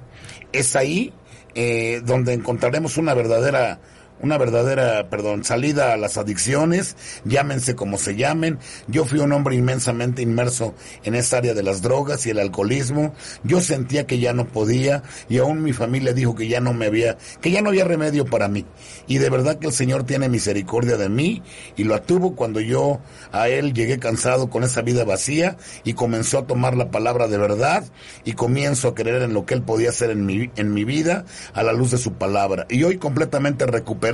es 0.51 0.75
ahí 0.75 1.13
eh, 1.55 2.01
donde 2.03 2.33
encontraremos 2.33 2.97
una 2.97 3.13
verdadera 3.13 3.79
una 4.21 4.37
verdadera, 4.37 5.09
perdón, 5.09 5.43
salida 5.43 5.93
a 5.93 5.97
las 5.97 6.17
adicciones, 6.17 6.95
llámense 7.23 7.75
como 7.75 7.97
se 7.97 8.15
llamen. 8.15 8.59
Yo 8.87 9.05
fui 9.05 9.19
un 9.19 9.31
hombre 9.31 9.55
inmensamente 9.55 10.21
inmerso 10.21 10.73
en 11.03 11.15
esta 11.15 11.37
área 11.37 11.53
de 11.53 11.63
las 11.63 11.81
drogas 11.81 12.25
y 12.25 12.31
el 12.31 12.39
alcoholismo. 12.39 13.13
Yo 13.43 13.61
sentía 13.61 14.05
que 14.05 14.19
ya 14.19 14.33
no 14.33 14.47
podía 14.47 15.03
y 15.29 15.37
aún 15.37 15.63
mi 15.63 15.73
familia 15.73 16.13
dijo 16.13 16.35
que 16.35 16.47
ya 16.47 16.59
no 16.59 16.73
me 16.73 16.87
había, 16.87 17.17
que 17.41 17.51
ya 17.51 17.61
no 17.61 17.69
había 17.69 17.85
remedio 17.85 18.25
para 18.25 18.47
mí. 18.47 18.65
Y 19.07 19.19
de 19.19 19.29
verdad 19.29 19.57
que 19.59 19.67
el 19.67 19.73
Señor 19.73 20.03
tiene 20.03 20.27
misericordia 20.27 20.97
de 20.97 21.09
mí 21.09 21.41
y 21.77 21.85
lo 21.85 21.95
atuvo 21.95 22.35
cuando 22.35 22.59
yo 22.59 22.99
a 23.31 23.47
Él 23.47 23.73
llegué 23.73 23.99
cansado 23.99 24.49
con 24.49 24.63
esa 24.63 24.81
vida 24.81 25.05
vacía 25.05 25.57
y 25.83 25.93
comenzó 25.93 26.39
a 26.39 26.47
tomar 26.47 26.75
la 26.75 26.91
palabra 26.91 27.27
de 27.27 27.37
verdad 27.37 27.85
y 28.25 28.33
comienzo 28.33 28.89
a 28.89 28.95
creer 28.95 29.21
en 29.21 29.33
lo 29.33 29.45
que 29.45 29.53
Él 29.53 29.61
podía 29.61 29.89
hacer 29.89 30.09
en 30.09 30.25
mi, 30.25 30.49
en 30.57 30.73
mi 30.73 30.83
vida 30.83 31.25
a 31.53 31.63
la 31.63 31.71
luz 31.71 31.91
de 31.91 31.97
su 31.97 32.13
palabra. 32.13 32.65
Y 32.69 32.83
hoy 32.83 32.97
completamente 32.97 33.65
recuperado 33.65 34.08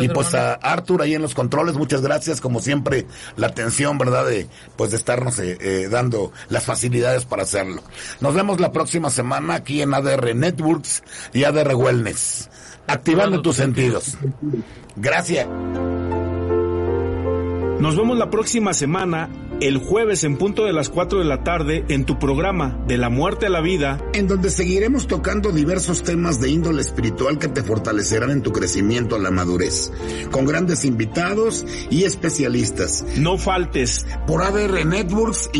y 0.00 0.08
pues 0.08 0.34
a 0.34 0.54
Arthur 0.54 1.02
ahí 1.02 1.14
en 1.14 1.22
los 1.22 1.34
controles, 1.34 1.74
muchas 1.74 2.02
gracias, 2.02 2.40
como 2.40 2.60
siempre, 2.60 3.06
la 3.36 3.48
atención, 3.48 3.98
¿verdad? 3.98 4.26
De, 4.26 4.48
pues 4.76 4.90
de 4.90 4.96
estarnos 4.96 5.38
eh, 5.38 5.56
eh, 5.68 5.88
dando 5.88 6.32
las 6.48 6.64
facilidades 6.64 7.24
para 7.24 7.42
hacerlo. 7.42 7.82
Nos 8.20 8.34
vemos 8.34 8.60
la 8.60 8.72
próxima 8.72 9.10
semana 9.10 9.54
aquí 9.54 9.82
en 9.82 9.92
ADR 9.92 10.34
Networks 10.34 11.02
y 11.32 11.44
ADR 11.44 11.74
Wellness, 11.74 12.48
activando 12.86 13.42
tus 13.42 13.56
sentidos. 13.56 14.16
Gracias. 14.96 15.46
Nos 17.80 17.96
vemos 17.96 18.18
la 18.18 18.28
próxima 18.28 18.74
semana, 18.74 19.30
el 19.60 19.78
jueves 19.78 20.24
en 20.24 20.36
punto 20.36 20.64
de 20.64 20.72
las 20.72 20.88
4 20.88 21.20
de 21.20 21.24
la 21.24 21.44
tarde, 21.44 21.84
en 21.88 22.06
tu 22.06 22.18
programa 22.18 22.76
De 22.88 22.98
la 22.98 23.08
muerte 23.08 23.46
a 23.46 23.50
la 23.50 23.60
vida, 23.60 24.04
en 24.14 24.26
donde 24.26 24.50
seguiremos 24.50 25.06
tocando 25.06 25.52
diversos 25.52 26.02
temas 26.02 26.40
de 26.40 26.50
índole 26.50 26.80
espiritual 26.80 27.38
que 27.38 27.46
te 27.46 27.62
fortalecerán 27.62 28.30
en 28.30 28.42
tu 28.42 28.50
crecimiento 28.50 29.14
a 29.14 29.20
la 29.20 29.30
madurez, 29.30 29.92
con 30.32 30.44
grandes 30.44 30.84
invitados 30.84 31.64
y 31.88 32.02
especialistas. 32.02 33.04
No 33.16 33.38
faltes. 33.38 34.06
Por 34.26 34.42
ADR 34.42 34.84
Networks 34.84 35.48
y 35.52 35.56